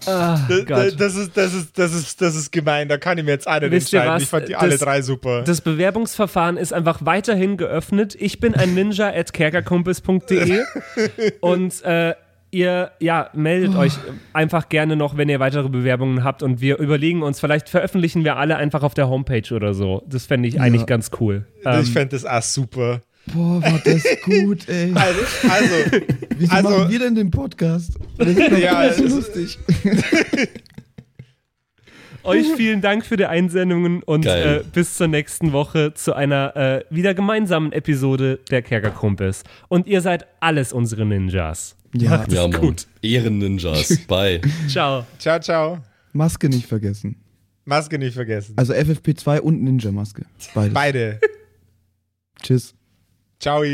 Gott. 0.66 0.94
das 0.98 1.16
ist, 1.16 1.36
das, 1.36 1.54
ist, 1.54 1.78
das, 1.78 1.94
ist, 1.94 2.20
das 2.20 2.36
ist 2.36 2.52
gemein. 2.52 2.88
Da 2.88 2.96
kann 2.98 3.18
ich 3.18 3.24
mir 3.24 3.32
jetzt 3.32 3.48
einen 3.48 3.70
Wisst 3.70 3.92
ihr 3.92 4.00
entscheiden. 4.00 4.14
was? 4.16 4.22
Ich 4.22 4.28
fand 4.28 4.48
die 4.48 4.56
alle 4.56 4.70
Das- 4.72 4.80
drei 4.80 5.02
super. 5.02 5.42
Das 5.42 5.60
Bewerbungsverfahren 5.60 6.56
ist 6.56 6.72
einfach 6.72 7.04
weiterhin 7.04 7.56
geöffnet. 7.56 8.16
Ich 8.18 8.40
bin 8.40 8.54
ein 8.54 8.74
Ninja 8.74 9.08
at 9.08 9.32
kerkerkumpels.de 9.32 10.60
und 11.40 11.82
äh, 11.84 12.14
ihr 12.52 12.90
ja, 12.98 13.30
meldet 13.32 13.76
euch 13.76 13.92
einfach 14.32 14.68
gerne 14.68 14.96
noch, 14.96 15.16
wenn 15.16 15.28
ihr 15.28 15.38
weitere 15.40 15.68
Bewerbungen 15.68 16.24
habt 16.24 16.42
und 16.42 16.60
wir 16.60 16.78
überlegen 16.78 17.22
uns, 17.22 17.38
vielleicht 17.40 17.68
veröffentlichen 17.68 18.24
wir 18.24 18.36
alle 18.36 18.56
einfach 18.56 18.82
auf 18.82 18.94
der 18.94 19.08
Homepage 19.08 19.54
oder 19.54 19.72
so. 19.72 20.02
Das 20.08 20.26
fände 20.26 20.48
ich 20.48 20.60
eigentlich 20.60 20.86
ganz 20.86 21.10
cool. 21.20 21.46
Ähm, 21.64 21.82
ich 21.82 21.92
fände 21.92 22.16
das 22.16 22.24
auch 22.24 22.42
super. 22.42 23.00
Boah, 23.34 23.62
war 23.62 23.80
das 23.84 24.02
gut, 24.24 24.68
ey. 24.68 24.92
Also, 24.94 25.20
also 25.48 25.74
Wieso 26.36 26.52
also- 26.52 26.68
machen 26.70 26.90
wir 26.90 26.98
denn 26.98 27.14
den 27.14 27.30
Podcast? 27.30 27.92
Das 28.18 28.28
ist 28.28 28.38
Ja, 28.58 28.92
so 28.92 29.04
es- 29.04 29.10
lustig. 29.14 29.58
euch 32.22 32.46
vielen 32.56 32.80
Dank 32.82 33.04
für 33.06 33.16
die 33.16 33.24
Einsendungen 33.26 34.02
und 34.02 34.26
äh, 34.26 34.62
bis 34.72 34.94
zur 34.94 35.08
nächsten 35.08 35.52
Woche 35.52 35.94
zu 35.94 36.12
einer 36.14 36.54
äh, 36.56 36.84
wieder 36.90 37.14
gemeinsamen 37.14 37.72
Episode 37.72 38.40
der 38.50 38.62
Kerkerkumpels. 38.62 39.42
Und 39.68 39.86
ihr 39.86 40.00
seid 40.02 40.26
alles 40.40 40.72
unsere 40.72 41.06
Ninjas. 41.06 41.76
Ja, 41.94 42.24
Ja, 42.28 42.46
Mann. 42.48 42.60
gut. 42.60 42.86
Ehren-Ninjas. 43.02 43.98
Bye. 44.06 44.40
Ciao. 44.68 45.06
ciao, 45.18 45.40
ciao. 45.40 45.78
Maske 46.12 46.48
nicht 46.48 46.66
vergessen. 46.66 47.16
Maske 47.64 47.98
nicht 47.98 48.14
vergessen. 48.14 48.54
Also 48.56 48.72
FFP2 48.74 49.40
und 49.40 49.62
Ninja-Maske. 49.62 50.24
Beide. 50.72 51.20
Tschüss. 52.42 52.74
Ciao. 53.40 53.64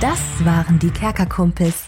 Das 0.00 0.20
waren 0.42 0.78
die 0.78 0.90
Kerkerkumpels. 0.90 1.84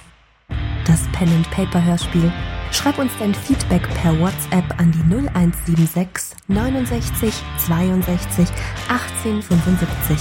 Das 0.84 1.00
Pen 1.12 1.28
and 1.28 1.50
Paper 1.50 1.82
Hörspiel. 1.82 2.30
Schreib 2.70 2.98
uns 2.98 3.12
dein 3.18 3.34
Feedback 3.34 3.88
per 4.02 4.18
WhatsApp 4.20 4.78
an 4.78 4.92
die 4.92 5.14
0176 5.14 6.36
69 6.48 7.34
62 7.66 8.48
18 8.88 9.42
75. 9.42 10.18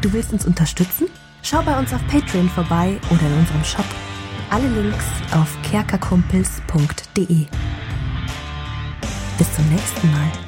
Du 0.00 0.12
willst 0.12 0.32
uns 0.32 0.46
unterstützen? 0.46 1.06
Schau 1.42 1.62
bei 1.62 1.78
uns 1.78 1.94
auf 1.94 2.04
Patreon 2.08 2.48
vorbei 2.48 2.96
oder 3.10 3.22
in 3.22 3.38
unserem 3.38 3.62
Shop. 3.62 3.86
Alle 4.50 4.66
Links 4.66 5.04
auf 5.30 5.56
kerkerkumpels.de. 5.62 7.46
Bis 9.38 9.54
zum 9.54 9.68
nächsten 9.68 10.10
Mal. 10.10 10.47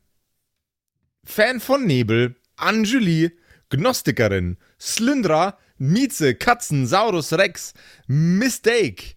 Fan 1.23 1.59
von 1.59 1.85
Nebel, 1.85 2.35
Anjuli, 2.57 3.31
Gnostikerin, 3.69 4.57
Slyndra, 4.79 5.57
Mieze, 5.77 6.35
Katzen, 6.35 6.85
Saurus 6.87 7.33
Rex, 7.33 7.73
Mistake, 8.07 9.15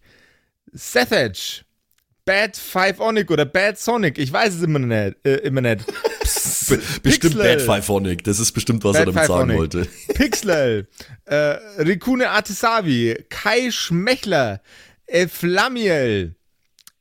Sethage, 0.71 1.63
Bad 2.25 2.57
Five 2.57 2.99
Onic 2.99 3.29
oder 3.29 3.45
Bad 3.45 3.77
Sonic, 3.77 4.17
ich 4.17 4.31
weiß 4.33 4.55
es 4.55 4.63
immer 4.63 4.79
nicht. 4.79 5.15
Äh, 5.23 5.35
immer 5.37 5.61
nicht. 5.61 5.85
Be 6.67 6.81
bestimmt. 7.03 7.37
Bad 7.37 7.61
Fivephonic. 7.61 8.23
Das 8.23 8.39
ist 8.39 8.51
bestimmt, 8.51 8.83
was 8.83 8.95
er 8.95 9.05
Bad 9.05 9.15
damit 9.15 9.27
sagen 9.27 9.49
Fivephonic. 9.51 9.73
wollte. 9.73 9.89
Pixel, 10.13 10.87
äh, 11.25 11.35
Rikune 11.35 12.29
Artisavi, 12.31 13.25
Kai 13.29 13.69
Schmechler, 13.69 14.61
äh, 15.05 15.27
Flamiel, 15.27 16.35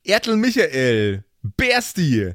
Ertel 0.05 0.37
Michael, 0.37 1.25
Bersti, 1.43 2.35